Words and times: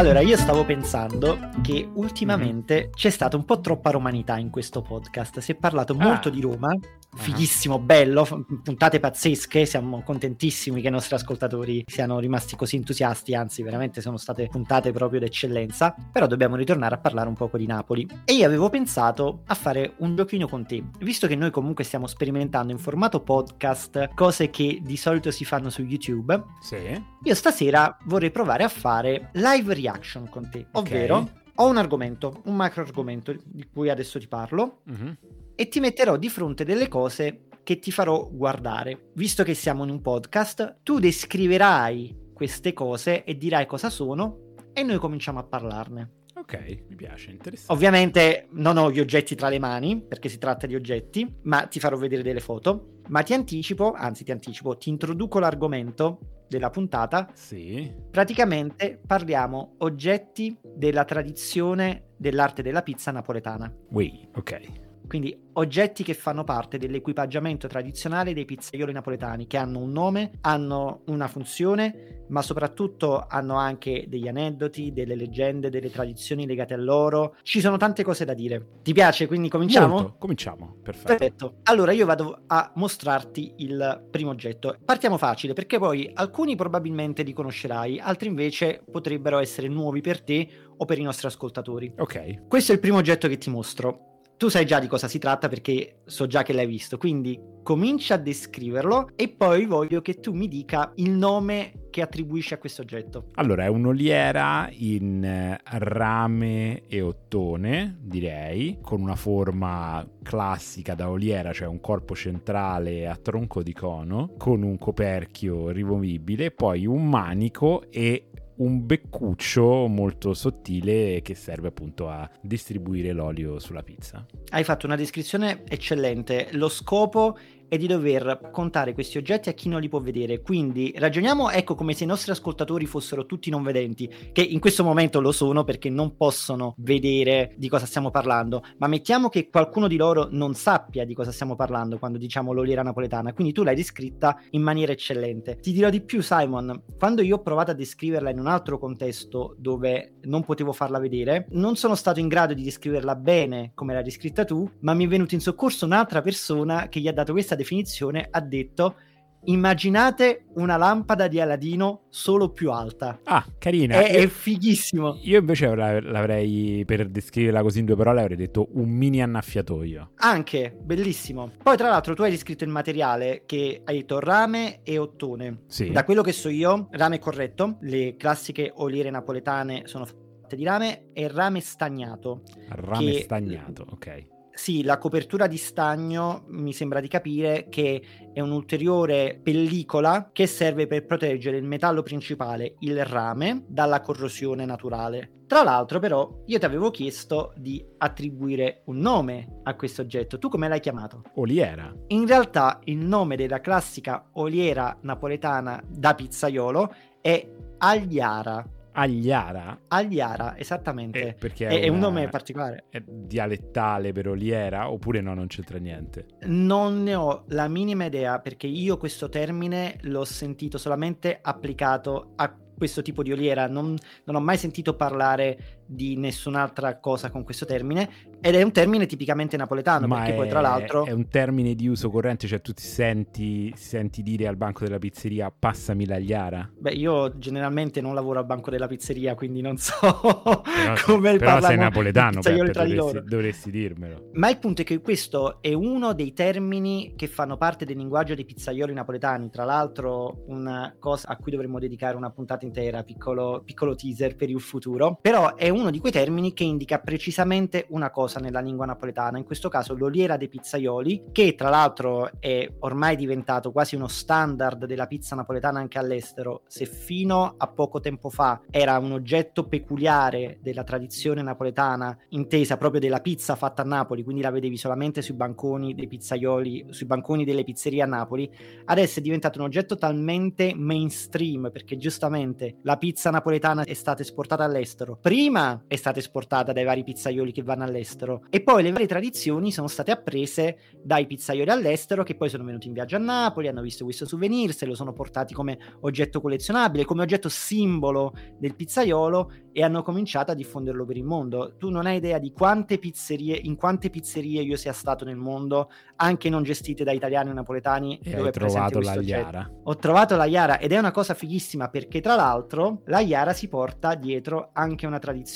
Allora, 0.00 0.20
io 0.20 0.38
stavo 0.38 0.64
pensando 0.64 1.50
che 1.60 1.86
ultimamente 1.92 2.74
mm-hmm. 2.74 2.92
c'è 2.92 3.10
stata 3.10 3.36
un 3.36 3.44
po' 3.44 3.60
troppa 3.60 3.90
romanità 3.90 4.38
in 4.38 4.48
questo 4.48 4.80
podcast. 4.80 5.40
Si 5.40 5.52
è 5.52 5.54
parlato 5.56 5.92
ah. 5.92 6.02
molto 6.02 6.30
di 6.30 6.40
Roma, 6.40 6.74
fighissimo, 7.14 7.78
bello, 7.78 8.26
puntate 8.64 8.98
pazzesche, 8.98 9.66
siamo 9.66 10.00
contentissimi 10.02 10.80
che 10.80 10.88
i 10.88 10.90
nostri 10.90 11.16
ascoltatori 11.16 11.84
siano 11.86 12.18
rimasti 12.18 12.56
così 12.56 12.76
entusiasti, 12.76 13.34
anzi 13.34 13.62
veramente 13.62 14.00
sono 14.00 14.16
state 14.16 14.46
puntate 14.46 14.90
proprio 14.90 15.20
d'eccellenza, 15.20 15.94
però 16.10 16.26
dobbiamo 16.26 16.56
ritornare 16.56 16.94
a 16.94 16.98
parlare 16.98 17.28
un 17.28 17.34
poco 17.34 17.58
di 17.58 17.66
Napoli. 17.66 18.08
E 18.24 18.32
io 18.32 18.46
avevo 18.46 18.70
pensato 18.70 19.42
a 19.48 19.54
fare 19.54 19.96
un 19.98 20.16
giochino 20.16 20.48
con 20.48 20.64
te, 20.64 20.82
visto 21.00 21.26
che 21.26 21.36
noi 21.36 21.50
comunque 21.50 21.84
stiamo 21.84 22.06
sperimentando 22.06 22.72
in 22.72 22.78
formato 22.78 23.20
podcast 23.20 24.14
cose 24.14 24.48
che 24.48 24.80
di 24.82 24.96
solito 24.96 25.30
si 25.30 25.44
fanno 25.44 25.68
su 25.68 25.82
YouTube. 25.82 26.42
Sì. 26.62 27.02
Io 27.22 27.34
stasera 27.34 27.98
vorrei 28.04 28.30
provare 28.30 28.64
a 28.64 28.68
fare 28.68 29.28
live 29.34 29.74
reaction 29.74 29.89
con 30.28 30.48
te, 30.50 30.66
ovvero 30.72 31.16
okay. 31.18 31.32
ho 31.56 31.68
un 31.68 31.76
argomento, 31.76 32.42
un 32.44 32.56
macro 32.56 32.82
argomento 32.82 33.34
di 33.44 33.66
cui 33.72 33.90
adesso 33.90 34.18
ti 34.18 34.28
parlo. 34.28 34.82
Uh-huh 34.86 35.16
e 35.60 35.68
ti 35.68 35.78
metterò 35.78 36.16
di 36.16 36.30
fronte 36.30 36.64
delle 36.64 36.88
cose 36.88 37.48
che 37.62 37.78
ti 37.78 37.90
farò 37.90 38.30
guardare. 38.32 39.10
Visto 39.12 39.42
che 39.42 39.52
siamo 39.52 39.84
in 39.84 39.90
un 39.90 40.00
podcast, 40.00 40.78
tu 40.82 40.98
descriverai 40.98 42.30
queste 42.32 42.72
cose 42.72 43.24
e 43.24 43.36
dirai 43.36 43.66
cosa 43.66 43.90
sono 43.90 44.54
e 44.72 44.82
noi 44.82 44.96
cominciamo 44.96 45.38
a 45.38 45.42
parlarne. 45.42 46.12
Ok, 46.36 46.84
mi 46.88 46.94
piace, 46.94 47.32
interessante. 47.32 47.74
Ovviamente 47.74 48.48
non 48.52 48.78
ho 48.78 48.90
gli 48.90 49.00
oggetti 49.00 49.34
tra 49.34 49.50
le 49.50 49.58
mani, 49.58 50.00
perché 50.00 50.30
si 50.30 50.38
tratta 50.38 50.66
di 50.66 50.74
oggetti, 50.74 51.30
ma 51.42 51.66
ti 51.66 51.78
farò 51.78 51.98
vedere 51.98 52.22
delle 52.22 52.40
foto. 52.40 53.00
Ma 53.08 53.22
ti 53.22 53.34
anticipo, 53.34 53.92
anzi 53.92 54.24
ti 54.24 54.30
anticipo, 54.30 54.78
ti 54.78 54.88
introduco 54.88 55.38
l'argomento 55.40 56.39
della 56.50 56.68
puntata. 56.68 57.28
Sì. 57.32 57.90
Praticamente 58.10 59.00
parliamo 59.06 59.76
oggetti 59.78 60.58
della 60.62 61.04
tradizione 61.04 62.08
dell'arte 62.16 62.60
della 62.62 62.82
pizza 62.82 63.12
napoletana. 63.12 63.72
Oui, 63.90 64.28
ok. 64.34 64.88
Quindi 65.10 65.36
oggetti 65.54 66.04
che 66.04 66.14
fanno 66.14 66.44
parte 66.44 66.78
dell'equipaggiamento 66.78 67.66
tradizionale 67.66 68.32
dei 68.32 68.44
pizzaioli 68.44 68.92
napoletani, 68.92 69.48
che 69.48 69.56
hanno 69.56 69.80
un 69.80 69.90
nome, 69.90 70.30
hanno 70.42 71.02
una 71.06 71.26
funzione, 71.26 72.26
ma 72.28 72.42
soprattutto 72.42 73.26
hanno 73.28 73.56
anche 73.56 74.04
degli 74.06 74.28
aneddoti, 74.28 74.92
delle 74.92 75.16
leggende, 75.16 75.68
delle 75.68 75.90
tradizioni 75.90 76.46
legate 76.46 76.74
a 76.74 76.76
loro. 76.76 77.34
Ci 77.42 77.60
sono 77.60 77.76
tante 77.76 78.04
cose 78.04 78.24
da 78.24 78.34
dire. 78.34 78.64
Ti 78.84 78.92
piace? 78.92 79.26
Quindi 79.26 79.48
cominciamo? 79.48 79.94
Molto. 79.94 80.14
Cominciamo, 80.16 80.76
perfetto. 80.80 81.08
Perfetto. 81.08 81.54
Allora 81.64 81.90
io 81.90 82.06
vado 82.06 82.42
a 82.46 82.70
mostrarti 82.76 83.54
il 83.56 84.06
primo 84.12 84.30
oggetto. 84.30 84.76
Partiamo 84.84 85.18
facile, 85.18 85.54
perché 85.54 85.80
poi 85.80 86.08
alcuni 86.14 86.54
probabilmente 86.54 87.24
li 87.24 87.32
conoscerai, 87.32 87.98
altri 87.98 88.28
invece 88.28 88.80
potrebbero 88.88 89.40
essere 89.40 89.66
nuovi 89.66 90.02
per 90.02 90.22
te 90.22 90.48
o 90.76 90.84
per 90.84 91.00
i 91.00 91.02
nostri 91.02 91.26
ascoltatori. 91.26 91.92
Ok. 91.98 92.46
Questo 92.46 92.70
è 92.70 92.76
il 92.76 92.80
primo 92.80 92.98
oggetto 92.98 93.26
che 93.26 93.36
ti 93.36 93.50
mostro 93.50 94.04
tu 94.40 94.48
sai 94.48 94.64
già 94.64 94.80
di 94.80 94.86
cosa 94.86 95.06
si 95.06 95.18
tratta 95.18 95.48
perché 95.48 95.96
so 96.06 96.26
già 96.26 96.42
che 96.42 96.54
l'hai 96.54 96.66
visto, 96.66 96.96
quindi 96.96 97.38
comincia 97.62 98.14
a 98.14 98.16
descriverlo 98.16 99.10
e 99.14 99.28
poi 99.28 99.66
voglio 99.66 100.00
che 100.00 100.14
tu 100.14 100.32
mi 100.32 100.48
dica 100.48 100.92
il 100.94 101.10
nome 101.10 101.72
che 101.90 102.00
attribuisci 102.00 102.54
a 102.54 102.58
questo 102.58 102.80
oggetto. 102.80 103.26
Allora, 103.34 103.64
è 103.64 103.68
un'oliera 103.68 104.70
in 104.72 105.22
eh, 105.22 105.60
rame 105.62 106.86
e 106.86 107.02
ottone, 107.02 107.98
direi, 108.00 108.78
con 108.80 109.02
una 109.02 109.16
forma 109.16 110.08
classica 110.22 110.94
da 110.94 111.10
oliera, 111.10 111.52
cioè 111.52 111.68
un 111.68 111.80
corpo 111.80 112.14
centrale 112.14 113.06
a 113.08 113.16
tronco 113.16 113.62
di 113.62 113.74
cono, 113.74 114.32
con 114.38 114.62
un 114.62 114.78
coperchio 114.78 115.68
rimovibile, 115.68 116.50
poi 116.50 116.86
un 116.86 117.08
manico 117.08 117.82
e 117.90 118.29
un 118.60 118.84
beccuccio 118.84 119.86
molto 119.86 120.34
sottile 120.34 121.20
che 121.22 121.34
serve 121.34 121.68
appunto 121.68 122.08
a 122.08 122.28
distribuire 122.40 123.12
l'olio 123.12 123.58
sulla 123.58 123.82
pizza. 123.82 124.24
Hai 124.50 124.64
fatto 124.64 124.86
una 124.86 124.96
descrizione 124.96 125.62
eccellente. 125.66 126.48
Lo 126.52 126.68
scopo 126.68 127.36
è 127.70 127.78
di 127.78 127.86
dover 127.86 128.48
contare 128.50 128.92
questi 128.92 129.16
oggetti 129.16 129.48
a 129.48 129.52
chi 129.52 129.68
non 129.68 129.80
li 129.80 129.88
può 129.88 130.00
vedere. 130.00 130.40
Quindi 130.40 130.92
ragioniamo, 130.96 131.50
ecco, 131.50 131.76
come 131.76 131.94
se 131.94 132.02
i 132.02 132.06
nostri 132.08 132.32
ascoltatori 132.32 132.84
fossero 132.84 133.26
tutti 133.26 133.48
non 133.48 133.62
vedenti, 133.62 134.12
che 134.32 134.42
in 134.42 134.58
questo 134.58 134.82
momento 134.82 135.20
lo 135.20 135.30
sono 135.30 135.62
perché 135.62 135.88
non 135.88 136.16
possono 136.16 136.74
vedere 136.78 137.54
di 137.56 137.68
cosa 137.68 137.86
stiamo 137.86 138.10
parlando, 138.10 138.64
ma 138.78 138.88
mettiamo 138.88 139.28
che 139.28 139.48
qualcuno 139.48 139.86
di 139.86 139.96
loro 139.96 140.26
non 140.32 140.54
sappia 140.54 141.04
di 141.04 141.14
cosa 141.14 141.30
stiamo 141.30 141.54
parlando 141.54 141.98
quando 141.98 142.18
diciamo 142.18 142.52
l'oliera 142.52 142.82
napoletana, 142.82 143.32
quindi 143.32 143.52
tu 143.52 143.62
l'hai 143.62 143.76
descritta 143.76 144.36
in 144.50 144.62
maniera 144.62 144.90
eccellente. 144.90 145.60
Ti 145.60 145.70
dirò 145.72 145.90
di 145.90 146.00
più, 146.00 146.22
Simon, 146.22 146.82
quando 146.98 147.22
io 147.22 147.36
ho 147.36 147.42
provato 147.42 147.70
a 147.70 147.74
descriverla 147.74 148.30
in 148.30 148.40
un 148.40 148.48
altro 148.48 148.80
contesto 148.80 149.54
dove 149.56 150.14
non 150.22 150.42
potevo 150.44 150.72
farla 150.72 150.98
vedere, 150.98 151.46
non 151.50 151.76
sono 151.76 151.94
stato 151.94 152.18
in 152.18 152.26
grado 152.26 152.52
di 152.52 152.64
descriverla 152.64 153.14
bene 153.14 153.70
come 153.76 153.94
l'hai 153.94 154.02
descritta 154.02 154.44
tu, 154.44 154.68
ma 154.80 154.92
mi 154.92 155.04
è 155.04 155.08
venuto 155.08 155.36
in 155.36 155.40
soccorso 155.40 155.84
un'altra 155.84 156.20
persona 156.20 156.88
che 156.88 156.98
gli 156.98 157.06
ha 157.06 157.12
dato 157.12 157.30
questa 157.30 157.58
definizione 157.60 158.26
ha 158.30 158.40
detto 158.40 158.96
immaginate 159.44 160.44
una 160.54 160.76
lampada 160.76 161.28
di 161.28 161.40
Aladino 161.40 162.02
solo 162.10 162.50
più 162.50 162.70
alta. 162.70 163.20
Ah, 163.24 163.44
carina. 163.58 164.00
È, 164.00 164.10
è 164.10 164.26
fighissimo. 164.26 165.18
Io 165.22 165.38
invece 165.38 165.74
l'avrei, 165.74 166.82
per 166.84 167.08
descriverla 167.08 167.62
così 167.62 167.78
in 167.80 167.86
due 167.86 167.96
parole, 167.96 168.20
avrei 168.20 168.36
detto 168.36 168.68
un 168.72 168.88
mini 168.88 169.22
annaffiatoio. 169.22 170.12
Anche, 170.16 170.76
bellissimo. 170.78 171.52
Poi 171.62 171.76
tra 171.76 171.88
l'altro 171.88 172.14
tu 172.14 172.22
hai 172.22 172.30
descritto 172.30 172.64
il 172.64 172.70
materiale 172.70 173.44
che 173.46 173.80
hai 173.84 173.98
detto 173.98 174.18
rame 174.18 174.80
e 174.82 174.98
ottone. 174.98 175.62
Sì. 175.66 175.90
Da 175.90 176.04
quello 176.04 176.22
che 176.22 176.32
so 176.32 176.48
io, 176.48 176.88
rame 176.90 177.16
è 177.16 177.18
corretto, 177.18 177.78
le 177.80 178.16
classiche 178.16 178.70
oliere 178.74 179.10
napoletane 179.10 179.82
sono 179.86 180.04
fatte 180.04 180.56
di 180.56 180.64
rame 180.64 181.10
e 181.12 181.28
rame 181.28 181.60
stagnato. 181.60 182.42
Rame 182.68 183.12
che... 183.12 183.22
stagnato, 183.22 183.86
ok 183.90 184.38
sì, 184.60 184.82
la 184.82 184.98
copertura 184.98 185.46
di 185.46 185.56
stagno 185.56 186.44
mi 186.48 186.74
sembra 186.74 187.00
di 187.00 187.08
capire 187.08 187.68
che 187.70 188.02
è 188.30 188.40
un'ulteriore 188.40 189.40
pellicola 189.42 190.28
che 190.34 190.46
serve 190.46 190.86
per 190.86 191.06
proteggere 191.06 191.56
il 191.56 191.64
metallo 191.64 192.02
principale, 192.02 192.74
il 192.80 193.02
rame, 193.06 193.64
dalla 193.68 194.02
corrosione 194.02 194.66
naturale. 194.66 195.44
Tra 195.46 195.62
l'altro, 195.62 195.98
però, 195.98 196.42
io 196.44 196.58
ti 196.58 196.64
avevo 196.66 196.90
chiesto 196.90 197.54
di 197.56 197.82
attribuire 197.96 198.82
un 198.84 198.98
nome 198.98 199.60
a 199.62 199.74
questo 199.76 200.02
oggetto. 200.02 200.38
Tu 200.38 200.50
come 200.50 200.68
l'hai 200.68 200.80
chiamato? 200.80 201.22
Oliera. 201.36 201.90
In 202.08 202.26
realtà, 202.26 202.80
il 202.84 202.98
nome 202.98 203.36
della 203.36 203.62
classica 203.62 204.28
oliera 204.32 204.94
napoletana 205.00 205.82
da 205.88 206.14
pizzaiolo 206.14 206.94
è 207.22 207.50
Agliara 207.78 208.62
Agliara? 208.92 209.82
Agliara, 209.88 210.58
esattamente. 210.58 211.28
Eh, 211.28 211.34
perché 211.34 211.66
è, 211.66 211.80
è, 211.80 211.88
una, 211.88 211.92
un 211.94 211.98
nome 211.98 212.28
particolare. 212.28 212.84
È 212.88 213.00
dialettale 213.00 214.12
per 214.12 214.28
oliera 214.28 214.90
oppure 214.90 215.20
no, 215.20 215.34
non 215.34 215.46
c'entra 215.46 215.78
niente? 215.78 216.26
Non 216.42 217.02
ne 217.02 217.14
ho 217.14 217.44
la 217.48 217.68
minima 217.68 218.04
idea 218.04 218.38
perché 218.40 218.66
io 218.66 218.96
questo 218.96 219.28
termine 219.28 219.96
l'ho 220.02 220.24
sentito 220.24 220.78
solamente 220.78 221.38
applicato 221.40 222.32
a 222.36 222.54
questo 222.80 223.02
tipo 223.02 223.22
di 223.22 223.30
oliera, 223.30 223.68
non, 223.68 223.94
non 224.24 224.36
ho 224.36 224.40
mai 224.40 224.56
sentito 224.56 224.96
parlare 224.96 225.79
di 225.90 226.16
nessun'altra 226.16 226.98
cosa 226.98 227.30
con 227.30 227.42
questo 227.42 227.64
termine 227.64 228.08
ed 228.40 228.54
è 228.54 228.62
un 228.62 228.72
termine 228.72 229.06
tipicamente 229.06 229.56
napoletano 229.56 230.06
Ma 230.06 230.16
perché 230.16 230.32
è, 230.32 230.36
poi 230.36 230.48
tra 230.48 230.60
l'altro 230.60 231.04
è 231.04 231.12
un 231.12 231.28
termine 231.28 231.74
di 231.74 231.88
uso 231.88 232.10
corrente 232.10 232.46
cioè 232.46 232.60
tu 232.60 232.72
ti 232.72 232.82
senti, 232.82 233.72
senti 233.76 234.22
dire 234.22 234.46
al 234.46 234.56
banco 234.56 234.84
della 234.84 234.98
pizzeria 234.98 235.52
passami 235.56 236.06
l'agliara 236.06 236.70
beh 236.78 236.92
io 236.92 237.38
generalmente 237.38 238.00
non 238.00 238.14
lavoro 238.14 238.38
al 238.38 238.46
banco 238.46 238.70
della 238.70 238.86
pizzeria 238.86 239.34
quindi 239.34 239.60
non 239.60 239.76
so 239.76 240.62
però, 240.62 240.94
come 241.04 241.36
però 241.36 241.60
sei 241.60 241.76
napoletano 241.76 242.40
Peppe, 242.40 242.70
dovresti, 242.72 243.28
dovresti, 243.28 243.70
dirmelo. 243.70 244.30
Ma 244.34 244.50
il 244.50 244.58
punto 244.58 244.82
è 244.82 244.84
che 244.84 245.00
questo 245.00 245.60
è 245.60 245.72
uno 245.72 246.12
dei 246.12 246.32
termini 246.32 247.14
che 247.16 247.26
fanno 247.26 247.56
parte 247.56 247.84
del 247.84 247.96
linguaggio 247.96 248.34
dei 248.34 248.44
pizzaioli 248.44 248.92
napoletani. 248.92 249.50
Tra 249.50 249.64
l'altro 249.64 250.44
una 250.46 250.94
cosa 250.98 251.28
a 251.28 251.36
cui 251.36 251.50
dovremmo 251.50 251.78
dedicare 251.78 252.16
una 252.16 252.30
puntata 252.30 252.64
intera 252.64 253.02
piccolo, 253.02 253.62
piccolo 253.64 253.94
teaser 253.94 254.36
per 254.36 254.50
il 254.50 254.60
futuro. 254.60 255.18
Però 255.20 255.54
è 255.54 255.68
un 255.68 255.79
uno 255.80 255.90
di 255.90 255.98
quei 255.98 256.12
termini 256.12 256.52
che 256.52 256.64
indica 256.64 256.98
precisamente 256.98 257.86
una 257.88 258.10
cosa 258.10 258.38
nella 258.38 258.60
lingua 258.60 258.86
napoletana, 258.86 259.38
in 259.38 259.44
questo 259.44 259.68
caso 259.68 259.94
l'oliera 259.94 260.36
dei 260.36 260.48
pizzaioli, 260.48 261.24
che 261.32 261.54
tra 261.54 261.68
l'altro 261.68 262.30
è 262.38 262.70
ormai 262.80 263.16
diventato 263.16 263.72
quasi 263.72 263.96
uno 263.96 264.08
standard 264.08 264.84
della 264.84 265.06
pizza 265.06 265.34
napoletana 265.34 265.80
anche 265.80 265.98
all'estero, 265.98 266.62
se 266.66 266.84
fino 266.86 267.54
a 267.56 267.66
poco 267.66 268.00
tempo 268.00 268.30
fa 268.30 268.60
era 268.70 268.98
un 268.98 269.12
oggetto 269.12 269.66
peculiare 269.66 270.58
della 270.60 270.84
tradizione 270.84 271.42
napoletana, 271.42 272.16
intesa 272.28 272.76
proprio 272.76 273.00
della 273.00 273.20
pizza 273.20 273.56
fatta 273.56 273.82
a 273.82 273.86
Napoli, 273.86 274.22
quindi 274.22 274.42
la 274.42 274.50
vedevi 274.50 274.76
solamente 274.76 275.22
sui 275.22 275.34
banconi 275.34 275.94
dei 275.94 276.06
pizzaioli, 276.06 276.86
sui 276.90 277.06
banconi 277.06 277.44
delle 277.44 277.64
pizzerie 277.64 278.02
a 278.02 278.06
Napoli, 278.06 278.50
adesso 278.84 279.18
è 279.18 279.22
diventato 279.22 279.58
un 279.58 279.64
oggetto 279.64 279.96
talmente 279.96 280.72
mainstream 280.74 281.70
perché 281.72 281.96
giustamente 281.96 282.76
la 282.82 282.96
pizza 282.96 283.30
napoletana 283.30 283.84
è 283.84 283.94
stata 283.94 284.22
esportata 284.22 284.64
all'estero. 284.64 285.18
Prima 285.20 285.69
È 285.86 285.96
stata 285.96 286.18
esportata 286.18 286.72
dai 286.72 286.84
vari 286.84 287.04
pizzaioli 287.04 287.52
che 287.52 287.62
vanno 287.62 287.84
all'estero 287.84 288.44
e 288.50 288.62
poi 288.62 288.82
le 288.82 288.92
varie 288.92 289.06
tradizioni 289.06 289.72
sono 289.72 289.88
state 289.88 290.10
apprese 290.10 290.78
dai 291.02 291.26
pizzaioli 291.26 291.70
all'estero 291.70 292.22
che 292.22 292.36
poi 292.36 292.48
sono 292.48 292.64
venuti 292.64 292.86
in 292.86 292.92
viaggio 292.92 293.16
a 293.16 293.18
Napoli, 293.18 293.68
hanno 293.68 293.82
visto 293.82 294.04
questo 294.04 294.26
souvenir, 294.26 294.72
se 294.72 294.86
lo 294.86 294.94
sono 294.94 295.12
portati 295.12 295.54
come 295.54 295.78
oggetto 296.00 296.40
collezionabile, 296.40 297.04
come 297.04 297.22
oggetto 297.22 297.48
simbolo 297.48 298.34
del 298.58 298.74
pizzaiolo 298.74 299.52
e 299.72 299.82
hanno 299.82 300.02
cominciato 300.02 300.50
a 300.50 300.54
diffonderlo 300.54 301.04
per 301.04 301.16
il 301.16 301.24
mondo. 301.24 301.74
Tu 301.76 301.90
non 301.90 302.06
hai 302.06 302.16
idea 302.16 302.38
di 302.38 302.52
quante 302.52 302.98
pizzerie, 302.98 303.56
in 303.56 303.76
quante 303.76 304.10
pizzerie 304.10 304.62
io 304.62 304.76
sia 304.76 304.92
stato 304.92 305.24
nel 305.24 305.36
mondo, 305.36 305.90
anche 306.16 306.48
non 306.48 306.62
gestite 306.62 307.04
da 307.04 307.12
italiani 307.12 307.50
o 307.50 307.52
napoletani, 307.52 308.18
E 308.22 308.34
dove 308.34 308.50
presente 308.50 308.90
trovato 308.90 309.00
la 309.00 309.12
oggetto. 309.12 309.40
Iara. 309.40 309.70
Ho 309.84 309.96
trovato 309.96 310.36
la 310.36 310.44
Iara 310.44 310.78
ed 310.78 310.92
è 310.92 310.98
una 310.98 311.10
cosa 311.10 311.34
fighissima 311.34 311.88
perché 311.88 312.20
tra 312.20 312.34
l'altro 312.34 313.02
la 313.06 313.20
Iara 313.20 313.52
si 313.52 313.68
porta 313.68 314.14
dietro 314.14 314.70
anche 314.72 315.06
una 315.06 315.18
tradizione 315.18 315.48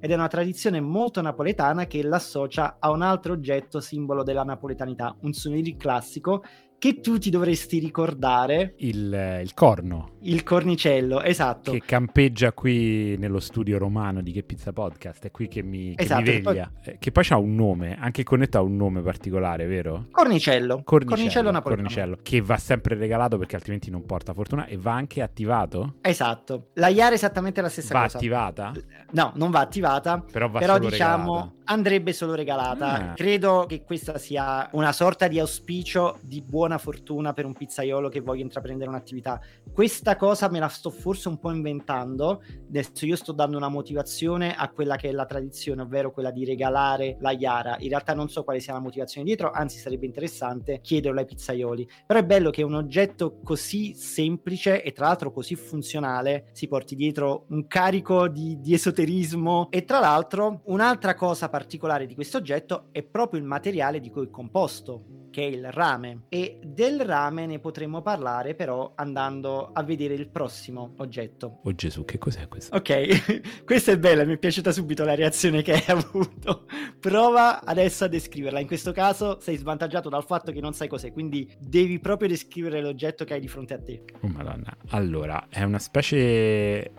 ed 0.00 0.10
è 0.10 0.14
una 0.14 0.28
tradizione 0.28 0.80
molto 0.80 1.20
napoletana 1.20 1.86
che 1.86 2.02
l'associa 2.02 2.76
a 2.78 2.90
un 2.90 3.02
altro 3.02 3.32
oggetto 3.32 3.80
simbolo 3.80 4.22
della 4.22 4.44
napoletanità, 4.44 5.16
un 5.22 5.32
souvenir 5.32 5.76
classico 5.76 6.42
che 6.84 7.00
tu 7.00 7.16
ti 7.16 7.30
dovresti 7.30 7.78
ricordare, 7.78 8.74
Il, 8.76 9.40
il 9.42 9.54
corno 9.54 10.10
il 10.26 10.42
cornicello, 10.42 11.22
esatto. 11.22 11.70
che 11.72 11.82
campeggia 11.84 12.52
qui 12.52 13.16
nello 13.18 13.40
studio 13.40 13.76
romano 13.78 14.20
di 14.22 14.32
Che 14.32 14.42
Pizza 14.42 14.72
Podcast, 14.72 15.24
è 15.26 15.30
qui 15.30 15.48
che 15.48 15.62
mi, 15.62 15.94
che 15.94 16.02
Esatto, 16.02 16.20
mi 16.22 16.26
che 16.26 16.40
poi- 16.40 16.52
veglia. 16.54 16.70
Eh, 16.82 16.96
Che 16.98 17.10
poi 17.12 17.24
ha 17.30 17.36
un 17.38 17.54
nome, 17.54 17.96
anche 17.98 18.20
il 18.22 18.26
cornetto 18.26 18.58
ha 18.58 18.62
un 18.62 18.76
nome 18.76 19.00
particolare, 19.02 19.66
vero? 19.66 20.06
Cornicello, 20.10 20.82
cornicello, 20.82 21.50
napoletano. 21.50 21.88
cornicello, 21.88 22.18
che 22.22 22.40
va 22.42 22.56
sempre 22.58 22.96
regalato 22.96 23.36
perché 23.38 23.56
altrimenti 23.56 23.90
non 23.90 24.04
porta 24.06 24.32
fortuna 24.34 24.66
e 24.66 24.76
va 24.78 24.92
anche 24.92 25.20
attivato? 25.22 25.96
Esatto. 26.02 26.68
La 26.74 26.88
Iara 26.88 27.10
è 27.12 27.14
esattamente 27.14 27.60
la 27.62 27.68
stessa 27.70 27.94
Va 27.94 28.02
cosa. 28.04 28.16
attivata? 28.18 28.72
No, 29.12 29.32
non 29.36 29.50
va 29.50 29.60
attivata, 29.60 30.22
Però 30.30 30.48
va 30.50 30.58
però 30.58 30.78
diciamo 30.78 31.32
regalata. 31.32 31.53
Andrebbe 31.64 32.12
solo 32.12 32.34
regalata. 32.34 33.10
Ah. 33.10 33.14
Credo 33.14 33.64
che 33.66 33.82
questa 33.82 34.18
sia 34.18 34.68
una 34.72 34.92
sorta 34.92 35.28
di 35.28 35.38
auspicio 35.38 36.18
di 36.22 36.42
buona 36.42 36.78
fortuna 36.78 37.32
per 37.32 37.44
un 37.44 37.52
pizzaiolo 37.52 38.08
che 38.08 38.20
voglia 38.20 38.42
intraprendere 38.42 38.90
un'attività. 38.90 39.40
Questa 39.72 40.16
cosa 40.16 40.48
me 40.48 40.58
la 40.58 40.68
sto 40.68 40.90
forse 40.90 41.28
un 41.28 41.38
po' 41.38 41.50
inventando. 41.50 42.42
Adesso 42.68 43.06
io 43.06 43.16
sto 43.16 43.32
dando 43.32 43.56
una 43.56 43.68
motivazione 43.68 44.54
a 44.54 44.68
quella 44.68 44.96
che 44.96 45.08
è 45.08 45.12
la 45.12 45.26
tradizione, 45.26 45.82
ovvero 45.82 46.10
quella 46.10 46.30
di 46.30 46.44
regalare 46.44 47.16
la 47.20 47.32
Iara. 47.32 47.76
In 47.78 47.88
realtà 47.88 48.14
non 48.14 48.28
so 48.28 48.44
quale 48.44 48.60
sia 48.60 48.72
la 48.72 48.80
motivazione 48.80 49.26
dietro, 49.26 49.50
anzi 49.50 49.78
sarebbe 49.78 50.06
interessante 50.06 50.80
chiederlo 50.82 51.20
ai 51.20 51.26
pizzaioli. 51.26 51.88
Però 52.06 52.18
è 52.18 52.24
bello 52.24 52.50
che 52.50 52.62
un 52.62 52.74
oggetto 52.74 53.40
così 53.42 53.94
semplice 53.94 54.82
e 54.82 54.92
tra 54.92 55.06
l'altro 55.06 55.32
così 55.32 55.54
funzionale 55.56 56.48
si 56.52 56.68
porti 56.68 56.94
dietro 56.94 57.46
un 57.48 57.66
carico 57.66 58.28
di, 58.28 58.60
di 58.60 58.74
esoterismo 58.74 59.68
e 59.70 59.84
tra 59.84 60.00
l'altro 60.00 60.60
un'altra 60.64 61.14
cosa 61.14 61.48
particolare 61.54 62.06
di 62.06 62.16
questo 62.16 62.38
oggetto 62.38 62.88
è 62.90 63.04
proprio 63.04 63.38
il 63.38 63.46
materiale 63.46 64.00
di 64.00 64.10
cui 64.10 64.24
è 64.24 64.28
composto 64.28 65.28
che 65.30 65.42
è 65.42 65.46
il 65.46 65.70
rame 65.70 66.24
e 66.28 66.58
del 66.64 67.00
rame 67.02 67.46
ne 67.46 67.60
potremo 67.60 68.02
parlare 68.02 68.56
però 68.56 68.94
andando 68.96 69.70
a 69.72 69.84
vedere 69.84 70.14
il 70.14 70.28
prossimo 70.28 70.94
oggetto 70.96 71.60
Oh 71.62 71.72
Gesù, 71.72 72.04
che 72.04 72.18
cos'è 72.18 72.48
questo? 72.48 72.74
Ok, 72.74 73.62
questa 73.64 73.92
è 73.92 73.98
bella, 74.00 74.24
mi 74.24 74.32
è 74.32 74.36
piaciuta 74.36 74.72
subito 74.72 75.04
la 75.04 75.14
reazione 75.14 75.62
che 75.62 75.74
hai 75.74 75.84
avuto. 75.86 76.66
Prova 76.98 77.62
adesso 77.64 78.04
a 78.04 78.08
descriverla. 78.08 78.58
In 78.58 78.66
questo 78.66 78.90
caso 78.90 79.38
sei 79.40 79.56
svantaggiato 79.56 80.08
dal 80.08 80.24
fatto 80.24 80.50
che 80.50 80.60
non 80.60 80.72
sai 80.72 80.88
cos'è, 80.88 81.12
quindi 81.12 81.48
devi 81.58 82.00
proprio 82.00 82.28
descrivere 82.28 82.80
l'oggetto 82.80 83.24
che 83.24 83.34
hai 83.34 83.40
di 83.40 83.48
fronte 83.48 83.74
a 83.74 83.78
te. 83.78 84.04
Oh 84.22 84.28
madonna. 84.28 84.76
Allora, 84.88 85.46
è 85.48 85.62
una 85.62 85.78
specie 85.78 86.90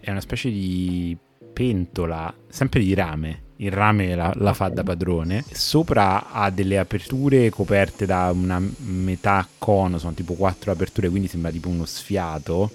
è 0.00 0.10
una 0.10 0.20
specie 0.20 0.50
di 0.50 1.16
pentola, 1.54 2.34
sempre 2.48 2.80
di 2.80 2.92
rame. 2.92 3.43
Il 3.56 3.70
rame 3.70 4.14
la, 4.14 4.32
la 4.36 4.52
fa 4.52 4.68
da 4.68 4.82
padrone. 4.82 5.44
Sopra 5.52 6.30
ha 6.30 6.50
delle 6.50 6.78
aperture 6.78 7.50
coperte 7.50 8.04
da 8.06 8.30
una 8.34 8.60
metà 8.78 9.46
cono, 9.58 9.98
sono 9.98 10.12
tipo 10.14 10.34
quattro 10.34 10.72
aperture, 10.72 11.08
quindi 11.08 11.28
sembra 11.28 11.50
tipo 11.50 11.68
uno 11.68 11.84
sfiato. 11.84 12.70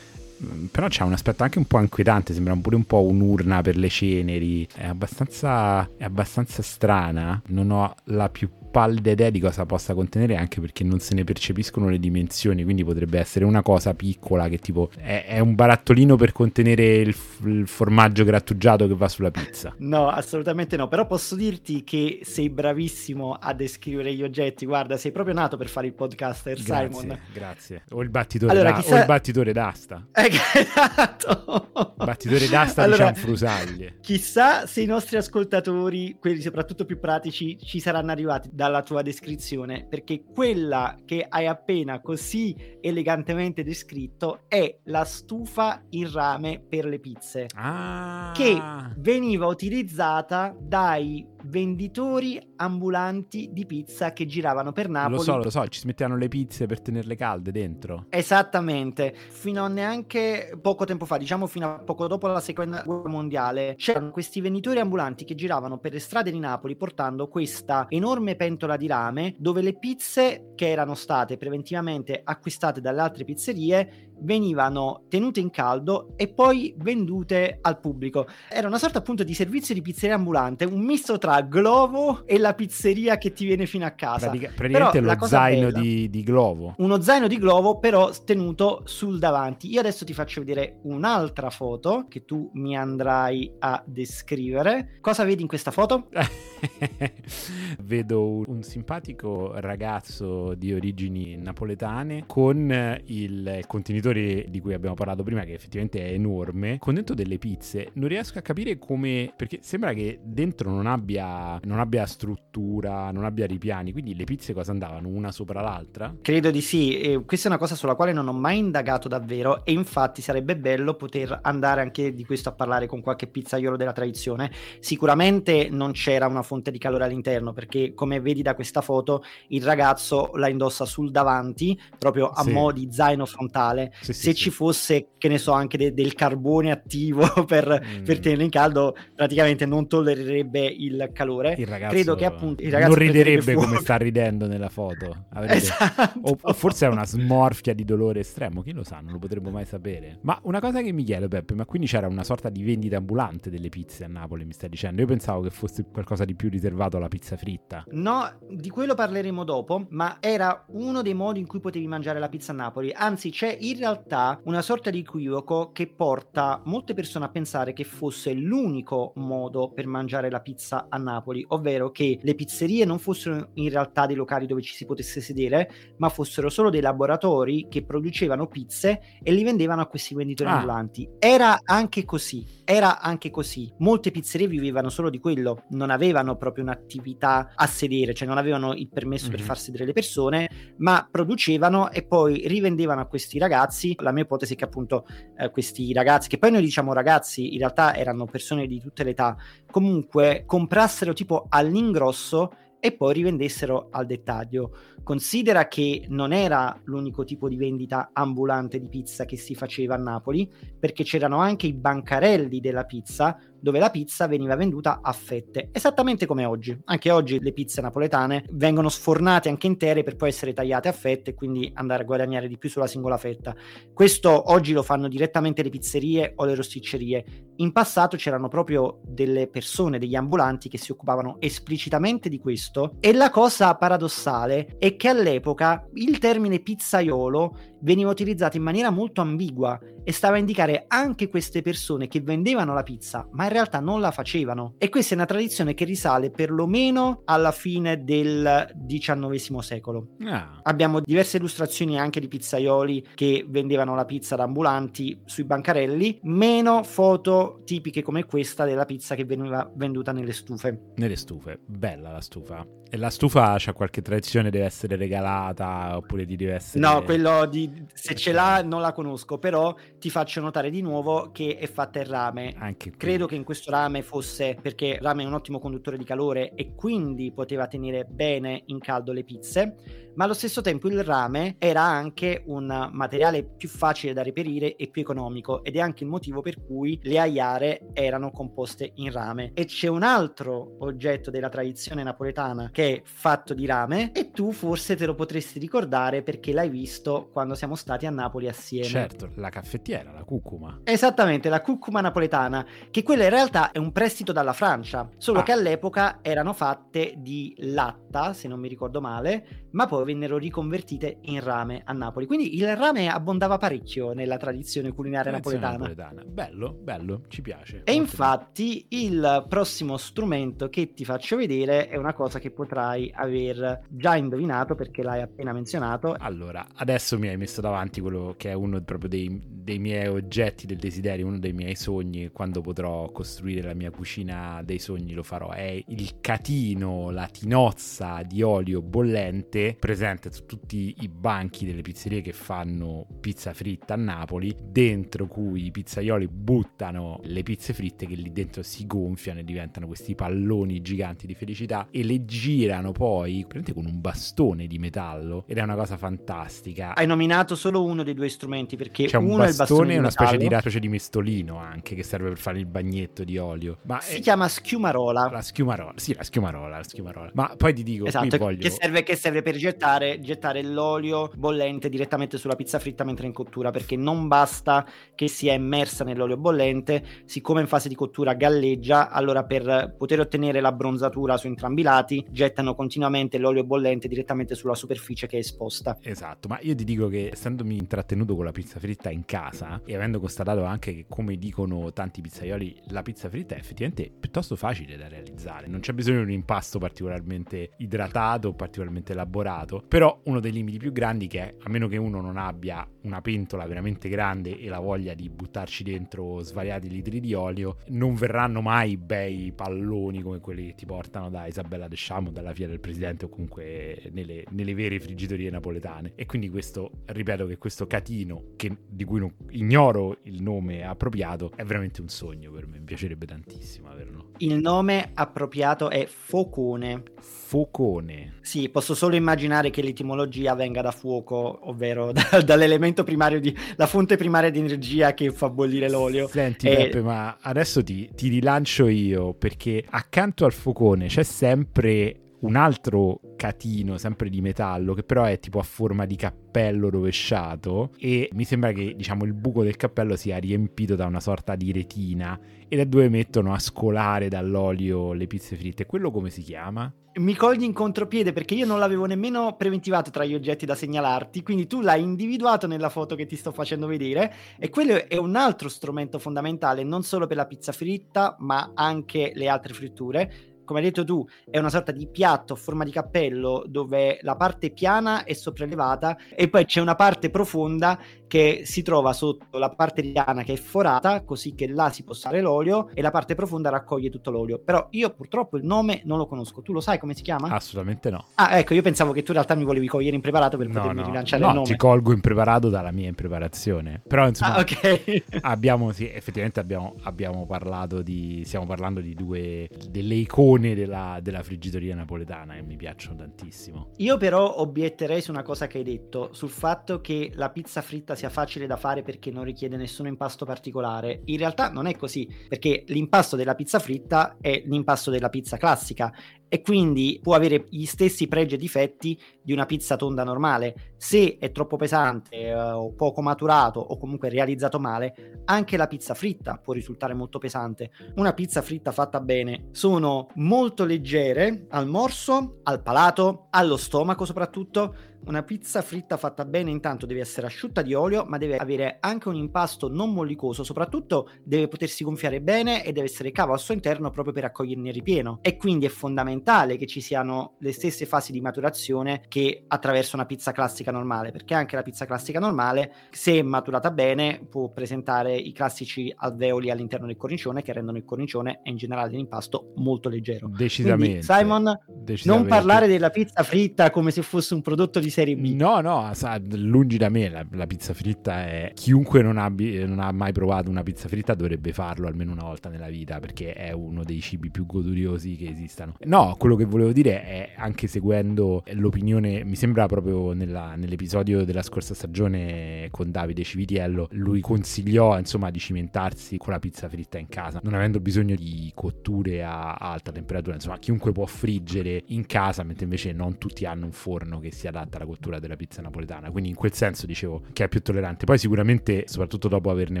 Mm, 0.44 0.66
Però 0.66 0.86
c'ha 0.88 1.04
un 1.04 1.12
aspetto 1.14 1.42
anche 1.42 1.58
un 1.58 1.64
po' 1.66 1.80
inquietante, 1.80 2.32
sembra 2.34 2.54
pure 2.56 2.76
un 2.76 2.84
po' 2.84 3.02
un'urna 3.02 3.62
per 3.62 3.76
le 3.76 3.88
ceneri. 3.88 4.66
È 4.72 4.86
abbastanza, 4.86 5.88
è 5.96 6.04
abbastanza 6.04 6.62
strana. 6.62 7.40
Non 7.48 7.70
ho 7.70 7.94
la 8.04 8.28
più 8.28 8.48
pallida 8.76 9.12
idea 9.12 9.30
di 9.30 9.40
cosa 9.40 9.64
possa 9.64 9.94
contenere, 9.94 10.36
anche 10.36 10.60
perché 10.60 10.84
non 10.84 11.00
se 11.00 11.14
ne 11.14 11.24
percepiscono 11.24 11.88
le 11.88 11.98
dimensioni. 11.98 12.62
Quindi 12.62 12.84
potrebbe 12.84 13.18
essere 13.18 13.46
una 13.46 13.62
cosa 13.62 13.94
piccola 13.94 14.48
che 14.50 14.58
tipo 14.58 14.90
è, 14.98 15.24
è 15.26 15.38
un 15.38 15.54
barattolino 15.54 16.16
per 16.16 16.32
contenere 16.32 16.96
il, 16.96 17.16
il 17.46 17.66
formaggio 17.66 18.22
grattugiato 18.24 18.86
che 18.86 18.94
va 18.94 19.08
sulla 19.08 19.30
pizza. 19.30 19.74
No, 19.86 20.08
assolutamente 20.08 20.76
no, 20.76 20.88
però 20.88 21.06
posso 21.06 21.36
dirti 21.36 21.84
che 21.84 22.20
sei 22.22 22.50
bravissimo 22.50 23.32
a 23.40 23.54
descrivere 23.54 24.12
gli 24.12 24.22
oggetti. 24.22 24.66
Guarda, 24.66 24.96
sei 24.98 25.12
proprio 25.12 25.34
nato 25.34 25.56
per 25.56 25.68
fare 25.68 25.86
il 25.86 25.92
podcaster, 25.94 26.60
Grazie, 26.60 26.98
Simon. 27.00 27.18
grazie. 27.32 27.84
O 27.90 28.02
il 28.02 28.10
battitore, 28.10 28.52
Allora, 28.52 28.72
da- 28.72 28.76
chissà- 28.80 28.96
o 28.96 28.98
il 29.00 29.06
battitore 29.06 29.52
d'asta. 29.52 30.06
Eh, 30.12 30.30
esatto. 30.60 31.94
Battitore 31.96 32.48
d'asta 32.48 32.82
Allora, 32.82 33.08
di 33.08 33.14
cianfrusaglie. 33.14 33.94
Chissà 34.00 34.66
se 34.66 34.80
i 34.82 34.86
nostri 34.86 35.16
ascoltatori, 35.16 36.16
quelli 36.18 36.40
soprattutto 36.40 36.84
più 36.84 36.98
pratici, 36.98 37.58
ci 37.62 37.80
saranno 37.80 38.10
arrivati 38.10 38.50
dalla 38.66 38.82
tua 38.82 39.02
descrizione, 39.02 39.86
perché 39.88 40.24
quella 40.24 40.96
che 41.04 41.24
hai 41.28 41.46
appena 41.46 42.00
così 42.00 42.54
elegantemente 42.80 43.62
descritto 43.62 44.40
è 44.48 44.78
la 44.84 45.04
stufa 45.04 45.82
in 45.90 46.12
rame 46.12 46.60
per 46.68 46.84
le 46.86 46.98
pizze, 46.98 47.46
Ah, 47.54 48.32
che 48.34 48.60
veniva 48.98 49.46
utilizzata 49.46 50.54
dai 50.58 51.34
venditori 51.46 52.40
ambulanti 52.56 53.50
di 53.52 53.66
pizza 53.66 54.12
che 54.12 54.26
giravano 54.26 54.72
per 54.72 54.88
Napoli 54.88 55.16
lo 55.16 55.22
so, 55.22 55.36
lo 55.36 55.50
so, 55.50 55.66
ci 55.68 55.80
si 55.80 55.86
mettevano 55.86 56.16
le 56.16 56.28
pizze 56.28 56.66
per 56.66 56.80
tenerle 56.80 57.16
calde 57.16 57.50
dentro. 57.50 58.06
Esattamente, 58.08 59.14
fino 59.14 59.64
a 59.64 59.68
neanche 59.68 60.58
poco 60.60 60.84
tempo 60.84 61.04
fa, 61.04 61.16
diciamo 61.16 61.46
fino 61.46 61.74
a 61.74 61.78
poco 61.78 62.06
dopo 62.06 62.26
la 62.26 62.40
seconda 62.40 62.82
guerra 62.84 63.08
mondiale, 63.08 63.74
c'erano 63.76 64.10
questi 64.10 64.40
venditori 64.40 64.78
ambulanti 64.78 65.24
che 65.24 65.34
giravano 65.34 65.78
per 65.78 65.92
le 65.92 66.00
strade 66.00 66.30
di 66.30 66.38
Napoli 66.38 66.76
portando 66.76 67.28
questa 67.28 67.86
enorme 67.88 68.36
pentola 68.36 68.76
di 68.76 68.86
rame 68.86 69.34
dove 69.38 69.62
le 69.62 69.78
pizze 69.78 70.52
che 70.54 70.70
erano 70.70 70.94
state 70.94 71.36
preventivamente 71.36 72.20
acquistate 72.22 72.80
dalle 72.80 73.00
altre 73.00 73.24
pizzerie 73.24 74.14
venivano 74.20 75.02
tenute 75.08 75.40
in 75.40 75.50
caldo 75.50 76.12
e 76.16 76.28
poi 76.28 76.74
vendute 76.78 77.58
al 77.60 77.78
pubblico. 77.80 78.26
Era 78.48 78.66
una 78.66 78.78
sorta 78.78 78.98
appunto 78.98 79.24
di 79.24 79.34
servizio 79.34 79.74
di 79.74 79.82
pizzeria 79.82 80.16
ambulante, 80.16 80.64
un 80.64 80.80
misto 80.80 81.18
tra 81.18 81.40
Glovo 81.42 82.26
e 82.26 82.38
la 82.38 82.54
pizzeria 82.54 83.18
che 83.18 83.32
ti 83.32 83.44
viene 83.44 83.66
fino 83.66 83.84
a 83.86 83.90
casa. 83.90 84.26
Pratica- 84.28 84.52
praticamente 84.54 85.00
Però 85.00 85.14
lo 85.18 85.26
zaino 85.26 85.66
bella- 85.66 85.80
di, 85.80 86.10
di 86.10 86.22
Glovo. 86.22 86.74
uno 86.78 87.00
zaino 87.00 87.26
di 87.26 87.38
globo 87.38 87.78
però 87.78 88.10
tenuto 88.24 88.82
sul 88.84 89.18
davanti. 89.18 89.70
Io 89.70 89.80
adesso 89.80 90.04
ti 90.04 90.12
faccio 90.12 90.40
vedere 90.40 90.78
un'altra 90.82 91.50
foto 91.50 92.06
che 92.08 92.24
tu 92.24 92.50
mi 92.54 92.76
andrai 92.76 93.50
a 93.58 93.82
descrivere. 93.86 94.98
Cosa 95.00 95.24
vedi 95.24 95.42
in 95.42 95.48
questa 95.48 95.70
foto? 95.70 96.08
Vedo 97.82 98.26
un, 98.26 98.44
un 98.46 98.62
simpatico 98.62 99.52
ragazzo 99.56 100.54
di 100.54 100.72
origini 100.72 101.36
napoletane 101.36 102.24
con 102.26 103.00
il 103.06 103.60
contenitore 104.06 104.46
di 104.48 104.60
cui 104.60 104.74
abbiamo 104.74 104.94
parlato 104.94 105.22
prima, 105.22 105.42
che 105.44 105.54
effettivamente 105.54 106.04
è 106.04 106.12
enorme, 106.12 106.78
con 106.78 106.94
dentro 106.94 107.14
delle 107.14 107.38
pizze. 107.38 107.90
Non 107.94 108.08
riesco 108.08 108.38
a 108.38 108.42
capire 108.42 108.78
come. 108.78 109.32
perché 109.36 109.58
sembra 109.62 109.92
che 109.92 110.20
dentro 110.22 110.70
non 110.70 110.86
abbia, 110.86 111.58
non 111.64 111.78
abbia 111.78 112.06
struttura, 112.06 113.10
non 113.10 113.24
abbia 113.24 113.46
ripiani. 113.46 113.92
Quindi 113.92 114.14
le 114.14 114.24
pizze 114.24 114.52
cosa 114.52 114.70
andavano 114.72 115.08
una 115.08 115.32
sopra 115.32 115.60
l'altra? 115.60 116.14
Credo 116.20 116.50
di 116.50 116.60
sì, 116.60 116.98
e 116.98 117.24
questa 117.24 117.48
è 117.48 117.50
una 117.50 117.60
cosa 117.60 117.74
sulla 117.74 117.94
quale 117.94 118.12
non 118.12 118.28
ho 118.28 118.32
mai 118.32 118.58
indagato 118.58 119.08
davvero 119.08 119.64
e 119.64 119.72
infatti 119.72 120.22
sarebbe 120.22 120.56
bello 120.56 120.94
poter 120.94 121.38
andare 121.42 121.80
anche 121.80 122.14
di 122.14 122.24
questo 122.24 122.50
a 122.50 122.52
parlare 122.52 122.86
con 122.86 123.00
qualche 123.00 123.26
pizzaiolo 123.26 123.76
della 123.76 123.92
tradizione. 123.92 124.50
Sicuramente 124.80 125.68
non 125.70 125.92
c'era 125.92 126.26
una 126.26 126.42
fonte 126.42 126.70
di 126.70 126.78
calore 126.78 127.04
all'interno 127.04 127.52
perché 127.52 127.94
come 127.94 128.20
vedi 128.20 128.42
da 128.42 128.54
questa 128.54 128.80
foto 128.80 129.22
il 129.48 129.62
ragazzo 129.64 130.30
la 130.34 130.48
indossa 130.48 130.84
sul 130.84 131.10
davanti 131.10 131.78
proprio 131.98 132.28
a 132.28 132.42
Sì. 132.42 132.52
mo' 132.52 132.72
di 132.72 132.88
zaino 132.90 133.26
frontale. 133.26 133.92
Sì, 134.00 134.12
Se 134.12 134.30
sì. 134.30 134.34
ci 134.34 134.50
fosse, 134.50 135.08
che 135.18 135.28
ne 135.28 135.38
so, 135.38 135.52
anche 135.52 135.76
de- 135.76 135.92
del 135.94 136.14
carbone 136.14 136.70
attivo 136.70 137.26
per, 137.46 137.64
Mm. 137.86 138.04
per 138.04 138.18
tenerlo 138.20 138.44
in 138.44 138.50
caldo, 138.50 138.94
praticamente 139.14 139.66
non 139.66 139.86
tollererebbe 139.86 140.64
il 140.66 140.84
il 140.96 141.10
calore. 141.12 141.54
Il 141.58 141.66
ragazzo 141.66 141.94
Credo 141.94 142.14
che 142.14 142.24
appunto 142.24 142.62
il 142.62 142.70
ragazzo 142.72 142.90
non 142.90 142.98
riderebbe 142.98 143.54
come 143.54 143.76
sta 143.78 143.96
ridendo 143.96 144.46
nella 144.46 144.68
foto. 144.68 145.26
Esatto. 145.48 146.20
O, 146.22 146.38
o 146.40 146.52
forse 146.52 146.86
è 146.86 146.88
una 146.88 147.04
smorfia 147.04 147.74
di 147.74 147.84
dolore 147.84 148.20
estremo, 148.20 148.62
chi 148.62 148.72
lo 148.72 148.82
sa, 148.84 149.00
non 149.00 149.12
lo 149.12 149.18
potremmo 149.18 149.50
mai 149.50 149.64
sapere. 149.66 150.18
Ma 150.22 150.38
una 150.44 150.60
cosa 150.60 150.80
che 150.82 150.92
mi 150.92 151.02
chiedo, 151.04 151.28
Peppe, 151.28 151.54
ma 151.54 151.64
quindi 151.64 151.86
c'era 151.88 152.06
una 152.06 152.24
sorta 152.24 152.48
di 152.50 152.62
vendita 152.62 152.96
ambulante 152.96 153.50
delle 153.50 153.68
pizze 153.68 154.04
a 154.04 154.08
Napoli, 154.08 154.44
mi 154.44 154.52
stai 154.52 154.68
dicendo? 154.68 155.00
Io 155.00 155.06
pensavo 155.06 155.40
che 155.42 155.50
fosse 155.50 155.84
qualcosa 155.90 156.24
di 156.24 156.34
più 156.34 156.48
riservato 156.48 156.96
alla 156.96 157.08
pizza 157.08 157.36
fritta. 157.36 157.84
No, 157.90 158.32
di 158.48 158.68
quello 158.70 158.94
parleremo 158.94 159.44
dopo, 159.44 159.86
ma 159.90 160.18
era 160.20 160.64
uno 160.68 161.02
dei 161.02 161.14
modi 161.14 161.40
in 161.40 161.46
cui 161.46 161.60
potevi 161.60 161.86
mangiare 161.88 162.18
la 162.20 162.28
pizza 162.28 162.52
a 162.52 162.54
Napoli. 162.54 162.92
Anzi, 162.94 163.30
c'è 163.30 163.56
in 163.60 163.78
realtà 163.86 164.40
una 164.44 164.62
sorta 164.62 164.90
di 164.90 164.98
equivoco 164.98 165.70
che 165.72 165.86
porta 165.86 166.60
molte 166.64 166.92
persone 166.92 167.24
a 167.26 167.28
pensare 167.30 167.72
che 167.72 167.84
fosse 167.84 168.32
l'unico 168.32 169.12
modo 169.16 169.70
per 169.72 169.86
mangiare 169.86 170.28
la 170.28 170.40
pizza 170.40 170.86
a 170.88 170.96
Napoli, 170.98 171.44
ovvero 171.48 171.90
che 171.92 172.18
le 172.20 172.34
pizzerie 172.34 172.84
non 172.84 172.98
fossero 172.98 173.50
in 173.54 173.68
realtà 173.70 174.06
dei 174.06 174.16
locali 174.16 174.46
dove 174.46 174.60
ci 174.62 174.74
si 174.74 174.84
potesse 174.86 175.20
sedere, 175.20 175.70
ma 175.98 176.08
fossero 176.08 176.48
solo 176.50 176.68
dei 176.68 176.80
laboratori 176.80 177.66
che 177.70 177.84
producevano 177.84 178.48
pizze 178.48 179.00
e 179.22 179.32
li 179.32 179.44
vendevano 179.44 179.82
a 179.82 179.86
questi 179.86 180.14
venditori 180.14 180.50
Ah. 180.50 180.54
ambulanti. 180.54 181.08
Era 181.20 181.60
anche 181.64 182.04
così, 182.04 182.44
era 182.64 183.00
anche 183.00 183.30
così. 183.30 183.72
Molte 183.78 184.10
pizzerie 184.10 184.48
vivevano 184.48 184.88
solo 184.88 185.10
di 185.10 185.20
quello, 185.20 185.62
non 185.70 185.90
avevano 185.90 186.36
proprio 186.36 186.64
un'attività 186.64 187.52
a 187.54 187.66
sedere, 187.66 188.14
cioè 188.14 188.26
non 188.26 188.38
avevano 188.38 188.74
il 188.74 188.88
permesso 188.88 189.30
per 189.30 189.38
Mhm. 189.40 189.44
far 189.46 189.58
sedere 189.58 189.84
le 189.84 189.92
persone, 189.92 190.48
ma 190.78 191.06
producevano 191.08 191.90
e 191.92 192.04
poi 192.04 192.42
rivendevano 192.48 193.00
a 193.00 193.06
questi 193.06 193.38
ragazzi. 193.38 193.74
La 193.98 194.12
mia 194.12 194.22
ipotesi 194.22 194.54
è 194.54 194.56
che 194.56 194.64
appunto 194.64 195.06
eh, 195.36 195.50
questi 195.50 195.92
ragazzi, 195.92 196.28
che 196.28 196.38
poi 196.38 196.50
noi 196.50 196.62
diciamo 196.62 196.92
ragazzi, 196.92 197.52
in 197.52 197.58
realtà 197.58 197.94
erano 197.94 198.24
persone 198.24 198.66
di 198.66 198.80
tutte 198.80 199.04
le 199.04 199.10
età, 199.10 199.36
comunque 199.70 200.44
comprassero 200.46 201.12
tipo 201.12 201.46
all'ingrosso 201.48 202.52
e 202.78 202.92
poi 202.92 203.14
rivendessero 203.14 203.88
al 203.90 204.06
dettaglio. 204.06 204.70
Considera 205.02 205.66
che 205.66 206.04
non 206.08 206.32
era 206.32 206.78
l'unico 206.84 207.24
tipo 207.24 207.48
di 207.48 207.56
vendita 207.56 208.10
ambulante 208.12 208.78
di 208.78 208.88
pizza 208.88 209.24
che 209.24 209.36
si 209.36 209.54
faceva 209.54 209.94
a 209.94 209.98
Napoli, 209.98 210.50
perché 210.78 211.02
c'erano 211.02 211.38
anche 211.38 211.66
i 211.66 211.72
bancarelli 211.72 212.60
della 212.60 212.84
pizza, 212.84 213.38
dove 213.60 213.78
la 213.78 213.90
pizza 213.90 214.26
veniva 214.26 214.56
venduta 214.56 215.00
a 215.02 215.12
fette, 215.12 215.70
esattamente 215.72 216.26
come 216.26 216.44
oggi. 216.44 216.76
Anche 216.84 217.10
oggi 217.10 217.40
le 217.40 217.52
pizze 217.52 217.80
napoletane 217.80 218.44
vengono 218.50 218.88
sfornate 218.88 219.48
anche 219.48 219.66
intere 219.66 220.02
per 220.02 220.16
poi 220.16 220.28
essere 220.28 220.52
tagliate 220.52 220.88
a 220.88 220.92
fette 220.92 221.30
e 221.30 221.34
quindi 221.34 221.70
andare 221.74 222.02
a 222.02 222.06
guadagnare 222.06 222.48
di 222.48 222.58
più 222.58 222.68
sulla 222.68 222.86
singola 222.86 223.16
fetta. 223.16 223.54
Questo 223.92 224.50
oggi 224.52 224.72
lo 224.72 224.82
fanno 224.82 225.08
direttamente 225.08 225.62
le 225.62 225.70
pizzerie 225.70 226.32
o 226.36 226.44
le 226.44 226.54
rosticcerie. 226.54 227.24
In 227.56 227.72
passato 227.72 228.16
c'erano 228.16 228.48
proprio 228.48 229.00
delle 229.04 229.48
persone, 229.48 229.98
degli 229.98 230.14
ambulanti 230.14 230.68
che 230.68 230.78
si 230.78 230.92
occupavano 230.92 231.36
esplicitamente 231.40 232.28
di 232.28 232.38
questo 232.38 232.96
e 233.00 233.12
la 233.12 233.30
cosa 233.30 233.74
paradossale 233.74 234.76
è 234.78 234.96
che 234.96 235.08
all'epoca 235.08 235.88
il 235.94 236.18
termine 236.18 236.60
pizzaiolo 236.60 237.74
veniva 237.80 238.10
utilizzato 238.10 238.56
in 238.56 238.62
maniera 238.62 238.90
molto 238.90 239.20
ambigua 239.20 239.78
e 240.08 240.12
stava 240.12 240.36
a 240.36 240.38
indicare 240.38 240.84
anche 240.86 241.28
queste 241.28 241.62
persone 241.62 242.06
che 242.06 242.20
vendevano 242.20 242.72
la 242.74 242.84
pizza, 242.84 243.28
ma 243.32 243.45
in 243.46 243.52
realtà 243.52 243.80
non 243.80 244.00
la 244.00 244.10
facevano. 244.10 244.74
E 244.78 244.88
questa 244.88 245.14
è 245.14 245.16
una 245.16 245.26
tradizione 245.26 245.74
che 245.74 245.84
risale 245.84 246.30
perlomeno 246.30 247.22
alla 247.24 247.52
fine 247.52 248.04
del 248.04 248.68
XIX 248.86 249.58
secolo. 249.58 250.08
Ah, 250.24 250.60
Abbiamo 250.62 251.00
diverse 251.00 251.36
illustrazioni 251.38 251.98
anche 251.98 252.20
di 252.20 252.28
pizzaioli 252.28 253.06
che 253.14 253.44
vendevano 253.48 253.94
la 253.94 254.04
pizza 254.04 254.34
ad 254.34 254.40
ambulanti 254.40 255.20
sui 255.24 255.44
bancarelli, 255.44 256.20
meno 256.24 256.82
foto 256.82 257.60
tipiche 257.64 258.02
come 258.02 258.24
questa 258.24 258.64
della 258.64 258.84
pizza 258.84 259.14
che 259.14 259.24
veniva 259.24 259.70
venduta 259.74 260.12
nelle 260.12 260.32
stufe. 260.32 260.92
nelle 260.96 261.16
stufe. 261.16 261.58
Bella 261.64 262.10
la 262.12 262.20
stufa. 262.20 262.66
E 262.88 262.96
la 262.96 263.10
stufa 263.10 263.56
c'ha 263.58 263.72
qualche 263.72 264.00
tradizione, 264.00 264.48
deve 264.48 264.64
essere 264.64 264.94
regalata 264.94 265.96
oppure 265.96 266.24
ti 266.24 266.36
deve 266.36 266.54
essere... 266.54 266.78
No, 266.78 267.02
quello 267.02 267.44
di 267.46 267.84
se 267.92 268.14
ce 268.14 268.32
l'ha 268.32 268.62
non 268.62 268.80
la 268.80 268.92
conosco, 268.92 269.38
però 269.38 269.74
ti 269.98 270.08
faccio 270.08 270.40
notare 270.40 270.70
di 270.70 270.82
nuovo 270.82 271.30
che 271.32 271.56
è 271.58 271.66
fatta 271.66 271.98
in 271.98 272.06
rame. 272.06 272.54
Anche 272.58 272.90
qui. 272.90 272.98
Credo 272.98 273.26
che 273.26 273.34
in 273.36 273.44
questo 273.44 273.70
rame 273.70 274.02
fosse 274.02 274.56
perché 274.60 274.98
rame 275.00 275.22
è 275.22 275.26
un 275.26 275.34
ottimo 275.34 275.58
conduttore 275.60 275.96
di 275.96 276.04
calore 276.04 276.54
e 276.54 276.74
quindi 276.74 277.32
poteva 277.32 277.66
tenere 277.66 278.04
bene 278.04 278.62
in 278.66 278.78
caldo 278.78 279.12
le 279.12 279.24
pizze, 279.24 280.05
ma 280.16 280.24
allo 280.24 280.34
stesso 280.34 280.60
tempo 280.60 280.88
il 280.88 281.02
rame 281.04 281.56
era 281.58 281.82
anche 281.82 282.42
un 282.46 282.90
materiale 282.92 283.44
più 283.44 283.68
facile 283.68 284.12
da 284.12 284.22
reperire 284.22 284.76
e 284.76 284.88
più 284.88 285.02
economico 285.02 285.62
ed 285.62 285.76
è 285.76 285.80
anche 285.80 286.04
il 286.04 286.10
motivo 286.10 286.40
per 286.42 286.64
cui 286.64 286.98
le 287.02 287.18
aiare 287.18 287.86
erano 287.92 288.30
composte 288.30 288.92
in 288.96 289.12
rame. 289.12 289.52
E 289.54 289.64
c'è 289.66 289.88
un 289.88 290.02
altro 290.02 290.76
oggetto 290.80 291.30
della 291.30 291.48
tradizione 291.48 292.02
napoletana 292.02 292.70
che 292.72 292.96
è 292.96 293.02
fatto 293.04 293.54
di 293.54 293.66
rame 293.66 294.12
e 294.12 294.30
tu 294.30 294.52
forse 294.52 294.96
te 294.96 295.06
lo 295.06 295.14
potresti 295.14 295.58
ricordare 295.58 296.22
perché 296.22 296.52
l'hai 296.52 296.68
visto 296.70 297.28
quando 297.32 297.54
siamo 297.54 297.74
stati 297.74 298.06
a 298.06 298.10
Napoli 298.10 298.48
assieme. 298.48 298.86
Certo, 298.86 299.30
la 299.36 299.48
caffettiera, 299.50 300.12
la 300.12 300.24
cucuma. 300.24 300.80
Esattamente, 300.84 301.48
la 301.48 301.60
cucuma 301.60 302.00
napoletana, 302.00 302.66
che 302.90 303.02
quella 303.02 303.24
in 303.24 303.30
realtà 303.30 303.70
è 303.72 303.78
un 303.78 303.92
prestito 303.92 304.32
dalla 304.32 304.52
Francia, 304.52 305.08
solo 305.18 305.40
Ah. 305.40 305.42
che 305.42 305.52
all'epoca 305.52 306.18
erano 306.22 306.52
fatte 306.52 307.14
di 307.18 307.54
latta, 307.58 308.32
se 308.32 308.48
non 308.48 308.58
mi 308.58 308.68
ricordo 308.68 309.00
male, 309.00 309.66
ma 309.72 309.86
poi 309.86 310.04
vennero 310.06 310.38
riconvertite 310.38 311.18
in 311.22 311.40
rame 311.40 311.82
a 311.84 311.92
Napoli. 311.92 312.24
Quindi 312.26 312.56
il 312.56 312.74
rame 312.74 313.08
abbondava 313.08 313.58
parecchio 313.58 314.14
nella 314.14 314.38
tradizione 314.38 314.92
culinaria 314.92 315.32
Tradizione 315.32 315.58
napoletana. 315.58 316.12
napoletana. 316.12 316.32
Bello, 316.32 316.72
bello, 316.72 317.22
ci 317.28 317.42
piace. 317.42 317.82
E 317.84 317.92
infatti 317.92 318.86
il 318.90 319.44
prossimo 319.48 319.96
strumento 319.98 320.68
che 320.70 320.94
ti 320.94 321.04
faccio 321.04 321.36
vedere 321.36 321.88
è 321.88 321.96
una 321.96 322.14
cosa 322.14 322.38
che 322.38 322.50
potrai 322.50 323.12
aver 323.14 323.82
già 323.88 324.16
indovinato 324.16 324.74
perché 324.74 325.02
l'hai 325.02 325.20
appena 325.20 325.52
menzionato. 325.52 326.14
Allora, 326.18 326.66
adesso 326.76 327.18
mi 327.18 327.28
hai 327.28 327.36
messo 327.36 327.60
davanti 327.60 328.00
quello 328.00 328.34
che 328.38 328.50
è 328.50 328.54
uno 328.54 328.80
proprio 328.82 329.08
dei, 329.10 329.40
dei 329.44 329.78
miei 329.78 330.06
oggetti 330.08 330.66
del 330.66 330.78
desiderio, 330.78 331.26
uno 331.26 331.38
dei 331.38 331.52
miei 331.52 331.74
sogni. 331.74 332.30
Quando 332.30 332.60
potrò 332.60 333.10
costruire 333.10 333.62
la 333.66 333.74
mia 333.74 333.90
cucina 333.90 334.62
dei 334.64 334.78
sogni 334.78 335.12
lo 335.12 335.24
farò. 335.24 335.50
È 335.50 335.82
il 335.88 336.20
catino, 336.20 337.10
la 337.10 337.26
tinozza 337.26 338.22
di 338.24 338.42
olio 338.42 338.80
bollente 338.82 339.76
presente 339.78 339.95
su 340.30 340.44
tutti 340.46 340.94
i 341.00 341.08
banchi 341.08 341.64
delle 341.64 341.80
pizzerie 341.82 342.20
che 342.20 342.32
fanno 342.32 343.06
pizza 343.20 343.52
fritta 343.54 343.94
a 343.94 343.96
Napoli, 343.96 344.54
dentro 344.62 345.26
cui 345.26 345.64
i 345.66 345.70
pizzaioli 345.70 346.28
buttano 346.28 347.20
le 347.24 347.42
pizze 347.42 347.72
fritte 347.72 348.06
che 348.06 348.14
lì 348.14 348.30
dentro 348.32 348.62
si 348.62 348.86
gonfiano 348.86 349.40
e 349.40 349.44
diventano 349.44 349.86
questi 349.86 350.14
palloni 350.14 350.82
giganti 350.82 351.26
di 351.26 351.34
felicità 351.34 351.88
e 351.90 352.04
le 352.04 352.24
girano 352.24 352.92
poi 352.92 353.44
praticamente 353.48 353.72
con 353.72 353.86
un 353.86 354.00
bastone 354.00 354.66
di 354.66 354.78
metallo 354.78 355.44
ed 355.46 355.56
è 355.58 355.62
una 355.62 355.74
cosa 355.76 355.96
fantastica. 355.96 356.94
Hai 356.94 357.06
nominato 357.06 357.54
solo 357.54 357.82
uno 357.84 358.02
dei 358.02 358.14
due 358.14 358.28
strumenti 358.28 358.76
perché 358.76 359.06
C'è 359.06 359.16
un 359.16 359.24
uno 359.30 359.44
è 359.44 359.48
il 359.48 359.54
bastone 359.56 359.64
bastone 359.66 359.94
e 359.94 359.98
una 359.98 360.10
specie 360.10 360.36
di 360.36 360.48
race 360.48 360.78
di 360.80 360.88
mestolino 360.88 361.56
anche 361.56 361.94
che 361.94 362.02
serve 362.02 362.28
per 362.28 362.38
fare 362.38 362.58
il 362.58 362.66
bagnetto 362.66 363.24
di 363.24 363.38
olio. 363.38 363.78
Ma 363.82 364.00
Si 364.00 364.16
è- 364.16 364.20
chiama 364.20 364.48
schiumarola. 364.48 365.28
la 365.30 365.40
schiumarola, 365.42 365.92
sì, 365.96 366.14
la 366.14 366.22
schiumarola, 366.22 366.76
la 366.76 366.82
schiumarola. 366.82 367.30
Ma 367.34 367.54
poi 367.56 367.72
ti 367.74 367.82
dico, 367.82 368.04
Esatto, 368.06 368.36
voglio 368.36 368.58
che, 368.58 368.70
serve, 368.70 369.02
che 369.02 369.16
serve 369.16 369.42
per 369.42 369.56
gettare, 369.56 369.84
gettare 370.20 370.62
l'olio 370.62 371.30
bollente 371.34 371.88
direttamente 371.88 372.38
sulla 372.38 372.56
pizza 372.56 372.78
fritta 372.78 373.04
mentre 373.04 373.26
in 373.26 373.32
cottura, 373.32 373.70
perché 373.70 373.96
non 373.96 374.28
basta 374.28 374.86
che 375.14 375.28
sia 375.28 375.54
immersa 375.54 376.04
nell'olio 376.04 376.36
bollente, 376.36 377.04
siccome 377.24 377.60
in 377.60 377.66
fase 377.66 377.88
di 377.88 377.94
cottura 377.94 378.34
galleggia, 378.34 379.10
allora 379.10 379.44
per 379.44 379.94
poter 379.96 380.20
ottenere 380.20 380.60
la 380.60 380.72
bronzatura 380.72 381.36
su 381.36 381.46
entrambi 381.46 381.80
i 381.80 381.84
lati, 381.84 382.24
gettano 382.30 382.74
continuamente 382.74 383.38
l'olio 383.38 383.64
bollente 383.64 384.08
direttamente 384.08 384.54
sulla 384.54 384.74
superficie 384.74 385.26
che 385.26 385.36
è 385.36 385.40
esposta. 385.40 385.98
Esatto, 386.02 386.48
ma 386.48 386.58
io 386.60 386.74
ti 386.74 386.84
dico 386.84 387.08
che 387.08 387.30
essendomi 387.32 387.76
intrattenuto 387.76 388.34
con 388.34 388.44
la 388.44 388.52
pizza 388.52 388.78
fritta 388.78 389.10
in 389.10 389.24
casa 389.24 389.80
e 389.84 389.94
avendo 389.94 390.20
constatato 390.20 390.64
anche 390.64 390.94
che 390.94 391.06
come 391.08 391.36
dicono 391.36 391.92
tanti 391.92 392.20
pizzaioli 392.20 392.82
la 392.88 393.02
pizza 393.02 393.28
fritta 393.28 393.54
è 393.54 393.58
effettivamente 393.58 394.10
piuttosto 394.18 394.56
facile 394.56 394.96
da 394.96 395.08
realizzare, 395.08 395.66
non 395.66 395.80
c'è 395.80 395.92
bisogno 395.92 396.18
di 396.18 396.24
un 396.24 396.30
impasto 396.30 396.78
particolarmente 396.78 397.70
idratato 397.78 398.48
o 398.48 398.52
particolarmente 398.52 399.12
elaborato, 399.12 399.65
però 399.86 400.20
uno 400.24 400.40
dei 400.40 400.52
limiti 400.52 400.78
più 400.78 400.92
grandi 400.92 401.26
che 401.26 401.40
è, 401.40 401.54
a 401.62 401.68
meno 401.68 401.88
che 401.88 401.96
uno 401.96 402.20
non 402.20 402.36
abbia 402.36 402.86
una 403.02 403.20
pentola 403.20 403.66
veramente 403.66 404.08
grande 404.08 404.58
e 404.58 404.68
la 404.68 404.80
voglia 404.80 405.14
di 405.14 405.28
buttarci 405.28 405.84
dentro 405.84 406.40
svariati 406.40 406.88
litri 406.88 407.20
di 407.20 407.34
olio, 407.34 407.78
non 407.88 408.14
verranno 408.14 408.60
mai 408.60 408.96
bei 408.96 409.52
palloni 409.54 410.22
come 410.22 410.40
quelli 410.40 410.66
che 410.66 410.74
ti 410.74 410.86
portano 410.86 411.30
da 411.30 411.46
Isabella 411.46 411.88
Deschamps, 411.88 412.30
dalla 412.30 412.52
Fiera 412.52 412.70
del 412.70 412.80
Presidente 412.80 413.26
o 413.26 413.28
comunque 413.28 414.10
nelle, 414.12 414.44
nelle 414.50 414.74
vere 414.74 415.00
frigitorie 415.00 415.50
napoletane. 415.50 416.12
E 416.14 416.26
quindi 416.26 416.48
questo, 416.48 416.90
ripeto 417.06 417.46
che 417.46 417.58
questo 417.58 417.86
catino, 417.86 418.52
che, 418.56 418.76
di 418.88 419.04
cui 419.04 419.20
non, 419.20 419.32
ignoro 419.50 420.18
il 420.22 420.42
nome 420.42 420.84
appropriato, 420.84 421.52
è 421.54 421.64
veramente 421.64 422.00
un 422.00 422.08
sogno 422.08 422.50
per 422.50 422.66
me. 422.66 422.80
piacerebbe 422.80 423.26
tantissimo 423.26 423.88
averlo. 423.88 424.30
Il 424.38 424.58
nome 424.58 425.10
appropriato 425.14 425.90
è 425.90 426.06
Focone. 426.06 427.02
Focone. 427.46 428.34
Sì, 428.40 428.68
posso 428.68 428.94
solo 428.94 429.14
immaginare 429.14 429.70
che 429.70 429.80
l'etimologia 429.80 430.54
venga 430.54 430.82
da 430.82 430.90
fuoco, 430.90 431.60
ovvero 431.68 432.10
da, 432.12 432.42
dall'elemento 432.44 433.04
primario 433.04 433.38
di 433.40 433.56
la 433.76 433.86
fonte 433.86 434.16
primaria 434.16 434.50
di 434.50 434.58
energia 434.58 435.14
che 435.14 435.30
fa 435.30 435.48
bollire 435.48 435.88
l'olio. 435.88 436.26
Senti, 436.26 436.68
e... 436.68 436.74
Peppe, 436.74 437.02
ma 437.02 437.38
adesso 437.40 437.84
ti, 437.84 438.10
ti 438.14 438.28
rilancio 438.28 438.88
io 438.88 439.32
perché 439.34 439.84
accanto 439.88 440.44
al 440.44 440.52
focone 440.52 441.06
c'è 441.06 441.22
sempre 441.22 442.25
un 442.40 442.56
altro 442.56 443.20
catino, 443.36 443.98
sempre 443.98 444.28
di 444.28 444.40
metallo, 444.40 444.94
che 444.94 445.02
però 445.02 445.24
è 445.24 445.38
tipo 445.38 445.58
a 445.58 445.62
forma 445.62 446.04
di 446.04 446.16
cappello 446.16 446.90
rovesciato 446.90 447.92
e 447.98 448.28
mi 448.32 448.44
sembra 448.44 448.72
che 448.72 448.94
diciamo 448.96 449.24
il 449.24 449.32
buco 449.32 449.62
del 449.62 449.76
cappello 449.76 450.16
sia 450.16 450.38
riempito 450.38 450.96
da 450.96 451.06
una 451.06 451.20
sorta 451.20 451.54
di 451.54 451.72
retina 451.72 452.38
e 452.68 452.76
da 452.76 452.84
dove 452.84 453.08
mettono 453.08 453.52
a 453.52 453.58
scolare 453.58 454.28
dall'olio 454.28 455.12
le 455.12 455.26
pizze 455.26 455.56
fritte. 455.56 455.86
Quello 455.86 456.10
come 456.10 456.30
si 456.30 456.42
chiama? 456.42 456.92
Mi 457.16 457.34
cogli 457.34 457.62
in 457.62 457.72
contropiede 457.72 458.34
perché 458.34 458.54
io 458.54 458.66
non 458.66 458.78
l'avevo 458.78 459.06
nemmeno 459.06 459.56
preventivato 459.56 460.10
tra 460.10 460.26
gli 460.26 460.34
oggetti 460.34 460.66
da 460.66 460.74
segnalarti, 460.74 461.42
quindi 461.42 461.66
tu 461.66 461.80
l'hai 461.80 462.02
individuato 462.02 462.66
nella 462.66 462.90
foto 462.90 463.14
che 463.14 463.24
ti 463.24 463.36
sto 463.36 463.52
facendo 463.52 463.86
vedere 463.86 464.34
e 464.58 464.68
quello 464.68 465.08
è 465.08 465.16
un 465.16 465.34
altro 465.34 465.70
strumento 465.70 466.18
fondamentale 466.18 466.82
non 466.82 467.02
solo 467.02 467.26
per 467.26 467.38
la 467.38 467.46
pizza 467.46 467.72
fritta 467.72 468.36
ma 468.40 468.72
anche 468.74 469.32
le 469.34 469.48
altre 469.48 469.72
fritture 469.72 470.55
come 470.66 470.80
hai 470.80 470.84
detto 470.84 471.04
tu, 471.04 471.26
è 471.50 471.58
una 471.58 471.70
sorta 471.70 471.92
di 471.92 472.06
piatto 472.06 472.52
a 472.52 472.56
forma 472.56 472.84
di 472.84 472.90
cappello 472.90 473.64
dove 473.66 474.18
la 474.20 474.36
parte 474.36 474.70
piana 474.70 475.24
è 475.24 475.32
sopraelevata 475.32 476.18
e 476.34 476.48
poi 476.48 476.66
c'è 476.66 476.80
una 476.80 476.94
parte 476.94 477.30
profonda 477.30 477.98
che 478.26 478.62
si 478.64 478.82
trova 478.82 479.12
sotto 479.12 479.58
la 479.58 479.70
parte 479.70 480.02
piana 480.02 480.42
che 480.42 480.54
è 480.54 480.56
forata, 480.56 481.22
così 481.22 481.54
che 481.54 481.68
là 481.68 481.90
si 481.90 482.02
possa 482.02 482.28
fare 482.28 482.40
l'olio 482.40 482.90
e 482.92 483.00
la 483.00 483.10
parte 483.10 483.34
profonda 483.34 483.70
raccoglie 483.70 484.10
tutto 484.10 484.30
l'olio. 484.30 484.58
Però 484.58 484.88
io 484.90 485.10
purtroppo 485.10 485.56
il 485.56 485.64
nome 485.64 486.02
non 486.04 486.18
lo 486.18 486.26
conosco. 486.26 486.62
Tu 486.62 486.72
lo 486.72 486.80
sai 486.80 486.98
come 486.98 487.14
si 487.14 487.22
chiama? 487.22 487.48
Assolutamente 487.48 488.10
no. 488.10 488.26
Ah, 488.34 488.58
ecco, 488.58 488.74
io 488.74 488.82
pensavo 488.82 489.12
che 489.12 489.22
tu 489.22 489.28
in 489.28 489.36
realtà 489.36 489.54
mi 489.54 489.64
volevi 489.64 489.86
cogliere 489.86 490.16
impreparato 490.16 490.56
per 490.56 490.66
no, 490.66 490.80
potermi 490.80 491.00
no. 491.00 491.06
rilanciare 491.06 491.42
no, 491.42 491.48
il 491.48 491.54
nome. 491.54 491.66
ti 491.66 491.76
colgo 491.76 492.12
impreparato 492.12 492.68
dalla 492.68 492.90
mia 492.90 493.08
impreparazione. 493.08 494.02
Però 494.06 494.26
insomma, 494.26 494.56
ah, 494.56 494.60
okay. 494.60 495.22
abbiamo, 495.42 495.92
sì, 495.92 496.10
effettivamente 496.10 496.60
abbiamo, 496.60 496.96
abbiamo 497.02 497.46
parlato 497.46 498.02
di, 498.02 498.42
stiamo 498.44 498.66
parlando 498.66 499.00
di 499.00 499.14
due, 499.14 499.68
delle 499.88 500.14
icone 500.14 500.55
icone 500.56 500.74
della, 500.74 501.18
della 501.22 501.42
friggitoria 501.42 501.94
napoletana 501.94 502.54
che 502.54 502.62
mi 502.62 502.76
piacciono 502.76 503.16
tantissimo. 503.16 503.92
Io 503.98 504.16
però 504.16 504.58
obietterei 504.58 505.20
su 505.20 505.30
una 505.30 505.42
cosa 505.42 505.66
che 505.66 505.78
hai 505.78 505.84
detto, 505.84 506.32
sul 506.32 506.50
fatto 506.50 507.00
che 507.00 507.30
la 507.34 507.50
pizza 507.50 507.82
fritta 507.82 508.14
sia 508.14 508.30
facile 508.30 508.66
da 508.66 508.76
fare 508.76 509.02
perché 509.02 509.30
non 509.30 509.44
richiede 509.44 509.76
nessun 509.76 510.06
impasto 510.06 510.44
particolare. 510.44 511.22
In 511.26 511.38
realtà 511.38 511.70
non 511.70 511.86
è 511.86 511.96
così, 511.96 512.28
perché 512.48 512.84
l'impasto 512.88 513.36
della 513.36 513.54
pizza 513.54 513.78
fritta 513.78 514.36
è 514.40 514.62
l'impasto 514.66 515.10
della 515.10 515.28
pizza 515.28 515.56
classica 515.56 516.12
e 516.48 516.62
quindi 516.62 517.18
può 517.22 517.34
avere 517.34 517.66
gli 517.70 517.84
stessi 517.84 518.28
pregi 518.28 518.54
e 518.54 518.58
difetti 518.58 519.20
di 519.42 519.52
una 519.52 519.66
pizza 519.66 519.96
tonda 519.96 520.24
normale. 520.24 520.94
Se 520.96 521.36
è 521.38 521.50
troppo 521.50 521.76
pesante 521.76 522.36
eh, 522.36 522.54
o 522.54 522.92
poco 522.92 523.22
maturato 523.22 523.80
o 523.80 523.98
comunque 523.98 524.28
realizzato 524.28 524.78
male, 524.78 525.42
anche 525.44 525.76
la 525.76 525.86
pizza 525.86 526.14
fritta 526.14 526.58
può 526.62 526.72
risultare 526.72 527.14
molto 527.14 527.38
pesante. 527.38 527.90
Una 528.16 528.32
pizza 528.32 528.62
fritta 528.62 528.92
fatta 528.92 529.20
bene 529.20 529.68
sono 529.72 530.28
molto 530.34 530.84
leggere 530.84 531.66
al 531.70 531.86
morso, 531.88 532.60
al 532.62 532.82
palato, 532.82 533.46
allo 533.50 533.76
stomaco 533.76 534.24
soprattutto 534.24 534.94
una 535.24 535.42
pizza 535.42 535.82
fritta 535.82 536.16
fatta 536.16 536.44
bene 536.44 536.70
intanto 536.70 537.06
deve 537.06 537.20
essere 537.20 537.46
asciutta 537.46 537.82
di 537.82 537.94
olio, 537.94 538.24
ma 538.26 538.38
deve 538.38 538.56
avere 538.56 538.98
anche 539.00 539.28
un 539.28 539.34
impasto 539.34 539.88
non 539.88 540.12
mollicoso, 540.12 540.62
soprattutto 540.62 541.30
deve 541.42 541.68
potersi 541.68 542.04
gonfiare 542.04 542.40
bene 542.40 542.84
e 542.84 542.92
deve 542.92 543.06
essere 543.06 543.32
cavo 543.32 543.52
al 543.52 543.58
suo 543.58 543.74
interno 543.74 544.10
proprio 544.10 544.32
per 544.32 544.44
accoglierne 544.44 544.88
il 544.88 544.94
ripieno. 544.94 545.38
E 545.42 545.56
quindi 545.56 545.86
è 545.86 545.88
fondamentale 545.88 546.76
che 546.76 546.86
ci 546.86 547.00
siano 547.00 547.54
le 547.58 547.72
stesse 547.72 548.06
fasi 548.06 548.32
di 548.32 548.40
maturazione 548.40 549.22
che 549.28 549.64
attraverso 549.66 550.16
una 550.16 550.26
pizza 550.26 550.52
classica 550.52 550.90
normale, 550.90 551.32
perché 551.32 551.54
anche 551.54 551.76
la 551.76 551.82
pizza 551.82 552.04
classica 552.04 552.38
normale, 552.38 552.92
se 553.10 553.42
maturata 553.42 553.90
bene, 553.90 554.46
può 554.48 554.70
presentare 554.70 555.34
i 555.36 555.52
classici 555.52 556.12
alveoli 556.16 556.70
all'interno 556.70 557.06
del 557.06 557.16
cornicione 557.16 557.62
che 557.62 557.72
rendono 557.72 557.98
il 557.98 558.04
cornicione 558.04 558.60
e 558.62 558.70
in 558.70 558.76
generale 558.76 559.10
l'impasto 559.10 559.72
molto 559.76 560.08
leggero. 560.08 560.48
Decisamente. 560.48 561.04
Quindi, 561.04 561.22
Simon, 561.22 561.80
decisamente. 561.86 562.26
non 562.26 562.46
parlare 562.46 562.86
della 562.86 563.10
pizza 563.10 563.42
fritta 563.42 563.90
come 563.90 564.10
se 564.10 564.22
fosse 564.22 564.54
un 564.54 564.62
prodotto 564.62 565.00
di 565.00 565.05
serie 565.10 565.36
B. 565.36 565.54
No, 565.54 565.80
no, 565.80 566.10
sa, 566.14 566.40
lungi 566.52 566.96
da 566.96 567.08
me 567.08 567.28
la, 567.28 567.44
la, 567.50 567.66
pizza 567.66 567.94
fritta 567.94 568.46
è... 568.46 568.72
Chiunque 568.74 569.22
non, 569.22 569.38
abbi, 569.38 569.84
non, 569.84 570.00
ha 570.00 570.10
mai 570.12 570.32
provato 570.32 570.70
una 570.70 570.82
pizza 570.82 571.08
fritta 571.08 571.34
dovrebbe 571.34 571.72
farlo 571.72 572.06
almeno 572.06 572.32
una 572.32 572.44
volta 572.44 572.68
nella 572.68 572.88
vita 572.88 573.18
perché 573.18 573.52
è 573.52 573.72
uno 573.72 574.04
dei 574.04 574.20
cibi 574.20 574.50
più 574.50 574.66
goduriosi 574.66 575.36
che 575.36 575.48
esistano. 575.48 575.94
No, 576.04 576.36
quello 576.38 576.56
che 576.56 576.64
volevo 576.64 576.92
dire 576.92 577.22
è 577.22 577.50
anche 577.56 577.86
seguendo 577.86 578.62
l'opinione, 578.72 579.44
mi 579.44 579.56
sembra 579.56 579.86
proprio 579.86 580.32
nella, 580.32 580.74
nell'episodio 580.76 581.44
della 581.44 581.62
scorsa 581.62 581.94
stagione 581.94 582.88
con 582.90 583.10
Davide 583.10 583.42
Civitiello, 583.42 584.08
lui 584.12 584.40
consigliò 584.40 585.18
insomma 585.18 585.50
di 585.50 585.58
cimentarsi 585.58 586.36
con 586.36 586.52
la 586.52 586.58
pizza 586.58 586.88
fritta 586.88 587.18
in 587.18 587.28
casa, 587.28 587.60
non 587.62 587.74
avendo 587.74 588.00
bisogno 588.00 588.34
di 588.34 588.70
cotture 588.74 589.44
a 589.44 589.74
alta 589.74 590.12
temperatura, 590.12 590.54
insomma 590.54 590.78
chiunque 590.78 591.12
può 591.12 591.26
friggere 591.26 592.02
in 592.06 592.26
casa, 592.26 592.62
mentre 592.62 592.84
invece 592.84 593.12
non 593.12 593.38
tutti 593.38 593.64
hanno 593.64 593.86
un 593.86 593.92
forno 593.92 594.38
che 594.40 594.52
si 594.52 594.66
adatta 594.66 594.95
alla 594.96 595.06
alla 595.06 595.06
cultura 595.06 595.38
della 595.38 595.56
pizza 595.56 595.80
napoletana, 595.80 596.30
quindi 596.30 596.50
in 596.50 596.56
quel 596.56 596.72
senso 596.72 597.06
dicevo 597.06 597.42
che 597.52 597.64
è 597.64 597.68
più 597.68 597.80
tollerante. 597.80 598.26
Poi 598.26 598.36
sicuramente, 598.36 599.04
soprattutto 599.06 599.48
dopo 599.48 599.70
averne 599.70 600.00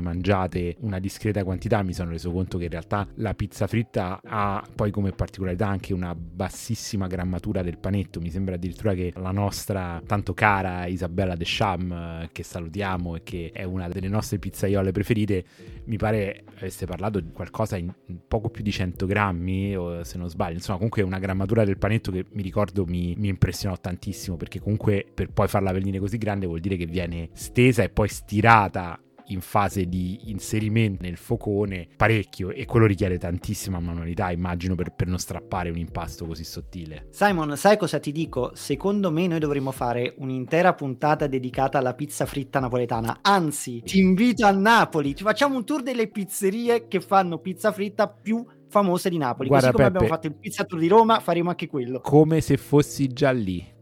mangiate 0.00 0.76
una 0.80 0.98
discreta 0.98 1.44
quantità, 1.44 1.82
mi 1.82 1.94
sono 1.94 2.10
reso 2.10 2.32
conto 2.32 2.58
che 2.58 2.64
in 2.64 2.70
realtà 2.70 3.06
la 3.14 3.34
pizza 3.34 3.66
fritta 3.66 4.20
ha 4.22 4.62
poi 4.74 4.90
come 4.90 5.12
particolarità 5.12 5.68
anche 5.68 5.94
una 5.94 6.14
bassissima 6.14 7.06
grammatura 7.06 7.62
del 7.62 7.78
panetto. 7.78 8.20
Mi 8.20 8.30
sembra 8.30 8.56
addirittura 8.56 8.92
che 8.94 9.12
la 9.16 9.30
nostra 9.30 10.02
tanto 10.04 10.34
cara 10.34 10.86
Isabella 10.86 11.36
De 11.36 11.44
Cham, 11.46 12.28
che 12.32 12.42
salutiamo 12.42 13.16
e 13.16 13.22
che 13.22 13.50
è 13.52 13.62
una 13.62 13.88
delle 13.88 14.08
nostre 14.08 14.38
pizzaiole 14.38 14.90
preferite, 14.92 15.44
mi 15.84 15.96
pare 15.96 16.42
avesse 16.56 16.86
parlato 16.86 17.20
di 17.20 17.30
qualcosa 17.32 17.76
in 17.76 17.92
poco 18.26 18.48
più 18.48 18.62
di 18.62 18.72
100 18.72 19.06
grammi, 19.06 19.76
se 20.02 20.18
non 20.18 20.28
sbaglio. 20.28 20.54
Insomma, 20.54 20.78
comunque 20.78 21.02
una 21.02 21.18
grammatura 21.18 21.64
del 21.64 21.78
panetto 21.78 22.10
che 22.10 22.24
mi 22.32 22.42
ricordo 22.42 22.84
mi, 22.86 23.14
mi 23.16 23.28
impressionò 23.28 23.76
tantissimo 23.78 24.36
perché 24.36 24.60
comunque 24.60 24.85
per 24.92 25.30
poi 25.32 25.48
farla 25.48 25.72
venire 25.72 25.98
così 25.98 26.18
grande 26.18 26.46
vuol 26.46 26.60
dire 26.60 26.76
che 26.76 26.86
viene 26.86 27.30
stesa 27.32 27.82
e 27.82 27.88
poi 27.88 28.08
stirata 28.08 29.00
in 29.28 29.40
fase 29.40 29.88
di 29.88 30.30
inserimento 30.30 31.02
nel 31.02 31.16
focone 31.16 31.88
parecchio 31.96 32.50
e 32.50 32.64
quello 32.66 32.86
richiede 32.86 33.18
tantissima 33.18 33.80
manualità 33.80 34.30
immagino 34.30 34.74
per, 34.74 34.92
per, 34.94 35.06
non 35.06 35.18
strappare 35.18 35.70
un 35.70 35.78
impasto 35.78 36.26
così 36.26 36.44
sottile. 36.44 37.08
Simon 37.10 37.56
sai 37.56 37.76
cosa 37.76 37.98
ti 37.98 38.12
dico? 38.12 38.50
secondo 38.54 39.10
me 39.10 39.26
noi 39.26 39.38
dovremmo 39.38 39.72
fare 39.72 40.14
un'intera 40.18 40.74
puntata 40.74 41.26
dedicata 41.26 41.78
alla 41.78 41.94
pizza 41.94 42.26
fritta 42.26 42.60
napoletana. 42.60 43.18
Anzi 43.22 43.82
ti 43.82 43.98
invito 43.98 44.46
a 44.46 44.50
Napoli 44.50 45.14
ci 45.14 45.22
facciamo 45.22 45.56
un 45.56 45.64
tour 45.64 45.82
delle 45.82 46.08
pizzerie 46.08 46.86
che 46.88 47.00
fanno 47.00 47.38
pizza 47.38 47.72
fritta 47.72 48.08
più 48.08 48.44
famose 48.68 49.08
di 49.08 49.18
Napoli. 49.18 49.48
Guarda, 49.48 49.70
così 49.70 49.82
come 49.82 49.90
Peppe, 49.90 50.04
abbiamo 50.04 50.14
fatto 50.14 50.26
il 50.28 50.38
pizza 50.38 50.64
tour 50.64 50.80
di 50.80 50.88
Roma 50.88 51.20
faremo 51.20 51.50
anche 51.50 51.66
quello. 51.66 52.00
Come 52.00 52.40
se 52.40 52.56
fossi 52.56 53.08
già 53.08 53.30
lì 53.30 53.74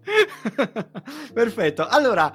Perfetto. 1.34 1.86
Allora, 1.88 2.32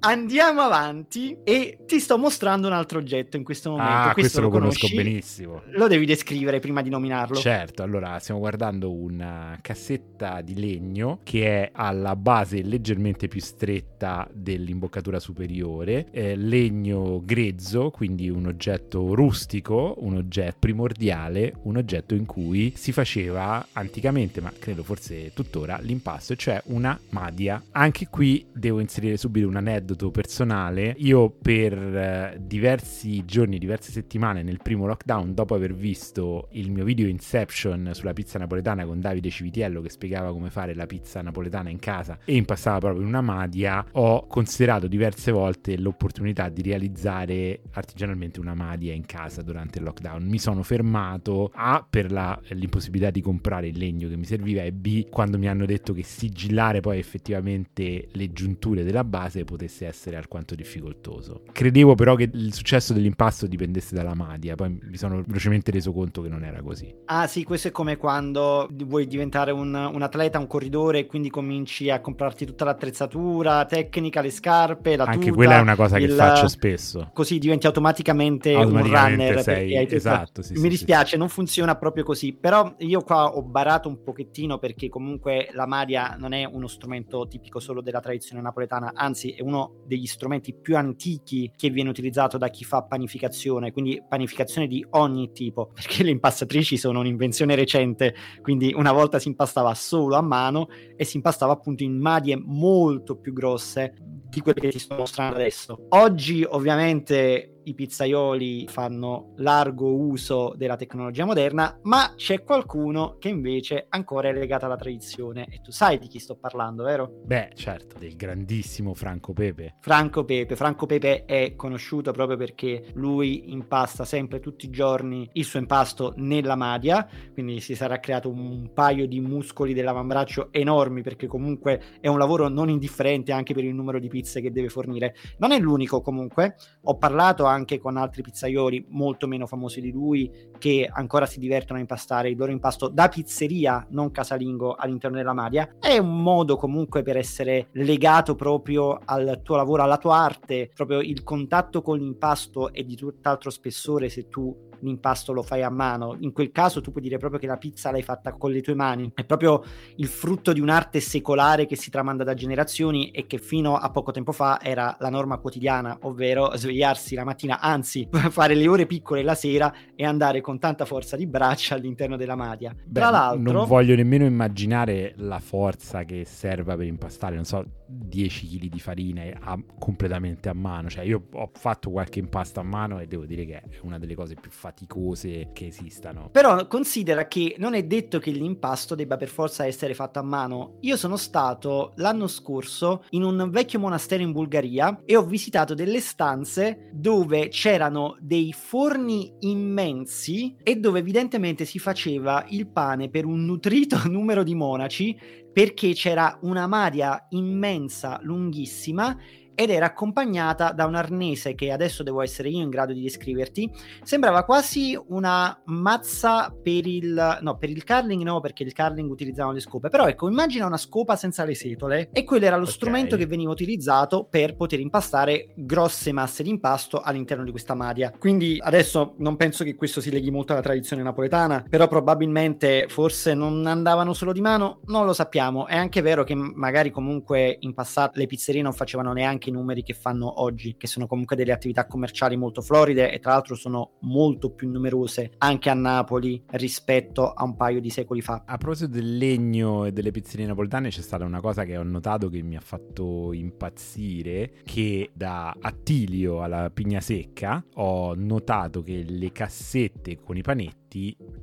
Andiamo 0.00 0.60
avanti 0.60 1.38
e 1.42 1.78
ti 1.86 1.98
sto 1.98 2.18
mostrando 2.18 2.66
un 2.66 2.72
altro 2.72 2.98
oggetto 2.98 3.36
in 3.36 3.42
questo 3.42 3.70
momento. 3.70 3.90
Ah, 3.90 4.12
questo, 4.12 4.20
questo 4.20 4.40
lo, 4.40 4.46
lo 4.48 4.52
conosco 4.52 4.88
benissimo. 4.94 5.62
Lo 5.70 5.88
devi 5.88 6.06
descrivere 6.06 6.60
prima 6.60 6.82
di 6.82 6.90
nominarlo. 6.90 7.36
Certo, 7.36 7.82
allora 7.82 8.18
stiamo 8.18 8.38
guardando 8.40 8.92
una 8.92 9.58
cassetta 9.60 10.42
di 10.42 10.54
legno 10.54 11.20
che 11.24 11.46
è 11.46 11.70
alla 11.72 12.14
base 12.14 12.62
leggermente 12.62 13.26
più 13.26 13.40
stretta 13.40 14.28
dell'imboccatura 14.32 15.18
superiore, 15.18 16.06
eh, 16.12 16.36
legno 16.36 17.20
grezzo, 17.24 17.90
quindi 17.90 18.28
un 18.28 18.46
oggetto 18.46 19.14
rustico, 19.14 19.94
un 19.98 20.16
oggetto 20.16 20.56
primordiale, 20.60 21.54
un 21.62 21.78
oggetto 21.78 22.14
in 22.14 22.26
cui 22.26 22.72
si 22.76 22.92
faceva 22.92 23.66
anticamente, 23.72 24.40
ma 24.40 24.52
credo 24.56 24.82
forse 24.82 25.32
tuttora, 25.34 25.78
l'impasto, 25.80 26.36
cioè 26.36 26.62
una 26.66 26.98
madia. 27.10 27.62
Anche 27.72 28.08
qui 28.08 28.46
devo 28.52 28.80
inserire 28.80 29.16
subito 29.16 29.48
un 29.48 29.56
aneddoto 29.56 29.95
aneddoto 29.96 30.10
personale, 30.10 30.94
io 30.98 31.30
per 31.30 31.72
eh, 31.72 32.36
diversi 32.40 33.24
giorni, 33.24 33.58
diverse 33.58 33.90
settimane 33.90 34.42
nel 34.42 34.60
primo 34.62 34.86
lockdown, 34.86 35.34
dopo 35.34 35.54
aver 35.54 35.74
visto 35.74 36.48
il 36.52 36.70
mio 36.70 36.84
video 36.84 37.08
Inception 37.08 37.90
sulla 37.94 38.12
pizza 38.12 38.38
napoletana 38.38 38.84
con 38.84 39.00
Davide 39.00 39.30
Civitiello 39.30 39.80
che 39.80 39.88
spiegava 39.88 40.30
come 40.32 40.50
fare 40.50 40.74
la 40.74 40.86
pizza 40.86 41.22
napoletana 41.22 41.70
in 41.70 41.78
casa 41.78 42.18
e 42.24 42.36
impastava 42.36 42.78
proprio 42.78 43.02
in 43.02 43.08
una 43.08 43.22
madia, 43.22 43.84
ho 43.92 44.26
considerato 44.26 44.86
diverse 44.86 45.32
volte 45.32 45.78
l'opportunità 45.78 46.48
di 46.50 46.62
realizzare 46.62 47.62
artigianalmente 47.72 48.38
una 48.38 48.54
madia 48.54 48.92
in 48.92 49.06
casa 49.06 49.42
durante 49.42 49.78
il 49.78 49.84
lockdown. 49.84 50.22
Mi 50.24 50.38
sono 50.38 50.62
fermato 50.62 51.50
A 51.54 51.84
per 51.88 52.12
la, 52.12 52.38
l'impossibilità 52.50 53.10
di 53.10 53.22
comprare 53.22 53.68
il 53.68 53.78
legno 53.78 54.08
che 54.08 54.16
mi 54.16 54.24
serviva 54.24 54.62
e 54.62 54.72
B 54.72 55.08
quando 55.08 55.38
mi 55.38 55.48
hanno 55.48 55.64
detto 55.64 55.94
che 55.94 56.02
sigillare 56.02 56.80
poi 56.80 56.98
effettivamente 56.98 58.08
le 58.12 58.32
giunture 58.32 58.84
della 58.84 59.04
base 59.04 59.44
potesse 59.44 59.75
potesse 59.76 59.86
essere 59.86 60.16
alquanto 60.16 60.54
difficoltoso. 60.54 61.42
Credevo 61.52 61.94
però 61.94 62.14
che 62.14 62.30
il 62.32 62.54
successo 62.54 62.92
dell'impasto 62.92 63.46
dipendesse 63.46 63.94
dalla 63.94 64.14
Madia, 64.14 64.54
poi 64.54 64.78
mi 64.82 64.96
sono 64.96 65.22
velocemente 65.26 65.70
reso 65.70 65.92
conto 65.92 66.22
che 66.22 66.28
non 66.28 66.42
era 66.44 66.62
così. 66.62 66.94
Ah 67.06 67.26
sì, 67.26 67.44
questo 67.44 67.68
è 67.68 67.70
come 67.70 67.96
quando 67.96 68.68
vuoi 68.86 69.06
diventare 69.06 69.50
un, 69.50 69.74
un 69.74 70.02
atleta, 70.02 70.38
un 70.38 70.46
corridore 70.46 71.00
e 71.00 71.06
quindi 71.06 71.28
cominci 71.28 71.90
a 71.90 72.00
comprarti 72.00 72.46
tutta 72.46 72.64
l'attrezzatura 72.64 73.64
tecnica, 73.66 74.20
le 74.22 74.30
scarpe, 74.30 74.96
la 74.96 75.04
Anche 75.04 75.26
tuta, 75.26 75.32
quella 75.32 75.56
è 75.56 75.60
una 75.60 75.76
cosa 75.76 75.98
il... 75.98 76.08
che 76.08 76.14
faccio 76.14 76.48
spesso. 76.48 77.10
Così 77.12 77.38
diventi 77.38 77.66
automaticamente, 77.66 78.54
Automaticamente 78.54 79.22
un 79.24 79.28
runner. 79.28 79.42
sei- 79.42 79.86
esatto, 79.90 80.42
sì, 80.42 80.54
Mi 80.54 80.60
sì, 80.60 80.68
dispiace, 80.68 81.10
sì. 81.10 81.16
non 81.18 81.28
funziona 81.28 81.76
proprio 81.76 82.04
così, 82.04 82.32
però 82.32 82.74
io 82.78 83.02
qua 83.02 83.34
ho 83.36 83.42
barato 83.42 83.88
un 83.88 84.02
pochettino 84.02 84.58
perché 84.58 84.88
comunque 84.88 85.48
la 85.52 85.66
Madia 85.66 86.16
non 86.18 86.32
è 86.32 86.44
uno 86.44 86.66
strumento 86.66 87.26
tipico 87.28 87.58
solo 87.60 87.80
della 87.80 88.00
tradizione 88.00 88.40
napoletana, 88.40 88.92
anzi 88.94 89.30
è 89.32 89.42
uno 89.42 89.65
degli 89.86 90.06
strumenti 90.06 90.54
più 90.54 90.76
antichi 90.76 91.50
che 91.56 91.70
viene 91.70 91.90
utilizzato 91.90 92.38
da 92.38 92.48
chi 92.48 92.64
fa 92.64 92.82
panificazione, 92.82 93.72
quindi 93.72 94.02
panificazione 94.06 94.66
di 94.66 94.84
ogni 94.90 95.32
tipo, 95.32 95.70
perché 95.74 96.02
le 96.02 96.10
impastatrici 96.10 96.76
sono 96.76 97.00
un'invenzione 97.00 97.54
recente, 97.54 98.14
quindi 98.42 98.72
una 98.74 98.92
volta 98.92 99.18
si 99.18 99.28
impastava 99.28 99.74
solo 99.74 100.16
a 100.16 100.22
mano 100.22 100.68
e 100.96 101.04
si 101.04 101.16
impastava 101.16 101.52
appunto 101.52 101.82
in 101.82 101.98
madie 101.98 102.36
molto 102.36 103.16
più 103.16 103.32
grosse 103.32 103.94
di 104.28 104.40
quelle 104.40 104.60
che 104.60 104.70
ti 104.70 104.78
sto 104.78 104.96
mostrando 104.96 105.36
adesso. 105.36 105.86
Oggi 105.90 106.44
ovviamente 106.46 107.55
i 107.66 107.74
pizzaioli 107.74 108.66
fanno 108.68 109.32
largo 109.36 109.92
uso 109.92 110.54
della 110.56 110.76
tecnologia 110.76 111.24
moderna, 111.24 111.78
ma 111.82 112.12
c'è 112.14 112.42
qualcuno 112.42 113.16
che 113.18 113.28
invece 113.28 113.86
ancora 113.88 114.28
è 114.28 114.32
legato 114.32 114.66
alla 114.66 114.76
tradizione 114.76 115.46
e 115.50 115.60
tu 115.60 115.70
sai 115.72 115.98
di 115.98 116.06
chi 116.06 116.18
sto 116.18 116.36
parlando, 116.36 116.84
vero? 116.84 117.22
Beh, 117.24 117.50
certo, 117.54 117.98
del 117.98 118.14
grandissimo 118.14 118.94
Franco 118.94 119.32
Pepe. 119.32 119.76
Franco 119.80 120.24
Pepe. 120.24 120.54
Franco 120.54 120.86
Pepe 120.86 121.24
è 121.24 121.54
conosciuto 121.56 122.12
proprio 122.12 122.36
perché 122.36 122.90
lui 122.94 123.52
impasta 123.52 124.04
sempre 124.04 124.38
tutti 124.38 124.66
i 124.66 124.70
giorni 124.70 125.28
il 125.32 125.44
suo 125.44 125.58
impasto 125.58 126.12
nella 126.16 126.54
madia, 126.54 127.08
quindi 127.32 127.60
si 127.60 127.74
sarà 127.74 127.98
creato 127.98 128.28
un 128.28 128.70
paio 128.72 129.08
di 129.08 129.20
muscoli 129.20 129.74
dell'avambraccio 129.74 130.52
enormi 130.52 131.02
perché 131.02 131.26
comunque 131.26 131.82
è 132.00 132.06
un 132.06 132.18
lavoro 132.18 132.48
non 132.48 132.68
indifferente 132.68 133.32
anche 133.32 133.54
per 133.54 133.64
il 133.64 133.74
numero 133.74 133.98
di 133.98 134.08
pizze 134.08 134.40
che 134.40 134.52
deve 134.52 134.68
fornire. 134.68 135.14
Non 135.38 135.50
è 135.50 135.58
l'unico 135.58 136.00
comunque, 136.00 136.54
ho 136.84 136.96
parlato 136.96 137.44
anche 137.44 137.54
con 137.80 137.96
altri 137.96 138.22
pizzaioli 138.22 138.86
molto 138.90 139.26
meno 139.26 139.46
famosi 139.46 139.80
di 139.80 139.90
lui 139.90 140.30
che 140.58 140.88
ancora 140.90 141.26
si 141.26 141.38
divertono 141.38 141.78
a 141.78 141.82
impastare 141.82 142.28
il 142.28 142.36
loro 142.36 142.50
impasto 142.50 142.88
da 142.88 143.08
pizzeria, 143.08 143.86
non 143.90 144.10
casalingo, 144.10 144.74
all'interno 144.74 145.16
della 145.16 145.32
madia. 145.32 145.76
È 145.78 145.96
un 145.98 146.22
modo 146.22 146.56
comunque 146.56 147.02
per 147.02 147.16
essere 147.16 147.68
legato 147.72 148.34
proprio 148.34 148.98
al 149.04 149.40
tuo 149.42 149.56
lavoro, 149.56 149.82
alla 149.82 149.98
tua 149.98 150.16
arte, 150.16 150.70
proprio 150.74 151.00
il 151.00 151.22
contatto 151.22 151.82
con 151.82 151.98
l'impasto 151.98 152.72
è 152.72 152.82
di 152.82 152.96
tutt'altro 152.96 153.50
spessore 153.50 154.08
se 154.08 154.28
tu 154.28 154.54
l'impasto 154.80 155.32
lo 155.32 155.42
fai 155.42 155.62
a 155.62 155.70
mano. 155.70 156.16
In 156.20 156.32
quel 156.32 156.52
caso 156.52 156.80
tu 156.80 156.90
puoi 156.90 157.02
dire 157.02 157.18
proprio 157.18 157.40
che 157.40 157.46
la 157.46 157.56
pizza 157.56 157.90
l'hai 157.90 158.02
fatta 158.02 158.32
con 158.32 158.50
le 158.50 158.60
tue 158.60 158.74
mani. 158.74 159.10
È 159.14 159.24
proprio 159.24 159.62
il 159.96 160.06
frutto 160.06 160.52
di 160.52 160.60
un'arte 160.60 161.00
secolare 161.00 161.66
che 161.66 161.76
si 161.76 161.90
tramanda 161.90 162.24
da 162.24 162.34
generazioni 162.34 163.10
e 163.10 163.26
che 163.26 163.38
fino 163.38 163.76
a 163.76 163.90
poco 163.90 164.12
tempo 164.12 164.32
fa 164.32 164.60
era 164.60 164.96
la 165.00 165.10
norma 165.10 165.38
quotidiana, 165.38 165.98
ovvero 166.02 166.56
svegliarsi 166.56 167.14
la 167.14 167.24
mattina, 167.24 167.60
anzi 167.60 168.08
fare 168.30 168.54
le 168.54 168.68
ore 168.68 168.86
piccole 168.86 169.22
la 169.22 169.34
sera 169.34 169.72
e 169.94 170.04
andare 170.04 170.40
con 170.40 170.58
tanta 170.58 170.84
forza 170.84 171.16
di 171.16 171.26
braccia 171.26 171.74
all'interno 171.74 172.16
della 172.16 172.36
madia. 172.36 172.74
Beh, 172.74 173.00
Tra 173.00 173.10
l'altro, 173.10 173.52
non 173.52 173.66
voglio 173.66 173.94
nemmeno 173.94 174.24
immaginare 174.24 175.14
la 175.16 175.38
forza 175.38 176.04
che 176.04 176.24
serva 176.24 176.76
per 176.76 176.86
impastare, 176.86 177.34
non 177.34 177.44
so, 177.44 177.64
10 177.86 178.58
kg 178.58 178.68
di 178.68 178.80
farina 178.80 179.22
a- 179.40 179.62
completamente 179.78 180.48
a 180.48 180.54
mano. 180.54 180.88
Cioè, 180.88 181.04
io 181.04 181.26
ho 181.32 181.50
fatto 181.52 181.90
qualche 181.90 182.18
impasto 182.18 182.60
a 182.60 182.62
mano 182.62 182.98
e 183.00 183.06
devo 183.06 183.24
dire 183.24 183.44
che 183.44 183.56
è 183.58 183.62
una 183.82 183.98
delle 183.98 184.14
cose 184.14 184.34
più 184.34 184.50
faticose 184.66 185.50
che 185.52 185.66
esistano. 185.66 186.28
Però 186.32 186.66
considera 186.66 187.28
che 187.28 187.54
non 187.58 187.74
è 187.74 187.84
detto 187.84 188.18
che 188.18 188.32
l'impasto 188.32 188.96
debba 188.96 189.16
per 189.16 189.28
forza 189.28 189.64
essere 189.64 189.94
fatto 189.94 190.18
a 190.18 190.22
mano. 190.22 190.78
Io 190.80 190.96
sono 190.96 191.16
stato 191.16 191.92
l'anno 191.96 192.26
scorso 192.26 193.04
in 193.10 193.22
un 193.22 193.48
vecchio 193.50 193.78
monastero 193.78 194.24
in 194.24 194.32
Bulgaria 194.32 195.02
e 195.04 195.16
ho 195.16 195.24
visitato 195.24 195.74
delle 195.74 196.00
stanze 196.00 196.90
dove 196.92 197.48
c'erano 197.48 198.16
dei 198.18 198.52
forni 198.52 199.32
immensi 199.40 200.56
e 200.64 200.76
dove 200.76 200.98
evidentemente 200.98 201.64
si 201.64 201.78
faceva 201.78 202.44
il 202.48 202.66
pane 202.66 203.08
per 203.08 203.24
un 203.24 203.44
nutrito 203.44 204.00
numero 204.10 204.42
di 204.42 204.54
monaci 204.56 205.44
perché 205.52 205.94
c'era 205.94 206.38
una 206.42 206.66
madia 206.66 207.28
immensa, 207.30 208.18
lunghissima 208.22 209.16
ed 209.56 209.70
era 209.70 209.86
accompagnata 209.86 210.70
da 210.70 210.84
un 210.84 210.94
arnese 210.94 211.54
che 211.56 211.72
adesso 211.72 212.04
devo 212.04 212.22
essere 212.22 212.50
io 212.50 212.62
in 212.62 212.68
grado 212.68 212.92
di 212.92 213.02
descriverti. 213.02 213.68
Sembrava 214.04 214.44
quasi 214.44 214.96
una 215.08 215.60
mazza 215.64 216.54
per 216.62 216.86
il 216.86 217.38
no, 217.40 217.56
per 217.56 217.70
il 217.70 217.84
curling 217.84 218.22
no, 218.22 218.40
perché 218.40 218.62
il 218.62 218.74
curling 218.74 219.10
utilizzavano 219.10 219.54
le 219.54 219.60
scope, 219.60 219.88
però 219.88 220.06
ecco, 220.06 220.28
immagina 220.28 220.66
una 220.66 220.76
scopa 220.76 221.16
senza 221.16 221.44
le 221.44 221.54
setole 221.54 222.10
e 222.12 222.22
quello 222.22 222.44
era 222.44 222.56
lo 222.56 222.64
Ok. 222.64 222.70
strumento 222.70 223.16
che 223.16 223.26
veniva 223.26 223.50
utilizzato 223.50 224.26
per 224.28 224.54
poter 224.56 224.78
impastare 224.80 225.48
grosse 225.56 226.12
masse 226.12 226.42
di 226.42 226.50
impasto 226.50 227.00
all'interno 227.00 227.42
di 227.44 227.50
questa 227.50 227.74
madia. 227.74 228.12
Quindi 228.18 228.58
adesso 228.60 229.14
non 229.18 229.36
penso 229.36 229.64
che 229.64 229.74
questo 229.74 230.02
si 230.02 230.10
leghi 230.10 230.30
molto 230.30 230.52
alla 230.52 230.60
tradizione 230.62 231.02
napoletana, 231.02 231.64
però 231.68 231.88
probabilmente 231.88 232.86
forse 232.88 233.32
non 233.32 233.66
andavano 233.66 234.12
solo 234.12 234.32
di 234.32 234.42
mano, 234.42 234.80
non 234.86 235.06
lo 235.06 235.14
sappiamo. 235.14 235.66
È 235.66 235.74
anche 235.76 236.02
vero 236.02 236.24
che 236.24 236.34
magari 236.34 236.90
comunque 236.90 237.56
in 237.60 237.72
passato 237.72 238.18
le 238.18 238.26
pizzerie 238.26 238.60
non 238.62 238.72
facevano 238.72 239.12
neanche 239.12 239.45
i 239.50 239.52
numeri 239.52 239.82
che 239.82 239.94
fanno 239.94 240.42
oggi, 240.42 240.76
che 240.76 240.86
sono 240.86 241.06
comunque 241.06 241.36
delle 241.36 241.52
attività 241.52 241.86
commerciali 241.86 242.36
molto 242.36 242.60
floride 242.60 243.12
e 243.12 243.18
tra 243.18 243.32
l'altro 243.32 243.54
sono 243.54 243.92
molto 244.00 244.50
più 244.50 244.70
numerose 244.70 245.32
anche 245.38 245.70
a 245.70 245.74
Napoli 245.74 246.42
rispetto 246.52 247.32
a 247.32 247.44
un 247.44 247.56
paio 247.56 247.80
di 247.80 247.90
secoli 247.90 248.20
fa. 248.20 248.44
A 248.46 248.56
proposito 248.56 248.90
del 248.92 249.16
legno 249.16 249.84
e 249.84 249.92
delle 249.92 250.10
pizzerie 250.10 250.46
napoletane 250.46 250.88
c'è 250.88 251.02
stata 251.02 251.24
una 251.24 251.40
cosa 251.40 251.64
che 251.64 251.76
ho 251.76 251.82
notato 251.82 252.28
che 252.28 252.42
mi 252.42 252.56
ha 252.56 252.60
fatto 252.60 253.32
impazzire, 253.32 254.52
che 254.64 255.10
da 255.12 255.54
Attilio 255.60 256.42
alla 256.42 256.70
Pigna 256.70 257.00
Secca 257.00 257.64
ho 257.74 258.14
notato 258.14 258.82
che 258.82 259.04
le 259.06 259.32
cassette 259.32 260.18
con 260.18 260.36
i 260.36 260.42
panetti 260.42 260.85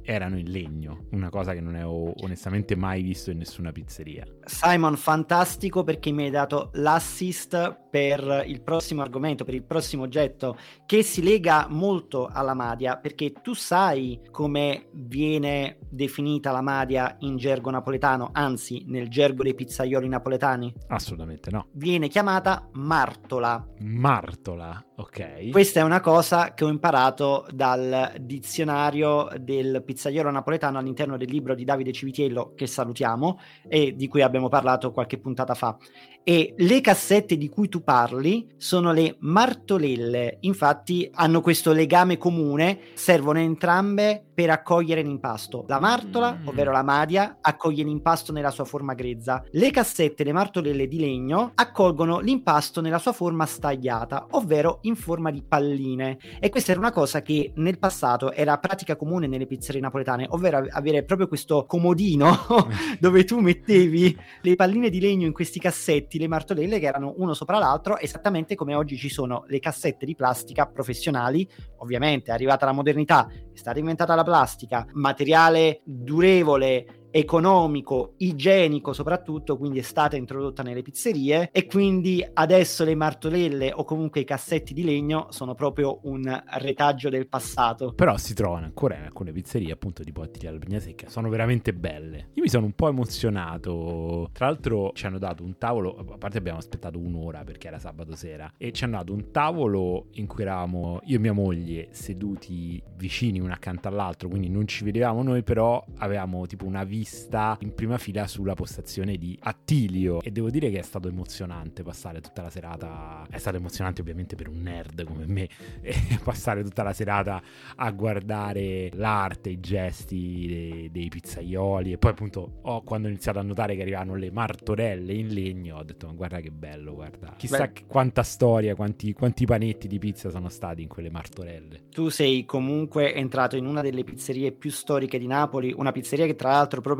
erano 0.04 0.38
in 0.38 0.50
legno, 0.50 1.08
una 1.12 1.30
cosa 1.30 1.54
che 1.54 1.62
non 1.62 1.76
ho 1.76 2.14
onestamente 2.24 2.76
mai 2.76 3.02
visto 3.02 3.32
in 3.32 3.38
nessuna 3.40 3.72
pizzeria. 3.72 4.26
Simon, 4.46 4.96
fantastico 4.96 5.84
perché 5.84 6.12
mi 6.12 6.24
hai 6.26 6.30
dato 6.30 6.70
l'assist 6.74 7.82
per 7.90 8.44
il 8.48 8.62
prossimo 8.62 9.02
argomento, 9.02 9.44
per 9.44 9.54
il 9.54 9.64
prossimo 9.64 10.04
oggetto 10.04 10.58
che 10.86 11.04
si 11.04 11.22
lega 11.22 11.68
molto 11.70 12.28
alla 12.28 12.54
madia 12.54 12.98
perché 12.98 13.32
tu 13.32 13.54
sai 13.54 14.20
come 14.32 14.88
viene 14.94 15.78
definita 15.90 16.52
la 16.52 16.62
madia 16.62 17.16
in 17.20 17.38
gergo 17.38 17.70
napoletano, 17.70 18.30
anzi 18.32 18.84
nel 18.88 19.10
gergo 19.10 19.44
dei 19.44 19.54
pizzaioli 19.54 20.08
napoletani, 20.08 20.74
Assolutamente 20.88 21.52
no. 21.52 21.68
viene 21.74 22.08
chiamata 22.08 22.68
martola. 22.74 23.66
Martola, 23.80 24.84
ok. 24.96 25.50
Questa 25.50 25.80
è 25.80 25.84
una 25.84 26.00
cosa 26.00 26.54
che 26.54 26.64
ho 26.64 26.70
imparato 26.70 27.46
dal 27.52 28.16
dizionario 28.20 29.30
del 29.40 29.84
pizzaiolo 29.84 30.30
napoletano 30.30 30.78
all'interno 30.78 31.18
del 31.18 31.30
libro 31.30 31.56
di 31.56 31.64
Davide 31.64 31.92
Civitiello, 31.92 32.54
che 32.56 32.68
salutiamo 32.68 33.40
e 33.68 33.96
di 33.96 34.08
cui 34.08 34.22
abbiamo 34.22 34.50
parlato 34.50 34.92
qualche 34.92 35.20
puntata 35.20 35.54
fa. 35.54 35.78
E 36.26 36.54
le 36.58 36.80
cassette 36.80 37.36
di 37.38 37.50
cui 37.50 37.68
tu 37.68 37.84
parli 37.84 38.48
sono 38.56 38.94
le 38.94 39.18
martolelle, 39.20 40.38
infatti 40.42 41.10
hanno 41.14 41.42
questo 41.42 41.74
legame 41.74 42.18
comune, 42.18 42.80
servono 42.94 43.40
entrambe 43.40 44.24
per 44.34 44.50
accogliere 44.50 45.02
l'impasto. 45.02 45.66
La 45.68 45.80
martola, 45.82 46.40
Mm. 46.42 46.48
ovvero 46.48 46.72
la 46.72 46.82
madia, 46.82 47.38
accoglie 47.42 47.84
l'impasto 47.84 48.32
nella 48.32 48.52
sua 48.52 48.64
forma 48.64 48.94
grezza. 48.94 49.44
Le 49.52 49.70
cassette, 49.70 50.24
le 50.24 50.32
martolelle 50.32 50.88
di 50.88 50.98
legno, 50.98 51.52
accolgono 51.56 52.20
l'impasto 52.20 52.80
nella 52.82 52.98
sua 53.00 53.12
forma 53.12 53.46
stagliata, 53.46 54.28
ovvero 54.32 54.80
in 54.84 54.96
forma 54.96 55.30
di 55.30 55.44
palline. 55.46 56.18
E 56.40 56.50
questa 56.50 56.72
era 56.72 56.80
una 56.80 56.92
cosa 56.92 57.22
che 57.22 57.52
nel 57.56 57.78
passato 57.78 58.32
era 58.32 58.58
pratica 58.58 58.96
comune 58.96 59.28
nelle 59.28 59.46
pizzerie 59.46 59.82
napoletane, 59.82 60.26
ovvero 60.30 60.58
av- 60.58 60.70
avere 60.72 61.04
proprio 61.04 61.28
questo 61.28 61.66
comodino 61.68 62.38
dove 63.00 63.24
tu 63.26 63.40
mettevi 63.40 64.18
le 64.42 64.56
palline 64.56 64.90
di 64.90 65.00
legno 65.00 65.28
in 65.28 65.34
questi 65.34 65.60
cassetti, 65.60 66.13
le 66.18 66.28
martolelle 66.28 66.80
che 66.80 66.86
erano 66.86 67.14
uno 67.18 67.34
sopra 67.34 67.58
l'altro, 67.58 67.98
esattamente 67.98 68.56
come 68.56 68.76
oggi 68.76 68.98
ci 68.98 69.10
sono 69.10 69.44
le 69.48 69.60
cassette 69.60 70.06
di 70.06 70.16
plastica 70.16 70.66
professionali. 70.68 71.48
Ovviamente 71.78 72.32
è 72.32 72.34
arrivata 72.34 72.66
la 72.66 72.72
modernità, 72.72 73.28
è 73.28 73.58
stata 73.58 73.80
inventata 73.80 74.16
la 74.16 74.24
plastica, 74.24 74.86
materiale 74.94 75.82
durevole 75.84 77.03
economico, 77.16 78.16
igienico 78.18 78.92
soprattutto, 78.92 79.56
quindi 79.56 79.78
è 79.78 79.84
stata 79.84 80.16
introdotta 80.16 80.64
nelle 80.64 80.82
pizzerie 80.82 81.50
e 81.52 81.68
quindi 81.68 82.26
adesso 82.34 82.84
le 82.84 82.96
martolelle 82.96 83.72
o 83.72 83.84
comunque 83.84 84.22
i 84.22 84.26
cassetti 84.26 84.74
di 84.74 84.84
legno 84.84 85.28
sono 85.30 85.54
proprio 85.54 86.00
un 86.04 86.44
retaggio 86.58 87.10
del 87.10 87.28
passato. 87.28 87.94
Però 87.94 88.18
si 88.18 88.34
trovano 88.34 88.66
ancora 88.66 88.96
in 88.96 89.04
alcune 89.04 89.32
pizzerie 89.32 89.72
appunto 89.72 90.04
tipo 90.04 90.24
a 90.24 90.28
Tiri 90.28 90.48
alla 90.48 90.80
Secca, 90.80 91.08
sono 91.08 91.30
veramente 91.30 91.72
belle. 91.72 92.30
Io 92.34 92.42
mi 92.42 92.50
sono 92.50 92.66
un 92.66 92.74
po' 92.74 92.88
emozionato, 92.88 94.30
tra 94.32 94.48
l'altro 94.48 94.92
ci 94.96 95.06
hanno 95.06 95.20
dato 95.20 95.44
un 95.44 95.56
tavolo, 95.60 95.96
a 95.96 96.18
parte 96.18 96.40
abbiamo 96.40 96.58
aspettato 96.58 96.98
un'ora 96.98 97.44
perché 97.44 97.68
era 97.68 97.78
sabato 97.78 98.16
sera, 98.16 98.52
e 98.58 98.72
ci 98.72 98.86
hanno 98.86 98.98
dato 98.98 99.14
un 99.14 99.30
tavolo 99.30 100.08
in 100.14 100.26
cui 100.26 100.42
eravamo 100.42 101.00
io 101.04 101.18
e 101.18 101.20
mia 101.20 101.34
moglie 101.34 101.90
seduti 101.92 102.82
vicini 102.96 103.40
uno 103.40 103.54
accanto 103.54 103.88
all'altro, 103.88 104.30
quindi 104.30 104.50
non 104.50 104.68
ci 104.68 104.84
vedevamo 104.84 105.22
noi, 105.22 105.44
però 105.44 105.84
avevamo 105.98 106.48
tipo 106.48 106.66
una 106.66 106.84
vista 107.04 107.58
in 107.60 107.74
prima 107.74 107.98
fila 107.98 108.28
sulla 108.28 108.54
postazione 108.54 109.18
di 109.18 109.38
Attilio 109.42 110.22
e 110.22 110.32
devo 110.32 110.50
dire 110.50 110.70
che 110.70 110.80
è 110.80 110.84
stato 110.84 111.10
emozionante 111.10 111.84
passare 111.84 112.22
tutta 112.22 112.42
la 112.42 112.50
serata, 112.50 113.28
è 113.30 113.38
stato 113.38 113.58
emozionante 113.58 114.00
ovviamente 114.00 114.36
per 114.36 114.48
un 114.48 114.62
nerd 114.62 115.04
come 115.04 115.26
me, 115.28 115.50
passare 116.24 116.64
tutta 116.64 116.82
la 116.82 116.94
serata 116.94 117.42
a 117.76 117.92
guardare 117.92 118.90
l'arte, 118.94 119.50
i 119.50 119.60
gesti 119.60 120.46
dei, 120.48 120.92
dei 120.92 121.10
pizzaioli 121.10 121.92
e 121.92 121.98
poi 121.98 122.12
appunto 122.12 122.60
oh, 122.62 122.82
quando 122.84 123.08
ho 123.08 123.10
iniziato 123.10 123.40
a 123.40 123.44
notare 123.44 123.76
che 123.76 123.82
arrivavano 123.82 124.16
le 124.16 124.32
martorelle 124.32 125.14
in 125.14 125.34
legno 125.34 125.78
ho 125.78 125.84
detto 125.84 126.08
ma 126.08 126.14
guarda 126.14 126.40
che 126.40 126.52
bello, 126.52 126.94
guarda, 126.94 127.34
chissà 127.36 127.68
Beh. 127.68 127.86
quanta 127.86 128.24
storia, 128.24 128.76
quanti, 128.76 129.12
quanti 129.12 129.46
panetti 129.46 129.88
di 129.88 130.00
pizza 130.00 130.30
sono 130.30 130.48
stati 130.48 130.82
in 130.82 130.88
quelle 130.88 131.10
martorelle. 131.10 131.82
Tu 131.90 132.08
sei 132.10 132.46
comunque 132.46 133.14
entrato 133.14 133.58
in 133.58 133.66
una 133.66 133.82
delle 133.82 134.06
pizzerie 134.06 134.54
più 134.54 134.72
storiche 134.72 135.20
di 135.20 135.28
Napoli, 135.28 135.74
una 135.76 135.92
pizzeria 135.92 136.26
che 136.26 136.36
tra 136.36 136.52
l'altro 136.52 136.80
proprio 136.80 136.93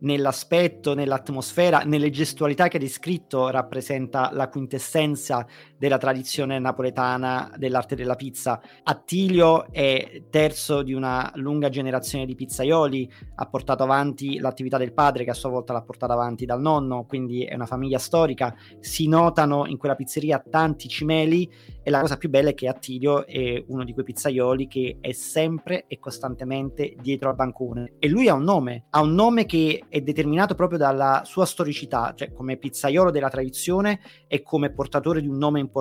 nell'aspetto, 0.00 0.94
nell'atmosfera, 0.94 1.80
nelle 1.80 2.10
gestualità 2.10 2.68
che 2.68 2.76
hai 2.76 2.82
descritto 2.82 3.48
rappresenta 3.48 4.30
la 4.32 4.48
quintessenza 4.48 5.46
della 5.84 5.98
tradizione 5.98 6.58
napoletana 6.58 7.52
dell'arte 7.58 7.94
della 7.94 8.14
pizza. 8.14 8.58
Attilio 8.84 9.70
è 9.70 10.22
terzo 10.30 10.82
di 10.82 10.94
una 10.94 11.30
lunga 11.34 11.68
generazione 11.68 12.24
di 12.24 12.34
pizzaioli, 12.34 13.06
ha 13.34 13.46
portato 13.46 13.82
avanti 13.82 14.38
l'attività 14.38 14.78
del 14.78 14.94
padre 14.94 15.24
che 15.24 15.30
a 15.30 15.34
sua 15.34 15.50
volta 15.50 15.74
l'ha 15.74 15.82
portata 15.82 16.14
avanti 16.14 16.46
dal 16.46 16.62
nonno, 16.62 17.04
quindi 17.04 17.44
è 17.44 17.54
una 17.54 17.66
famiglia 17.66 17.98
storica. 17.98 18.54
Si 18.80 19.06
notano 19.08 19.66
in 19.66 19.76
quella 19.76 19.94
pizzeria 19.94 20.38
tanti 20.38 20.88
cimeli 20.88 21.52
e 21.82 21.90
la 21.90 22.00
cosa 22.00 22.16
più 22.16 22.30
bella 22.30 22.48
è 22.48 22.54
che 22.54 22.66
Attilio 22.66 23.26
è 23.26 23.62
uno 23.66 23.84
di 23.84 23.92
quei 23.92 24.06
pizzaioli 24.06 24.66
che 24.66 24.96
è 25.02 25.12
sempre 25.12 25.84
e 25.86 25.98
costantemente 25.98 26.94
dietro 26.98 27.28
al 27.28 27.34
bancone. 27.34 27.96
E 27.98 28.08
lui 28.08 28.28
ha 28.28 28.32
un 28.32 28.44
nome, 28.44 28.86
ha 28.88 29.02
un 29.02 29.12
nome 29.12 29.44
che 29.44 29.84
è 29.90 30.00
determinato 30.00 30.54
proprio 30.54 30.78
dalla 30.78 31.24
sua 31.26 31.44
storicità, 31.44 32.14
cioè 32.16 32.32
come 32.32 32.56
pizzaiolo 32.56 33.10
della 33.10 33.28
tradizione 33.28 34.00
e 34.26 34.42
come 34.42 34.72
portatore 34.72 35.20
di 35.20 35.28
un 35.28 35.36
nome 35.36 35.60
importante 35.60 35.72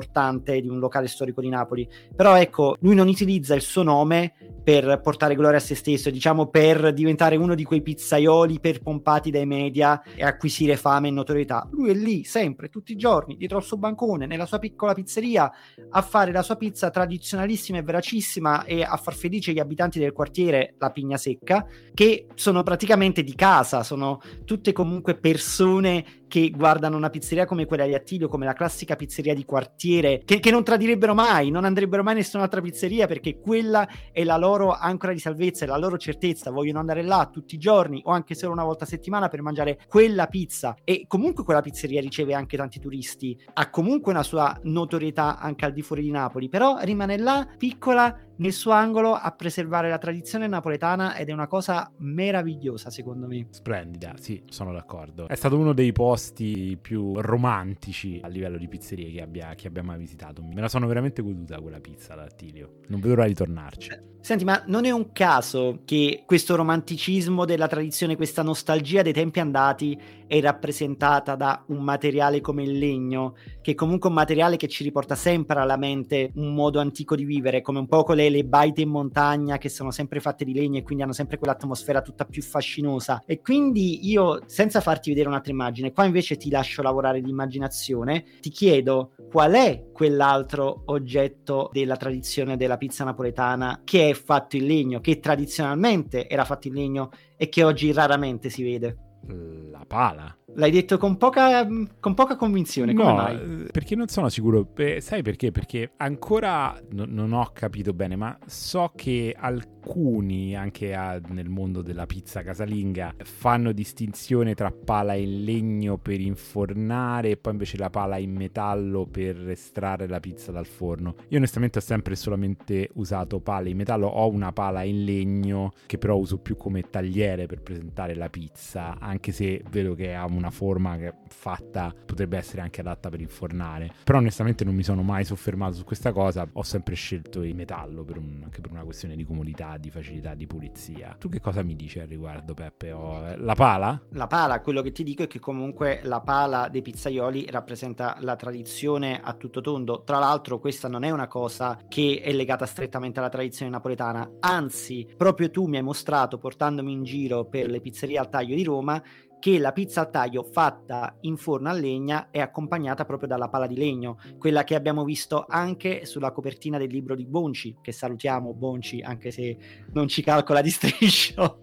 di 0.44 0.68
un 0.68 0.80
locale 0.80 1.08
storico 1.08 1.42
di 1.42 1.50
Napoli. 1.50 1.88
Però 2.16 2.36
ecco, 2.36 2.78
lui 2.80 2.96
non 2.96 3.08
utilizza 3.08 3.54
il 3.54 3.62
suo 3.62 3.84
nome 3.84 4.34
per 4.64 5.02
portare 5.02 5.36
gloria 5.36 5.58
a 5.58 5.62
se 5.62 5.76
stesso, 5.76 6.10
diciamo 6.10 6.48
per 6.48 6.94
diventare 6.94 7.36
uno 7.36 7.54
di 7.54 7.64
quei 7.64 7.82
pizzaioli 7.82 8.60
perpompati 8.60 9.30
dai 9.30 9.46
media 9.46 10.02
e 10.16 10.24
acquisire 10.24 10.78
fame 10.78 11.10
e 11.10 11.12
notorietà. 11.12 11.68
Lui 11.72 11.90
è 11.90 11.94
lì 11.94 12.24
sempre, 12.24 12.70
tutti 12.70 12.94
i 12.94 12.96
giorni, 12.96 13.36
dietro 13.36 13.58
al 13.58 13.64
suo 13.64 13.78
bancone, 13.78 14.26
nella 14.26 14.46
sua 14.46 14.60
piccola 14.60 14.94
pizzeria, 14.94 15.52
a 15.90 16.02
fare 16.02 16.32
la 16.32 16.42
sua 16.42 16.56
pizza 16.56 16.90
tradizionalissima 16.90 17.78
e 17.78 17.84
veracissima 17.84 18.64
e 18.64 18.84
a 18.84 18.96
far 18.96 19.14
felice 19.14 19.52
gli 19.52 19.60
abitanti 19.60 20.00
del 20.00 20.14
quartiere, 20.14 20.76
la 20.78 20.92
Pigna 20.92 21.18
Secca, 21.18 21.66
che 21.94 22.28
sono 22.36 22.64
praticamente 22.64 23.22
di 23.22 23.36
casa, 23.36 23.84
sono 23.84 24.22
tutte 24.46 24.72
comunque 24.72 25.16
persone 25.16 26.23
che 26.34 26.50
guardano 26.50 26.98
una 26.98 27.12
pizzeria 27.12 27.46
come 27.46 27.68
quella 27.68 27.86
di 27.86 27.94
Attilio, 27.94 28.28
come 28.28 28.46
la 28.46 28.54
classica 28.54 28.96
pizzeria 28.96 29.36
di 29.36 29.46
quartiere, 29.46 30.24
che, 30.26 30.40
che 30.40 30.50
non 30.50 30.64
tradirebbero 30.64 31.14
mai, 31.14 31.52
non 31.52 31.64
andrebbero 31.64 32.02
mai 32.02 32.14
in 32.14 32.22
nessun'altra 32.22 32.60
pizzeria 32.60 33.06
perché 33.06 33.40
quella 33.40 33.88
è 34.12 34.24
la 34.24 34.36
loro 34.38 34.72
ancora 34.72 35.14
di 35.14 35.20
salvezza, 35.20 35.66
è 35.66 35.68
la 35.68 35.78
loro 35.78 35.96
certezza, 36.00 36.50
vogliono 36.50 36.80
andare 36.80 37.04
là 37.04 37.30
tutti 37.32 37.54
i 37.54 37.60
giorni 37.60 38.02
o 38.06 38.10
anche 38.10 38.34
solo 38.34 38.52
una 38.52 38.64
volta 38.64 38.86
a 38.86 38.88
settimana 38.88 39.28
per 39.28 39.44
mangiare 39.44 39.82
quella 39.88 40.26
pizza. 40.26 40.76
E 40.84 41.06
comunque 41.08 41.44
quella 41.44 41.62
pizzeria 41.62 42.02
riceve 42.02 42.34
anche 42.34 42.58
tanti 42.58 42.80
turisti, 42.80 43.40
ha 43.54 43.70
comunque 43.70 44.12
una 44.12 44.24
sua 44.24 44.60
notorietà 44.64 45.38
anche 45.38 45.66
al 45.66 45.72
di 45.72 45.84
fuori 45.84 46.02
di 46.02 46.10
Napoli, 46.10 46.50
però 46.50 46.80
rimane 46.82 47.16
là 47.20 47.48
piccola 47.56 48.18
nel 48.44 48.52
suo 48.52 48.74
angolo 48.74 49.14
a 49.14 49.32
preservare 49.32 49.88
la 49.88 49.98
tradizione 49.98 50.48
napoletana 50.48 51.16
ed 51.16 51.30
è 51.30 51.32
una 51.32 51.48
cosa 51.48 51.90
meravigliosa 52.00 52.90
secondo 52.90 53.26
me. 53.26 53.48
Splendida, 53.52 54.16
sì, 54.18 54.44
sono 54.50 54.74
d'accordo. 54.74 55.30
È 55.30 55.36
stato 55.36 55.58
uno 55.58 55.72
dei 55.72 55.94
posti 55.94 56.78
più 56.80 57.14
romantici 57.22 58.20
a 58.22 58.28
livello 58.28 58.58
di 58.58 58.68
pizzerie 58.68 59.12
che, 59.12 59.22
abbia, 59.22 59.56
che 59.56 59.68
abbia 59.68 59.82
mai 59.82 59.98
visitato. 59.98 60.44
Me 60.44 60.60
la 60.60 60.68
sono 60.68 60.88
veramente 60.88 61.22
goduta 61.22 61.62
quella 61.62 61.80
pizza 61.80 62.16
da 62.16 62.24
Attilio. 62.24 62.80
Non 62.88 63.00
vedo 63.00 63.16
l'ora 63.16 63.28
di 63.28 63.34
tornarci. 63.34 63.92
Eh, 63.92 64.13
senti, 64.24 64.46
ma 64.46 64.64
non 64.68 64.86
è 64.86 64.92
un 64.92 65.12
caso 65.12 65.82
che 65.84 66.24
questo 66.26 66.56
romanticismo 66.56 67.44
della 67.44 67.68
tradizione, 67.68 68.16
questa 68.16 68.42
nostalgia 68.42 69.02
dei 69.02 69.12
tempi 69.12 69.42
andati 69.42 70.00
è 70.26 70.40
rappresentata 70.40 71.36
da 71.36 71.62
un 71.68 71.84
materiale 71.84 72.40
come 72.40 72.64
il 72.64 72.78
legno, 72.78 73.36
che 73.62 73.72
è 73.72 73.76
comunque 73.76 74.08
un 74.08 74.16
materiale 74.16 74.56
che 74.56 74.70
ci 74.70 74.84
riporta 74.84 75.16
sempre 75.16 75.60
alla 75.60 75.76
mente 75.76 76.32
un 76.36 76.54
modo 76.54 76.80
antico 76.80 77.18
di 77.18 77.26
vivere, 77.26 77.62
come 77.62 77.80
un 77.80 77.88
po' 77.88 78.06
le, 78.14 78.30
le 78.30 78.46
baite 78.46 78.80
in 78.80 78.90
montagna 78.90 79.58
che 79.58 79.68
sono 79.68 79.92
sempre 79.92 80.22
fatte 80.22 80.46
di 80.46 80.54
legno 80.54 80.78
e 80.78 80.84
quindi 80.84 81.04
hanno 81.04 81.14
sempre 81.14 81.38
quell'atmosfera 81.38 82.02
tutta 82.02 82.24
più 82.24 82.42
fascinosa. 82.42 83.22
E 83.26 83.42
quindi 83.42 84.10
io, 84.10 84.40
senza 84.46 84.80
farti 84.80 85.10
vedere 85.10 85.28
un'altra 85.28 85.52
immagine, 85.52 85.92
qua 85.92 86.06
invece 86.06 86.38
ti 86.38 86.50
lascio 86.50 86.82
lavorare 86.82 87.20
l'immaginazione, 87.20 88.24
ti 88.40 88.50
chiedo 88.50 89.12
qual 89.30 89.52
è 89.52 89.90
quell'altro 89.92 90.84
oggetto 90.86 91.70
della 91.74 91.98
tradizione 91.98 92.56
della 92.56 92.78
pizza 92.78 93.04
napoletana 93.04 93.82
che 93.84 94.10
è 94.10 94.13
fatto 94.16 94.56
in 94.56 94.66
legno, 94.66 95.02
che 95.02 95.20
tradizionalmente 95.20 96.28
era 96.28 96.46
fatto 96.46 96.68
in 96.68 96.74
legno 96.74 97.12
e 97.36 97.50
che 97.50 97.64
oggi 97.64 97.92
raramente 97.92 98.50
si 98.50 98.64
vede. 98.64 99.03
La 99.26 99.86
pala. 99.86 100.36
L'hai 100.56 100.70
detto 100.70 100.98
con 100.98 101.18
poca, 101.18 101.66
con 102.00 102.14
poca 102.14 102.36
convinzione, 102.36 102.94
come 102.94 103.10
no, 103.10 103.16
mai? 103.16 103.36
Eh, 103.36 103.72
perché 103.72 103.96
non 103.96 104.08
sono 104.08 104.30
sicuro. 104.30 104.68
Eh, 104.76 105.02
sai 105.02 105.24
perché? 105.24 105.52
Perché 105.52 105.94
ancora 105.98 106.80
no, 106.92 107.06
non 107.08 107.32
ho 107.32 107.50
capito 107.54 107.94
bene, 107.94 108.16
ma 108.16 108.38
so 108.46 108.92
che 108.96 109.36
alcuni, 109.36 110.56
anche 110.56 110.94
a, 110.94 111.20
nel 111.30 111.50
mondo 111.50 111.82
della 111.82 112.06
pizza 112.06 112.44
casalinga, 112.44 113.16
fanno 113.24 113.72
distinzione 113.72 114.54
tra 114.54 114.72
pala 114.72 115.14
in 115.16 115.44
legno 115.44 115.98
per 115.98 116.20
infornare 116.20 117.32
e 117.32 117.38
poi 117.38 117.54
invece 117.54 117.78
la 117.78 117.90
pala 117.90 118.18
in 118.18 118.34
metallo 118.34 119.08
per 119.08 119.50
estrarre 119.50 120.08
la 120.08 120.20
pizza 120.20 120.52
dal 120.52 120.68
forno. 120.68 121.16
Io 121.30 121.38
onestamente 121.38 121.80
ho 121.80 121.82
sempre 121.82 122.16
solamente 122.16 122.90
usato 122.96 123.40
pale 123.40 123.70
in 123.70 123.78
metallo, 123.78 124.08
ho 124.08 124.30
una 124.30 124.52
pala 124.52 124.84
in 124.84 125.04
legno 125.04 125.72
che 125.88 125.98
però 125.98 126.16
uso 126.16 126.38
più 126.38 126.56
come 126.58 126.82
tagliere 126.82 127.48
per 127.48 127.62
presentare 127.62 128.14
la 128.14 128.30
pizza, 128.30 128.98
anche 129.00 129.13
se 129.32 129.64
vedo 129.70 129.96
che 129.96 130.14
ha 130.14 130.26
un 130.26 130.44
una 130.44 130.52
forma 130.52 130.98
che 130.98 131.14
fatta 131.28 131.94
potrebbe 132.06 132.38
essere 132.38 132.62
anche 132.62 132.82
adatta 132.82 133.10
per 133.10 133.22
infornare. 133.22 133.94
Però 134.04 134.18
onestamente 134.18 134.66
non 134.66 134.76
mi 134.76 134.84
sono 134.84 135.02
mai 135.02 135.24
soffermato 135.24 135.76
su 135.76 135.84
questa 135.84 136.12
cosa, 136.12 136.48
ho 136.52 136.64
sempre 136.64 136.96
scelto 136.96 137.44
il 137.44 137.56
metallo 137.56 138.04
per 138.04 138.18
un, 138.18 138.42
anche 138.44 138.60
per 138.60 138.72
una 138.72 138.84
questione 138.84 139.16
di 139.16 139.24
comodità, 139.24 139.78
di 139.78 139.90
facilità, 139.90 140.34
di 140.34 140.48
pulizia. 140.48 141.16
Tu 141.18 141.30
che 141.30 141.40
cosa 141.40 141.64
mi 141.64 141.76
dici 141.76 142.00
al 142.00 142.08
riguardo 142.08 142.54
Peppe? 142.54 142.92
Oh, 142.92 143.36
la 143.38 143.56
pala? 143.56 144.02
La 144.12 144.28
pala, 144.28 144.62
quello 144.62 144.82
che 144.82 144.92
ti 144.92 145.04
dico 145.04 145.24
è 145.24 145.28
che 145.28 145.40
comunque 145.40 146.02
la 146.04 146.22
pala 146.22 146.68
dei 146.70 146.82
pizzaioli 146.82 147.48
rappresenta 147.50 148.18
la 148.20 148.36
tradizione 148.36 149.22
a 149.22 149.34
tutto 149.34 149.62
tondo. 149.62 150.04
Tra 150.04 150.20
l'altro 150.20 150.60
questa 150.60 150.88
non 150.88 151.04
è 151.04 151.10
una 151.10 151.28
cosa 151.28 151.80
che 151.88 152.22
è 152.24 152.32
legata 152.32 152.66
strettamente 152.66 153.20
alla 153.20 153.30
tradizione 153.30 153.72
napoletana, 153.72 154.38
anzi 154.40 155.08
proprio 155.16 155.50
tu 155.50 155.68
mi 155.68 155.78
hai 155.78 155.84
mostrato 155.84 156.38
portandomi 156.38 156.92
in 156.92 157.04
giro 157.04 157.46
per 157.46 157.70
le 157.70 157.80
pizzerie 157.80 158.18
al 158.18 158.30
taglio 158.30 158.56
di 158.56 158.64
Roma 158.64 159.02
che 159.44 159.60
la 159.60 159.74
pizza 159.74 160.00
al 160.00 160.10
taglio 160.10 160.42
fatta 160.42 161.18
in 161.24 161.36
forno 161.36 161.68
a 161.68 161.74
legna 161.74 162.30
è 162.32 162.40
accompagnata 162.40 163.04
proprio 163.04 163.28
dalla 163.28 163.50
pala 163.50 163.68
di 163.68 163.76
legno, 163.76 164.18
quella 164.38 164.64
che 164.64 164.74
abbiamo 164.74 165.04
visto 165.04 165.44
anche 165.46 166.06
sulla 166.06 166.32
copertina 166.32 166.78
del 166.78 166.90
libro 166.90 167.14
di 167.14 167.26
Bonci, 167.26 167.76
che 167.82 167.92
salutiamo 167.92 168.54
Bonci 168.54 169.02
anche 169.02 169.32
se 169.32 169.58
non 169.92 170.08
ci 170.08 170.24
calcola 170.24 170.62
di 170.62 170.70
striscio, 170.72 171.60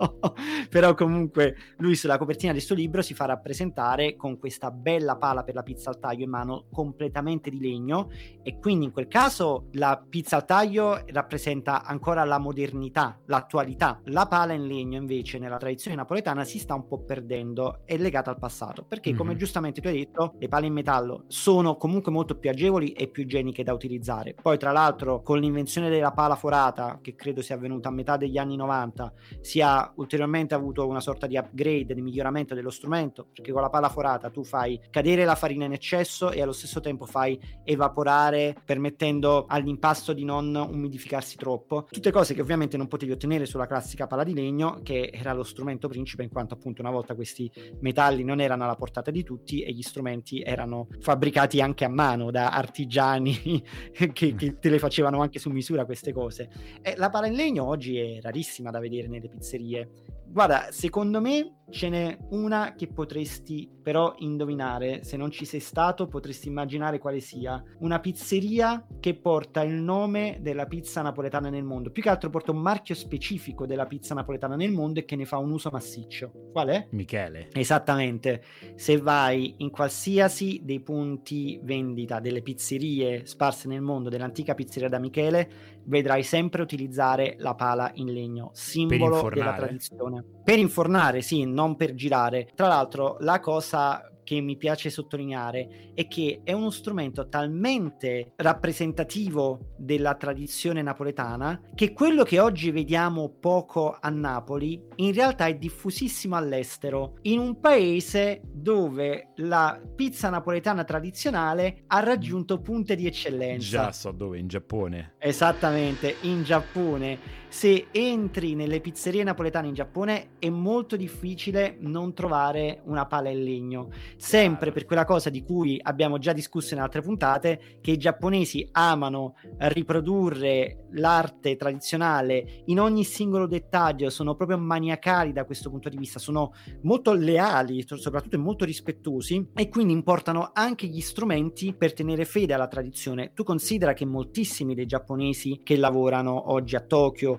però 0.69 0.93
comunque 0.93 1.57
lui 1.79 1.97
sulla 1.97 2.19
copertina 2.19 2.53
del 2.53 2.61
suo 2.61 2.75
libro 2.75 3.01
si 3.01 3.15
fa 3.15 3.25
rappresentare 3.25 4.15
con 4.15 4.39
questa 4.39 4.71
bella 4.71 5.17
pala 5.17 5.43
per 5.43 5.55
la 5.55 5.63
pizza 5.63 5.89
al 5.89 5.99
taglio 5.99 6.25
in 6.25 6.31
mano 6.31 6.67
completamente 6.71 7.49
di 7.49 7.61
legno. 7.61 8.11
E 8.43 8.59
quindi 8.59 8.85
in 8.85 8.93
quel 8.93 9.09
caso 9.09 9.69
la 9.73 10.05
pizza 10.07 10.37
al 10.37 10.45
taglio 10.45 11.03
rappresenta 11.07 11.83
ancora 11.83 12.25
la 12.25 12.37
modernità, 12.37 13.19
l'attualità. 13.25 14.03
La 14.05 14.27
pala 14.27 14.53
in 14.53 14.67
legno 14.67 14.99
invece 14.99 15.39
nella 15.39 15.57
tradizione 15.57 15.97
napoletana 15.97 16.45
si 16.45 16.59
sta 16.59 16.75
un 16.75 16.87
po' 16.87 16.99
perdendo 17.05 17.69
è 17.85 17.97
legata 17.97 18.31
al 18.31 18.39
passato, 18.39 18.85
perché 18.85 19.15
come 19.15 19.31
mm-hmm. 19.31 19.39
giustamente 19.39 19.81
tu 19.81 19.89
hai 19.89 19.99
detto, 19.99 20.35
le 20.39 20.49
pale 20.49 20.67
in 20.67 20.73
metallo 20.73 21.25
sono 21.29 21.77
comunque 21.77 22.13
molto 22.13 22.37
più 22.37 22.51
agevoli 22.51 22.93
e 22.93 23.09
più 23.09 23.23
igieniche 23.23 23.63
da 23.63 23.73
utilizzare. 23.73 24.35
Poi 24.41 24.59
tra 24.59 24.73
l'altro 24.73 25.23
con 25.23 25.39
l'invenzione 25.39 25.89
della 25.89 26.13
pala 26.13 26.37
forata, 26.37 26.99
che 27.01 27.15
credo 27.15 27.43
sia 27.43 27.55
avvenuta 27.55 27.89
a 27.89 27.93
metà 27.93 28.17
degli 28.17 28.39
anni 28.39 28.57
90, 28.57 29.13
si 29.41 29.61
è 29.61 29.91
ulteriormente 29.97 30.55
avuto 30.55 30.87
una 30.87 31.01
sorta 31.01 31.27
di 31.27 31.37
upgrade, 31.37 31.95
di 31.95 32.03
miglioramento 32.03 32.55
dello 32.55 32.71
strumento, 32.71 33.27
perché 33.33 33.53
con 33.53 33.63
la 33.63 33.71
pala 33.71 33.89
forata 33.89 34.31
tu 34.31 34.45
fai 34.45 34.81
cadere 34.91 35.25
la 35.25 35.35
farina 35.35 35.65
in 35.65 35.73
eccesso 35.73 36.31
e 36.31 36.43
allo 36.43 36.53
stesso 36.53 36.81
tempo 36.81 37.07
fai 37.07 37.39
evaporare, 37.65 38.57
permettendo 38.65 39.47
all'impasto 39.49 40.13
di 40.13 40.25
non 40.25 40.55
umidificarsi 40.55 41.37
troppo. 41.37 41.87
Tutte 41.91 42.11
cose 42.11 42.35
che 42.35 42.41
ovviamente 42.41 42.77
non 42.77 42.89
potevi 42.89 43.13
ottenere 43.13 43.47
sulla 43.47 43.67
classica 43.67 44.07
pala 44.07 44.25
di 44.25 44.35
legno, 44.35 44.81
che 44.83 45.11
era 45.13 45.33
lo 45.33 45.43
strumento 45.43 45.89
principe, 45.89 46.23
in 46.23 46.31
quanto 46.31 46.55
appunto 46.55 46.83
una 46.83 46.91
volta 46.91 47.15
questi 47.15 47.51
metalli 47.81 48.25
non 48.25 48.41
erano 48.41 48.65
alla 48.65 48.75
portata 48.75 49.11
di 49.11 49.23
tutti 49.23 49.63
e 49.63 49.73
gli 49.73 49.83
strumenti 49.83 50.43
erano 50.43 50.89
fabbricati 51.01 51.61
anche 51.61 51.85
a 51.85 51.89
mano 51.89 52.31
da 52.31 52.51
artigiani 52.51 53.63
che, 53.93 54.35
che 54.35 54.59
te 54.59 54.69
le 54.69 54.79
facevano 54.79 55.21
anche 55.21 55.39
su 55.39 55.51
misura 55.51 55.85
queste 55.85 56.13
cose. 56.13 56.51
E 56.83 56.95
la 56.97 57.11
pala 57.11 57.27
in 57.27 57.35
legno 57.35 57.65
oggi 57.65 57.97
è 57.99 58.21
rarissima 58.21 58.71
da 58.71 58.79
vedere 58.79 59.09
nelle 59.09 59.29
pizzerie. 59.29 59.89
Guarda, 60.33 60.69
secondo 60.71 61.21
me 61.21 61.57
ce 61.71 61.89
n'è 61.89 62.17
una 62.31 62.75
che 62.77 62.87
potresti 62.87 63.69
però 63.83 64.15
indovinare, 64.19 65.03
se 65.03 65.17
non 65.17 65.31
ci 65.31 65.45
sei 65.45 65.59
stato 65.61 66.07
potresti 66.07 66.49
immaginare 66.49 66.99
quale 66.99 67.21
sia, 67.21 67.63
una 67.79 67.99
pizzeria 67.99 68.87
che 69.01 69.15
porta 69.15 69.63
il 69.63 69.75
nome 69.75 70.39
della 70.41 70.67
pizza 70.67 71.03
napoletana 71.03 71.49
nel 71.49 71.65
mondo, 71.65 71.91
più 71.91 72.03
che 72.03 72.09
altro 72.09 72.31
porta 72.31 72.53
un 72.53 72.59
marchio 72.59 72.95
specifico 72.95 73.67
della 73.67 73.87
pizza 73.87 74.15
napoletana 74.15 74.55
nel 74.55 74.71
mondo 74.71 75.01
e 75.01 75.05
che 75.05 75.17
ne 75.17 75.25
fa 75.25 75.39
un 75.39 75.51
uso 75.51 75.71
massiccio. 75.71 76.31
Qual 76.53 76.69
è? 76.69 76.87
Michele. 76.91 77.49
Esattamente, 77.53 78.43
se 78.77 78.99
vai 78.99 79.55
in 79.59 79.71
qualsiasi 79.71 80.61
dei 80.63 80.81
punti 80.81 81.59
vendita 81.63 82.21
delle 82.21 82.43
pizzerie 82.43 83.27
sparse 83.27 83.67
nel 83.67 83.81
mondo 83.81 84.09
dell'antica 84.09 84.55
pizzeria 84.55 84.89
da 84.89 84.99
Michele, 84.99 85.79
vedrai 85.85 86.23
sempre 86.23 86.63
utilizzare 86.63 87.37
la 87.39 87.55
pala 87.55 87.91
in 87.95 88.13
legno, 88.13 88.51
simbolo 88.53 89.29
della 89.29 89.55
tradizione. 89.55 90.25
Per 90.45 90.59
infornare, 90.59 91.23
sì, 91.23 91.45
non 91.45 91.77
per 91.77 91.95
girare. 91.95 92.49
Tra 92.55 92.69
l'altro, 92.69 93.17
la 93.21 93.41
cosa 93.41 94.11
che 94.31 94.41
mi 94.41 94.57
piace 94.57 94.91
sottolineare 94.91 95.91
è 95.93 96.07
che 96.07 96.43
è 96.45 96.53
uno 96.53 96.71
strumento 96.71 97.29
talmente 97.29 98.35
rappresentativo 98.37 99.73
della 99.77 100.15
tradizione 100.15 100.83
napoletana 100.83 101.61
che 101.75 101.93
quello 101.93 102.23
che 102.23 102.39
oggi 102.39 102.71
vediamo 102.71 103.29
poco 103.41 103.99
a 104.01 104.09
Napoli 104.09 104.81
in 104.97 105.13
realtà 105.13 105.47
è 105.47 105.57
diffusissimo 105.57 106.37
all'estero, 106.37 107.17
in 107.23 107.41
un 107.41 107.59
paese 107.59 108.41
dove 108.45 109.33
la 109.37 109.81
pizza 109.97 110.31
napoletana 110.31 110.85
tradizionale 110.85 111.83
ha 111.89 111.99
raggiunto 111.99 112.61
punte 112.61 112.95
di 112.95 113.09
eccellenza. 113.09 113.87
Già 113.87 113.93
so 113.93 114.13
dove, 114.13 114.39
in 114.39 114.47
Giappone. 114.47 115.15
Esattamente, 115.19 116.19
in 116.21 116.45
Giappone 116.45 117.40
se 117.51 117.89
entri 117.91 118.55
nelle 118.55 118.81
pizzerie 118.81 119.25
napoletane 119.25 119.67
in 119.67 119.75
Giappone 119.75 120.37
è 120.39 120.49
molto 120.49 120.95
difficile 120.95 121.77
non 121.81 122.15
trovare 122.15 122.81
una 122.85 123.07
pala 123.07 123.29
in 123.29 123.43
legno. 123.43 123.89
Sempre 124.17 124.71
per 124.71 124.85
quella 124.85 125.05
cosa 125.05 125.31
di 125.31 125.43
cui 125.43 125.79
abbiamo 125.83 126.19
già 126.19 126.33
discusso 126.33 126.75
in 126.75 126.81
altre 126.81 127.03
puntate, 127.03 127.79
che 127.81 127.91
i 127.91 127.97
giapponesi 127.97 128.69
amano 128.71 129.35
riprodurre 129.59 130.87
l'arte 130.93 131.57
tradizionale 131.57 132.63
in 132.67 132.79
ogni 132.79 133.03
singolo 133.03 133.49
dettaglio, 133.49 134.11
sono 134.11 134.37
proprio 134.37 134.57
maniacali 134.57 135.33
da 135.33 135.45
questo 135.45 135.71
punto 135.71 135.89
di 135.89 135.97
vista, 135.97 136.21
sono 136.21 136.53
molto 136.83 137.13
leali, 137.13 137.85
soprattutto 137.85 138.39
molto 138.39 138.65
rispettosi 138.65 139.51
e 139.55 139.69
quindi 139.69 139.93
importano 139.93 140.51
anche 140.55 140.87
gli 140.87 141.01
strumenti 141.01 141.75
per 141.75 141.95
tenere 141.95 142.25
fede 142.25 142.55
alla 142.55 142.69
tradizione. 142.69 143.33
Tu 143.35 143.43
considera 143.43 143.93
che 143.93 144.05
moltissimi 144.05 144.77
dei 144.77 144.87
giapponesi 144.87 145.63
che 145.65 145.77
lavorano 145.77 146.53
oggi 146.53 146.77
a 146.77 146.81
Tokyo 146.81 147.39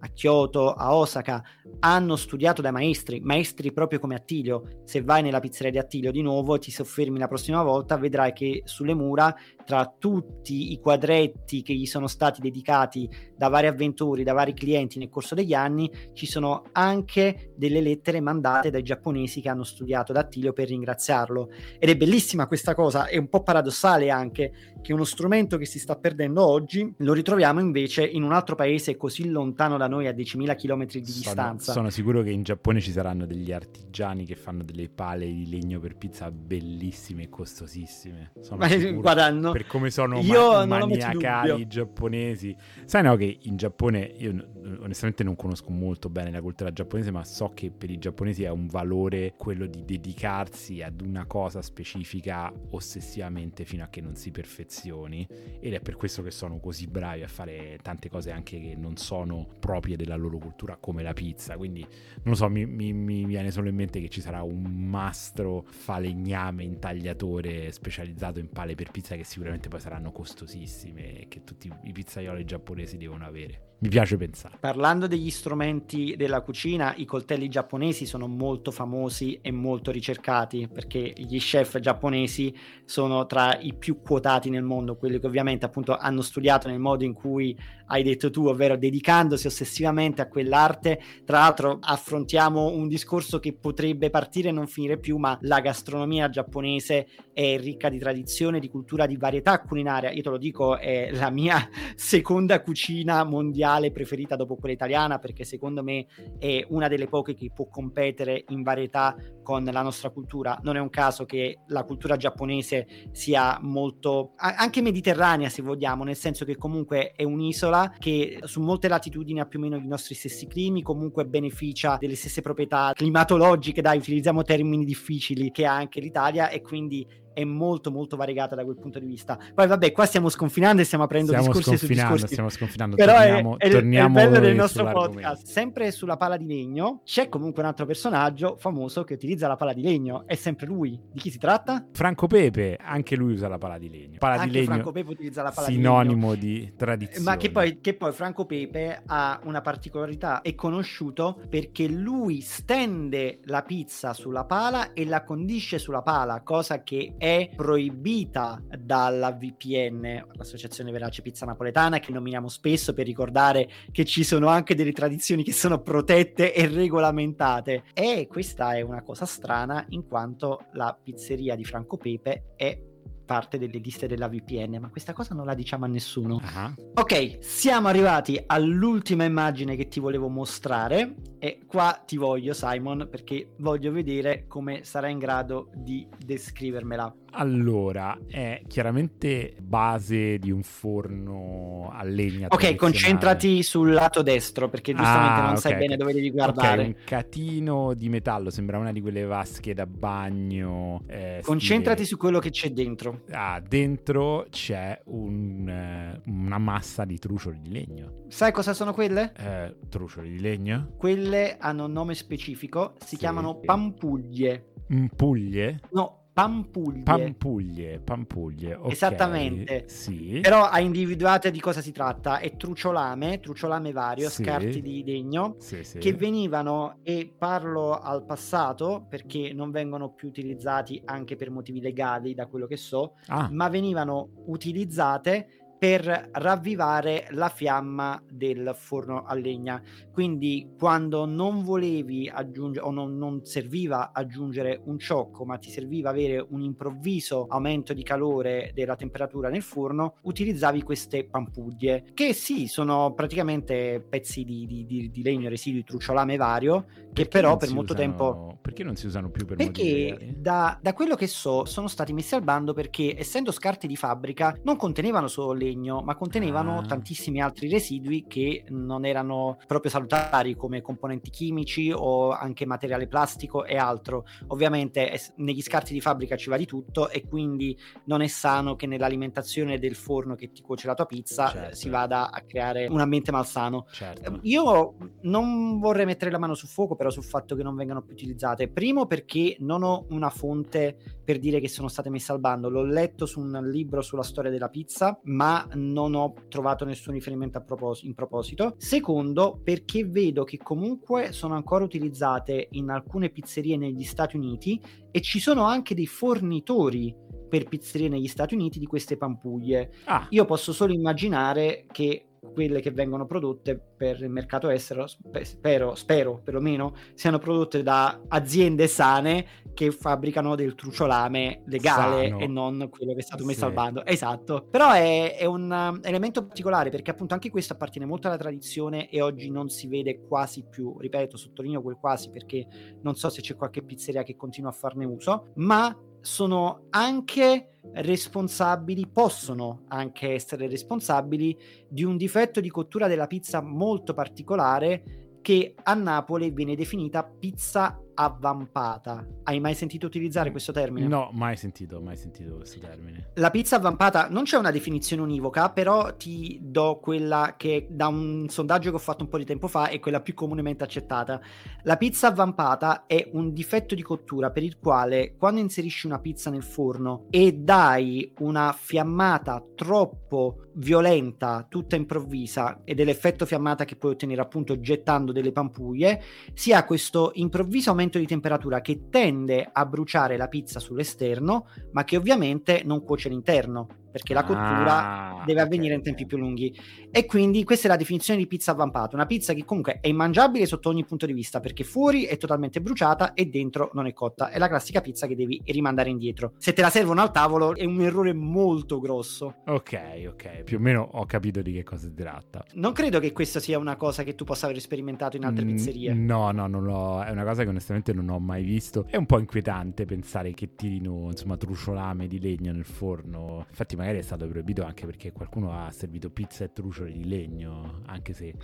a 0.00 0.08
Kyoto, 0.08 0.72
a 0.72 0.94
Osaka, 0.94 1.42
hanno 1.80 2.16
studiato 2.16 2.62
dai 2.62 2.72
maestri, 2.72 3.20
maestri 3.20 3.72
proprio 3.72 3.98
come 3.98 4.14
Attilio. 4.14 4.82
Se 4.84 5.02
vai 5.02 5.22
nella 5.22 5.40
pizzeria 5.40 5.70
di 5.70 5.78
Attilio 5.78 6.10
di 6.10 6.22
nuovo 6.22 6.54
e 6.54 6.58
ti 6.58 6.70
soffermi 6.70 7.18
la 7.18 7.28
prossima 7.28 7.62
volta, 7.62 7.96
vedrai 7.96 8.32
che 8.32 8.62
sulle 8.64 8.94
mura, 8.94 9.34
tra 9.64 9.92
tutti 9.98 10.72
i 10.72 10.78
quadretti 10.78 11.62
che 11.62 11.74
gli 11.74 11.86
sono 11.86 12.06
stati 12.06 12.40
dedicati 12.40 13.08
da 13.36 13.48
vari 13.48 13.66
avventori, 13.66 14.22
da 14.22 14.32
vari 14.32 14.54
clienti 14.54 14.98
nel 14.98 15.10
corso 15.10 15.34
degli 15.34 15.54
anni, 15.54 15.90
ci 16.14 16.26
sono 16.26 16.64
anche 16.72 17.52
delle 17.56 17.80
lettere 17.80 18.20
mandate 18.20 18.70
dai 18.70 18.82
giapponesi 18.82 19.40
che 19.40 19.48
hanno 19.48 19.64
studiato 19.64 20.12
da 20.12 20.20
Attilio 20.20 20.52
per 20.52 20.68
ringraziarlo. 20.68 21.50
Ed 21.78 21.88
è 21.88 21.96
bellissima 21.96 22.46
questa 22.46 22.74
cosa, 22.74 23.06
è 23.06 23.16
un 23.16 23.28
po' 23.28 23.42
paradossale 23.42 24.10
anche 24.10 24.52
che 24.80 24.92
uno 24.92 25.04
strumento 25.04 25.56
che 25.56 25.66
si 25.66 25.78
sta 25.78 25.96
perdendo 25.96 26.46
oggi 26.46 26.94
lo 26.98 27.12
ritroviamo 27.12 27.60
invece 27.60 28.04
in 28.04 28.22
un 28.22 28.32
altro 28.32 28.54
paese 28.54 28.96
così 28.96 29.28
lontano 29.28 29.76
da 29.76 29.87
noi 29.88 30.06
a 30.06 30.12
10.000 30.12 30.56
km 30.56 30.86
di 30.86 31.04
sono, 31.04 31.04
distanza. 31.04 31.72
Sono 31.72 31.90
sicuro 31.90 32.22
che 32.22 32.30
in 32.30 32.42
Giappone 32.42 32.80
ci 32.80 32.92
saranno 32.92 33.26
degli 33.26 33.52
artigiani 33.52 34.24
che 34.24 34.36
fanno 34.36 34.62
delle 34.62 34.88
pale 34.88 35.26
di 35.26 35.48
legno 35.48 35.80
per 35.80 35.96
pizza 35.96 36.30
bellissime 36.30 37.24
e 37.24 37.28
costosissime. 37.28 38.32
Sono 38.40 38.58
Ma, 38.58 38.68
guarda, 38.92 39.30
no, 39.30 39.52
per 39.52 39.66
come 39.66 39.90
sono 39.90 40.20
ma- 40.22 40.66
maniacali 40.66 41.60
i 41.60 41.66
giapponesi. 41.66 42.54
Sai 42.84 43.02
no 43.02 43.16
che 43.16 43.38
in 43.42 43.56
Giappone 43.56 44.00
io 44.18 44.48
onestamente 44.80 45.24
non 45.24 45.36
conosco 45.36 45.70
molto 45.70 46.08
bene 46.08 46.30
la 46.30 46.40
cultura 46.40 46.72
giapponese, 46.72 47.10
ma 47.10 47.24
so 47.24 47.50
che 47.54 47.70
per 47.70 47.90
i 47.90 47.98
giapponesi 47.98 48.44
è 48.44 48.50
un 48.50 48.66
valore 48.66 49.34
quello 49.36 49.66
di 49.66 49.84
dedicarsi 49.84 50.82
ad 50.82 51.00
una 51.00 51.26
cosa 51.26 51.62
specifica 51.62 52.52
ossessivamente 52.70 53.64
fino 53.64 53.84
a 53.84 53.88
che 53.88 54.00
non 54.00 54.14
si 54.14 54.30
perfezioni 54.30 55.26
ed 55.60 55.72
è 55.72 55.80
per 55.80 55.96
questo 55.96 56.22
che 56.22 56.30
sono 56.30 56.58
così 56.58 56.86
bravi 56.86 57.22
a 57.22 57.28
fare 57.28 57.78
tante 57.82 58.08
cose 58.08 58.30
anche 58.30 58.60
che 58.60 58.74
non 58.76 58.96
sono 58.96 59.46
proprie 59.78 59.96
della 59.96 60.16
loro 60.16 60.38
cultura 60.38 60.76
come 60.76 61.02
la 61.02 61.12
pizza. 61.12 61.56
Quindi 61.56 61.86
non 62.24 62.34
so, 62.34 62.48
mi, 62.48 62.66
mi, 62.66 62.92
mi 62.92 63.24
viene 63.24 63.50
solo 63.50 63.68
in 63.68 63.76
mente 63.76 64.00
che 64.00 64.08
ci 64.08 64.20
sarà 64.20 64.42
un 64.42 64.62
mastro 64.62 65.64
falegname 65.68 66.64
intagliatore 66.64 67.70
specializzato 67.70 68.40
in 68.40 68.50
pale 68.50 68.74
per 68.74 68.90
pizza 68.90 69.14
che 69.14 69.24
sicuramente 69.24 69.68
poi 69.68 69.80
saranno 69.80 70.10
costosissime 70.10 71.20
e 71.20 71.28
che 71.28 71.44
tutti 71.44 71.72
i 71.84 71.92
pizzaioli 71.92 72.44
giapponesi 72.44 72.96
devono 72.96 73.24
avere. 73.24 73.76
Mi 73.80 73.90
piace 73.90 74.16
pensare. 74.16 74.56
Parlando 74.58 75.06
degli 75.06 75.30
strumenti 75.30 76.16
della 76.16 76.40
cucina, 76.40 76.94
i 76.96 77.04
coltelli 77.04 77.48
giapponesi 77.48 78.06
sono 78.06 78.26
molto 78.26 78.72
famosi 78.72 79.38
e 79.40 79.52
molto 79.52 79.92
ricercati 79.92 80.66
perché 80.66 81.12
gli 81.16 81.38
chef 81.38 81.78
giapponesi 81.78 82.52
sono 82.84 83.24
tra 83.26 83.56
i 83.56 83.74
più 83.74 84.00
quotati 84.00 84.50
nel 84.50 84.64
mondo, 84.64 84.96
quelli 84.96 85.20
che 85.20 85.28
ovviamente 85.28 85.64
appunto 85.64 85.96
hanno 85.96 86.22
studiato 86.22 86.66
nel 86.66 86.80
modo 86.80 87.04
in 87.04 87.12
cui 87.12 87.56
hai 87.86 88.02
detto 88.02 88.30
tu, 88.30 88.46
ovvero 88.46 88.76
dedicandosi 88.76 89.46
ossessivamente 89.46 90.22
a 90.22 90.28
quell'arte. 90.28 91.00
Tra 91.24 91.38
l'altro 91.38 91.78
affrontiamo 91.80 92.72
un 92.72 92.88
discorso 92.88 93.38
che 93.38 93.52
potrebbe 93.52 94.10
partire 94.10 94.48
e 94.48 94.52
non 94.52 94.66
finire 94.66 94.98
più, 94.98 95.18
ma 95.18 95.38
la 95.42 95.60
gastronomia 95.60 96.28
giapponese 96.28 97.06
è 97.38 97.56
ricca 97.56 97.88
di 97.88 98.00
tradizione, 98.00 98.58
di 98.58 98.68
cultura, 98.68 99.06
di 99.06 99.16
varietà 99.16 99.60
culinaria. 99.60 100.10
Io 100.10 100.22
te 100.22 100.28
lo 100.28 100.38
dico, 100.38 100.76
è 100.76 101.10
la 101.12 101.30
mia 101.30 101.68
seconda 101.94 102.60
cucina 102.62 103.22
mondiale 103.22 103.92
preferita 103.92 104.34
dopo 104.34 104.56
quella 104.56 104.74
italiana 104.74 105.20
perché 105.20 105.44
secondo 105.44 105.84
me 105.84 106.06
è 106.40 106.66
una 106.70 106.88
delle 106.88 107.06
poche 107.06 107.34
che 107.34 107.52
può 107.54 107.68
competere 107.68 108.44
in 108.48 108.64
varietà 108.64 109.14
con 109.44 109.62
la 109.62 109.82
nostra 109.82 110.10
cultura. 110.10 110.58
Non 110.64 110.74
è 110.74 110.80
un 110.80 110.90
caso 110.90 111.26
che 111.26 111.60
la 111.68 111.84
cultura 111.84 112.16
giapponese 112.16 112.88
sia 113.12 113.56
molto 113.62 114.32
anche 114.34 114.82
mediterranea, 114.82 115.48
se 115.48 115.62
vogliamo, 115.62 116.02
nel 116.02 116.16
senso 116.16 116.44
che 116.44 116.56
comunque 116.56 117.12
è 117.12 117.22
un'isola 117.22 117.94
che 118.00 118.40
su 118.42 118.60
molte 118.60 118.88
latitudini 118.88 119.38
ha 119.38 119.46
più 119.46 119.60
o 119.60 119.62
meno 119.62 119.76
i 119.76 119.86
nostri 119.86 120.16
stessi 120.16 120.48
climi, 120.48 120.82
comunque 120.82 121.24
beneficia 121.24 121.98
delle 122.00 122.16
stesse 122.16 122.40
proprietà 122.40 122.90
climatologiche, 122.94 123.80
dai, 123.80 123.98
utilizziamo 123.98 124.42
termini 124.42 124.84
difficili 124.84 125.52
che 125.52 125.66
ha 125.66 125.76
anche 125.76 126.00
l'Italia 126.00 126.48
e 126.48 126.62
quindi 126.62 127.06
è 127.38 127.44
molto 127.44 127.92
molto 127.92 128.16
variegata 128.16 128.56
da 128.56 128.64
quel 128.64 128.76
punto 128.76 128.98
di 128.98 129.06
vista. 129.06 129.38
Poi 129.54 129.68
vabbè, 129.68 129.92
qua 129.92 130.06
stiamo 130.06 130.28
sconfinando 130.28 130.82
e 130.82 130.84
stiamo 130.84 131.04
aprendo 131.04 131.30
stiamo 131.30 131.52
discorsi 131.52 131.76
su 131.76 131.86
discorsi. 131.86 132.26
Stiamo 132.26 132.48
sconfinando, 132.48 132.96
Però 132.96 133.12
torniamo, 133.12 133.58
è, 133.60 133.70
torniamo 133.70 134.18
è 134.18 134.22
il 134.24 134.28
bello 134.28 134.40
del 134.40 134.56
nostro 134.56 134.90
podcast. 134.90 135.46
Sempre 135.46 135.92
sulla 135.92 136.16
pala 136.16 136.36
di 136.36 136.46
legno 136.46 137.02
c'è 137.04 137.28
comunque 137.28 137.62
un 137.62 137.68
altro 137.68 137.86
personaggio 137.86 138.56
famoso 138.58 139.04
che 139.04 139.14
utilizza 139.14 139.46
la 139.46 139.54
pala 139.54 139.72
di 139.72 139.82
legno, 139.82 140.26
è 140.26 140.34
sempre 140.34 140.66
lui. 140.66 141.00
Di 141.12 141.20
chi 141.20 141.30
si 141.30 141.38
tratta? 141.38 141.86
Franco 141.92 142.26
Pepe, 142.26 142.76
anche 142.80 143.14
lui 143.14 143.34
usa 143.34 143.46
la 143.46 143.58
pala 143.58 143.78
di 143.78 143.88
legno. 143.88 144.18
Pala 144.18 144.34
anche 144.34 144.46
di 144.46 144.52
legno 144.54 144.66
Franco 144.66 144.90
Pepe 144.90 145.10
utilizza 145.12 145.42
la 145.44 145.52
pala 145.52 145.68
sinonimo 145.68 146.34
di 146.34 146.52
legno. 146.54 146.64
di 146.64 146.72
tradizione. 146.76 147.24
Ma 147.24 147.36
che 147.36 147.52
poi, 147.52 147.80
che 147.80 147.94
poi 147.94 148.10
Franco 148.10 148.46
Pepe 148.46 149.00
ha 149.06 149.38
una 149.44 149.60
particolarità, 149.60 150.40
è 150.40 150.56
conosciuto 150.56 151.40
perché 151.48 151.86
lui 151.86 152.40
stende 152.40 153.38
la 153.44 153.62
pizza 153.62 154.12
sulla 154.12 154.44
pala 154.44 154.92
e 154.92 155.04
la 155.04 155.22
condisce 155.22 155.78
sulla 155.78 156.02
pala, 156.02 156.42
cosa 156.42 156.82
che 156.82 157.14
è 157.16 157.27
è 157.28 157.50
proibita 157.54 158.62
dalla 158.78 159.32
VPN, 159.32 160.28
l'Associazione 160.32 160.90
Verace 160.90 161.20
Pizza 161.20 161.44
Napoletana, 161.44 161.98
che 161.98 162.10
nominiamo 162.10 162.48
spesso 162.48 162.94
per 162.94 163.04
ricordare 163.04 163.68
che 163.92 164.06
ci 164.06 164.24
sono 164.24 164.48
anche 164.48 164.74
delle 164.74 164.92
tradizioni 164.92 165.44
che 165.44 165.52
sono 165.52 165.82
protette 165.82 166.54
e 166.54 166.66
regolamentate. 166.66 167.84
E 167.92 168.26
questa 168.30 168.74
è 168.74 168.80
una 168.80 169.02
cosa 169.02 169.26
strana 169.26 169.84
in 169.90 170.06
quanto 170.06 170.66
la 170.72 170.98
pizzeria 171.00 171.54
di 171.54 171.64
Franco 171.64 171.98
Pepe 171.98 172.54
è 172.56 172.87
parte 173.28 173.58
delle 173.58 173.76
liste 173.76 174.06
della 174.06 174.26
VPN, 174.26 174.78
ma 174.80 174.88
questa 174.88 175.12
cosa 175.12 175.34
non 175.34 175.44
la 175.44 175.52
diciamo 175.52 175.84
a 175.84 175.88
nessuno. 175.88 176.36
Uh-huh. 176.36 176.90
Ok, 176.94 177.36
siamo 177.40 177.88
arrivati 177.88 178.42
all'ultima 178.46 179.24
immagine 179.24 179.76
che 179.76 179.86
ti 179.88 180.00
volevo 180.00 180.28
mostrare 180.28 181.16
e 181.38 181.60
qua 181.66 182.02
ti 182.06 182.16
voglio 182.16 182.54
Simon 182.54 183.06
perché 183.10 183.50
voglio 183.58 183.92
vedere 183.92 184.46
come 184.48 184.82
sarai 184.82 185.12
in 185.12 185.18
grado 185.18 185.70
di 185.74 186.08
descrivermela. 186.24 187.14
Allora, 187.32 188.18
è 188.26 188.62
chiaramente 188.66 189.54
base 189.60 190.38
di 190.38 190.50
un 190.50 190.62
forno 190.62 191.90
a 191.92 192.02
legna. 192.02 192.46
Ok, 192.50 192.74
concentrati 192.74 193.62
sul 193.62 193.92
lato 193.92 194.22
destro 194.22 194.68
perché 194.70 194.94
giustamente 194.94 195.40
ah, 195.40 195.42
non 195.42 195.56
okay, 195.56 195.60
sai 195.60 195.74
bene 195.76 195.96
dove 195.96 196.14
devi 196.14 196.30
guardare. 196.30 196.82
Ok, 196.82 196.86
un 196.86 196.94
catino 197.04 197.92
di 197.94 198.08
metallo, 198.08 198.48
sembra 198.48 198.78
una 198.78 198.92
di 198.92 199.02
quelle 199.02 199.24
vasche 199.24 199.74
da 199.74 199.86
bagno. 199.86 201.02
Eh, 201.06 201.40
concentrati 201.44 202.04
stile... 202.04 202.08
su 202.08 202.16
quello 202.16 202.38
che 202.38 202.50
c'è 202.50 202.70
dentro. 202.70 203.17
Ah, 203.30 203.60
dentro 203.60 204.46
c'è 204.50 205.00
un, 205.06 205.68
eh, 205.68 206.20
una 206.26 206.58
massa 206.58 207.04
di 207.04 207.18
trucioli 207.18 207.60
di 207.60 207.70
legno. 207.70 208.24
Sai 208.28 208.52
cosa 208.52 208.72
sono 208.74 208.92
quelle? 208.92 209.32
Eh, 209.36 209.76
trucioli 209.88 210.30
di 210.30 210.40
legno? 210.40 210.94
Quelle 210.96 211.56
hanno 211.58 211.86
un 211.86 211.92
nome 211.92 212.14
specifico, 212.14 212.94
si 213.00 213.08
sì. 213.10 213.16
chiamano 213.16 213.58
pampuglie. 213.60 214.72
Puglie? 215.14 215.80
No, 215.90 216.27
Pampuglie. 216.38 217.02
Pampuglie, 217.02 217.98
Pampuglie. 217.98 218.74
Okay. 218.74 218.92
Esattamente. 218.92 219.84
Sì. 219.88 220.38
Però 220.40 220.66
ha 220.66 220.78
individuato 220.78 221.50
di 221.50 221.58
cosa 221.58 221.80
si 221.80 221.90
tratta. 221.90 222.38
È 222.38 222.56
truciolame, 222.56 223.40
truciolame 223.40 223.90
vario, 223.90 224.28
sì. 224.28 224.44
scarti 224.44 224.80
di 224.80 225.02
legno, 225.04 225.56
sì, 225.58 225.82
sì. 225.82 225.98
che 225.98 226.12
venivano, 226.12 226.98
e 227.02 227.34
parlo 227.36 227.98
al 227.98 228.24
passato 228.24 229.04
perché 229.08 229.52
non 229.52 229.72
vengono 229.72 230.12
più 230.12 230.28
utilizzati 230.28 231.02
anche 231.06 231.34
per 231.34 231.50
motivi 231.50 231.80
legali, 231.80 232.34
da 232.34 232.46
quello 232.46 232.68
che 232.68 232.76
so, 232.76 233.14
ah. 233.26 233.48
ma 233.50 233.68
venivano 233.68 234.44
utilizzate 234.46 235.57
per 235.78 236.30
ravvivare 236.32 237.28
la 237.30 237.48
fiamma 237.48 238.20
del 238.28 238.74
forno 238.76 239.24
a 239.24 239.34
legna. 239.34 239.80
Quindi 240.12 240.72
quando 240.76 241.24
non 241.24 241.62
volevi 241.62 242.28
aggiungere 242.28 242.84
o 242.84 242.90
non, 242.90 243.16
non, 243.16 243.44
serviva 243.44 244.10
aggiungere 244.12 244.80
un 244.84 244.98
ciocco, 244.98 245.44
ma 245.44 245.58
ti 245.58 245.70
serviva 245.70 246.10
avere 246.10 246.44
un 246.50 246.62
improvviso 246.62 247.46
aumento 247.48 247.92
di 247.92 248.02
calore 248.02 248.72
della 248.74 248.96
temperatura 248.96 249.48
nel 249.48 249.62
forno, 249.62 250.16
utilizzavi 250.22 250.82
queste 250.82 251.24
pampuglie, 251.24 252.06
che 252.14 252.32
sì, 252.32 252.66
sono 252.66 253.12
praticamente 253.14 254.04
pezzi 254.06 254.44
di, 254.44 254.66
di, 254.66 254.84
di, 254.84 255.10
di 255.10 255.22
legno, 255.22 255.48
residui, 255.48 255.84
truciolame 255.84 256.36
vario, 256.36 256.86
che 257.12 257.24
perché 257.24 257.28
però 257.28 257.56
per 257.56 257.72
molto 257.72 257.92
usano... 257.92 258.08
tempo... 258.08 258.58
Perché 258.60 258.82
non 258.82 258.96
si 258.96 259.06
usano 259.06 259.30
più 259.30 259.46
per 259.46 259.56
Perché 259.56 260.34
da, 260.36 260.78
da 260.80 260.92
quello 260.92 261.14
che 261.14 261.26
so 261.26 261.64
sono 261.64 261.86
stati 261.88 262.12
messi 262.12 262.34
al 262.34 262.42
bando 262.42 262.72
perché 262.72 263.14
essendo 263.18 263.52
scarti 263.52 263.86
di 263.86 263.96
fabbrica 263.96 264.56
non 264.62 264.76
contenevano 264.76 265.28
solo 265.28 265.52
legno, 265.52 265.67
legno, 265.68 266.00
ma 266.00 266.14
contenevano 266.16 266.78
ah. 266.78 266.86
tantissimi 266.86 267.40
altri 267.40 267.68
residui 267.68 268.26
che 268.26 268.64
non 268.68 269.04
erano 269.04 269.58
proprio 269.66 269.90
salutari 269.90 270.54
come 270.54 270.80
componenti 270.80 271.30
chimici 271.30 271.92
o 271.94 272.30
anche 272.30 272.66
materiale 272.66 273.06
plastico 273.06 273.64
e 273.64 273.76
altro. 273.76 274.24
Ovviamente 274.48 275.12
es- 275.12 275.32
negli 275.36 275.62
scarti 275.62 275.92
di 275.92 276.00
fabbrica 276.00 276.36
ci 276.36 276.50
va 276.50 276.56
di 276.56 276.66
tutto 276.66 277.08
e 277.08 277.26
quindi 277.26 277.76
non 278.04 278.22
è 278.22 278.26
sano 278.26 278.76
che 278.76 278.86
nell'alimentazione 278.86 279.78
del 279.78 279.94
forno 279.94 280.34
che 280.34 280.50
ti 280.52 280.62
cuoce 280.62 280.86
la 280.86 280.94
tua 280.94 281.06
pizza 281.06 281.48
certo. 281.48 281.74
si 281.74 281.88
vada 281.88 282.30
a 282.30 282.42
creare 282.42 282.86
un 282.86 283.00
ambiente 283.00 283.30
malsano. 283.30 283.86
Certo. 283.90 284.28
Ehm, 284.28 284.38
io 284.42 284.94
non 285.22 285.78
vorrei 285.78 286.06
mettere 286.06 286.30
la 286.30 286.38
mano 286.38 286.54
sul 286.54 286.68
fuoco 286.68 286.96
però 286.96 287.10
sul 287.10 287.24
fatto 287.24 287.54
che 287.54 287.62
non 287.62 287.74
vengano 287.74 288.02
più 288.02 288.12
utilizzate. 288.12 288.68
Primo 288.68 289.06
perché 289.06 289.56
non 289.60 289.82
ho 289.82 290.06
una 290.10 290.30
fonte 290.30 290.96
per 291.24 291.38
dire 291.38 291.60
che 291.60 291.68
sono 291.68 291.88
state 291.88 292.08
messe 292.08 292.32
al 292.32 292.40
bando, 292.40 292.70
l'ho 292.70 292.82
letto 292.82 293.26
su 293.26 293.40
un 293.40 293.60
libro 293.70 294.00
sulla 294.00 294.22
storia 294.22 294.50
della 294.50 294.70
pizza, 294.70 295.18
ma 295.24 295.57
non 295.74 296.14
ho 296.14 296.34
trovato 296.48 296.84
nessun 296.84 297.14
riferimento 297.14 297.62
propos- 297.62 298.02
in 298.02 298.14
proposito. 298.14 298.74
Secondo, 298.76 299.60
perché 299.62 300.04
vedo 300.04 300.44
che 300.44 300.58
comunque 300.58 301.32
sono 301.32 301.54
ancora 301.54 301.84
utilizzate 301.84 302.68
in 302.72 302.90
alcune 302.90 303.30
pizzerie 303.30 303.76
negli 303.76 304.04
Stati 304.04 304.36
Uniti 304.36 304.80
e 305.10 305.20
ci 305.20 305.40
sono 305.40 305.62
anche 305.62 305.94
dei 305.94 306.06
fornitori 306.06 307.14
per 307.48 307.66
pizzerie 307.66 308.08
negli 308.08 308.28
Stati 308.28 308.54
Uniti 308.54 308.78
di 308.78 308.86
queste 308.86 309.16
pampuglie. 309.16 309.92
Ah. 310.04 310.26
Io 310.30 310.44
posso 310.44 310.72
solo 310.72 310.92
immaginare 310.92 311.86
che 311.90 312.27
quelle 312.52 312.80
che 312.80 312.90
vengono 312.90 313.26
prodotte 313.26 313.78
per 313.78 314.20
il 314.20 314.30
mercato 314.30 314.68
estero, 314.68 315.06
spero, 315.06 315.94
spero 315.94 316.40
perlomeno, 316.42 316.94
siano 317.14 317.38
prodotte 317.38 317.82
da 317.82 318.20
aziende 318.28 318.86
sane 318.86 319.46
che 319.78 319.92
fabbricano 319.92 320.56
del 320.56 320.74
truciolame 320.74 321.62
legale 321.66 322.30
Sano. 322.30 322.40
e 322.40 322.46
non 322.48 322.88
quello 322.90 323.12
che 323.12 323.20
è 323.20 323.22
stato 323.22 323.44
messo 323.44 323.60
sì. 323.60 323.64
al 323.66 323.72
bando. 323.72 324.04
Esatto. 324.04 324.66
Però 324.68 324.90
è, 324.90 325.36
è, 325.36 325.44
un 325.44 325.70
um, 325.70 326.00
elemento 326.02 326.44
particolare 326.44 326.90
perché 326.90 327.12
appunto 327.12 327.34
anche 327.34 327.48
questo 327.48 327.74
appartiene 327.74 328.04
molto 328.04 328.26
alla 328.26 328.36
tradizione 328.36 329.08
e 329.08 329.22
oggi 329.22 329.50
non 329.50 329.68
si 329.68 329.86
vede 329.86 330.20
quasi 330.26 330.64
più. 330.68 330.96
Ripeto, 330.98 331.36
sottolineo 331.36 331.80
quel 331.80 331.96
quasi 331.96 332.30
perché 332.30 332.66
non 333.02 333.14
so 333.14 333.28
se 333.28 333.40
c'è 333.40 333.54
qualche 333.54 333.82
pizzeria 333.82 334.24
che 334.24 334.34
continua 334.34 334.70
a 334.70 334.72
farne 334.72 335.04
uso, 335.04 335.52
ma 335.56 335.96
sono 336.28 336.88
anche 336.90 337.78
responsabili, 337.94 339.06
possono 339.06 339.84
anche 339.88 340.34
essere 340.34 340.68
responsabili 340.68 341.58
di 341.88 342.04
un 342.04 342.18
difetto 342.18 342.60
di 342.60 342.68
cottura 342.68 343.08
della 343.08 343.26
pizza 343.26 343.62
molto 343.62 344.12
particolare 344.12 345.38
che 345.40 345.74
a 345.82 345.94
Napoli 345.94 346.50
viene 346.50 346.76
definita 346.76 347.24
pizza 347.24 347.98
avvampata. 348.18 349.24
Hai 349.44 349.60
mai 349.60 349.74
sentito 349.74 350.06
utilizzare 350.06 350.50
questo 350.50 350.72
termine? 350.72 351.06
No, 351.06 351.30
mai 351.32 351.56
sentito, 351.56 352.00
mai 352.00 352.16
sentito 352.16 352.56
questo 352.56 352.80
termine. 352.80 353.30
La 353.34 353.50
pizza 353.50 353.76
avvampata 353.76 354.26
non 354.28 354.42
c'è 354.42 354.56
una 354.56 354.72
definizione 354.72 355.22
univoca, 355.22 355.70
però 355.70 356.16
ti 356.16 356.58
do 356.60 356.98
quella 357.00 357.54
che 357.56 357.86
da 357.88 358.08
un 358.08 358.46
sondaggio 358.48 358.90
che 358.90 358.96
ho 358.96 359.00
fatto 359.00 359.22
un 359.22 359.30
po' 359.30 359.38
di 359.38 359.44
tempo 359.44 359.68
fa 359.68 359.88
è 359.88 360.00
quella 360.00 360.20
più 360.20 360.34
comunemente 360.34 360.82
accettata. 360.82 361.40
La 361.84 361.96
pizza 361.96 362.26
avvampata 362.26 363.06
è 363.06 363.28
un 363.32 363.52
difetto 363.52 363.94
di 363.94 364.02
cottura 364.02 364.50
per 364.50 364.64
il 364.64 364.78
quale 364.78 365.36
quando 365.36 365.60
inserisci 365.60 366.06
una 366.06 366.18
pizza 366.18 366.50
nel 366.50 366.64
forno 366.64 367.26
e 367.30 367.52
dai 367.52 368.32
una 368.38 368.72
fiammata 368.76 369.64
troppo 369.76 370.68
violenta, 370.78 371.66
tutta 371.68 371.96
improvvisa 371.96 372.82
ed 372.84 373.00
è 373.00 373.04
l'effetto 373.04 373.46
fiammata 373.46 373.84
che 373.84 373.96
puoi 373.96 374.12
ottenere 374.12 374.40
appunto 374.40 374.80
gettando 374.80 375.32
delle 375.32 375.52
pampuglie, 375.52 376.22
si 376.54 376.72
ha 376.72 376.84
questo 376.84 377.32
improvviso 377.34 377.90
aumento 377.90 378.07
aumento 378.08 378.18
di 378.18 378.26
temperatura 378.26 378.80
che 378.80 379.08
tende 379.10 379.68
a 379.70 379.84
bruciare 379.84 380.36
la 380.36 380.48
pizza 380.48 380.80
sull'esterno, 380.80 381.66
ma 381.92 382.04
che 382.04 382.16
ovviamente 382.16 382.82
non 382.84 383.02
cuoce 383.02 383.28
l'interno 383.28 384.07
perché 384.10 384.34
la 384.34 384.44
cottura 384.44 385.40
ah, 385.40 385.44
deve 385.44 385.60
avvenire 385.60 385.94
okay, 385.94 385.98
in 385.98 386.02
tempi 386.02 386.26
più 386.26 386.38
lunghi. 386.38 386.74
E 387.10 387.26
quindi 387.26 387.64
questa 387.64 387.86
è 387.86 387.90
la 387.90 387.96
definizione 387.96 388.38
di 388.38 388.46
pizza 388.46 388.72
avvampata, 388.72 389.16
una 389.16 389.26
pizza 389.26 389.52
che 389.52 389.64
comunque 389.64 389.98
è 390.00 390.08
immangiabile 390.08 390.66
sotto 390.66 390.88
ogni 390.88 391.04
punto 391.04 391.26
di 391.26 391.32
vista, 391.32 391.60
perché 391.60 391.84
fuori 391.84 392.24
è 392.24 392.36
totalmente 392.36 392.80
bruciata 392.80 393.34
e 393.34 393.46
dentro 393.46 393.90
non 393.94 394.06
è 394.06 394.12
cotta. 394.12 394.50
È 394.50 394.58
la 394.58 394.68
classica 394.68 395.00
pizza 395.00 395.26
che 395.26 395.36
devi 395.36 395.60
rimandare 395.66 396.10
indietro. 396.10 396.52
Se 396.58 396.72
te 396.72 396.82
la 396.82 396.90
servono 396.90 397.22
al 397.22 397.32
tavolo 397.32 397.74
è 397.74 397.84
un 397.84 398.00
errore 398.00 398.32
molto 398.32 399.00
grosso. 399.00 399.56
Ok, 399.66 400.26
ok, 400.28 400.62
più 400.62 400.78
o 400.78 400.80
meno 400.80 401.08
ho 401.12 401.24
capito 401.26 401.62
di 401.62 401.72
che 401.72 401.82
cosa 401.82 402.08
si 402.08 402.14
tratta. 402.14 402.64
Non 402.74 402.92
credo 402.92 403.20
che 403.20 403.32
questa 403.32 403.60
sia 403.60 403.78
una 403.78 403.96
cosa 403.96 404.22
che 404.22 404.34
tu 404.34 404.44
possa 404.44 404.66
aver 404.66 404.80
sperimentato 404.80 405.36
in 405.36 405.44
altre 405.44 405.64
mm, 405.64 405.68
pizzerie. 405.68 406.14
No, 406.14 406.50
no, 406.50 406.66
non 406.66 406.84
l'ho, 406.84 407.22
è 407.22 407.30
una 407.30 407.44
cosa 407.44 407.62
che 407.62 407.68
onestamente 407.68 408.12
non 408.12 408.28
ho 408.28 408.38
mai 408.38 408.64
visto. 408.64 409.06
È 409.08 409.16
un 409.16 409.26
po' 409.26 409.38
inquietante 409.38 410.04
pensare 410.04 410.52
che 410.52 410.74
tirino, 410.74 411.26
insomma, 411.30 411.56
truciolame 411.56 412.26
di 412.26 412.40
legno 412.40 412.72
nel 412.72 412.84
forno. 412.84 413.66
Infatti 413.68 413.96
magari 413.98 414.18
è 414.18 414.22
stato 414.22 414.46
proibito 414.46 414.84
anche 414.84 415.04
perché 415.06 415.32
qualcuno 415.32 415.72
ha 415.72 415.90
servito 415.90 416.30
pizza 416.30 416.64
e 416.64 416.72
trucioli 416.72 417.12
di 417.12 417.28
legno, 417.28 418.02
anche 418.06 418.32
se, 418.32 418.54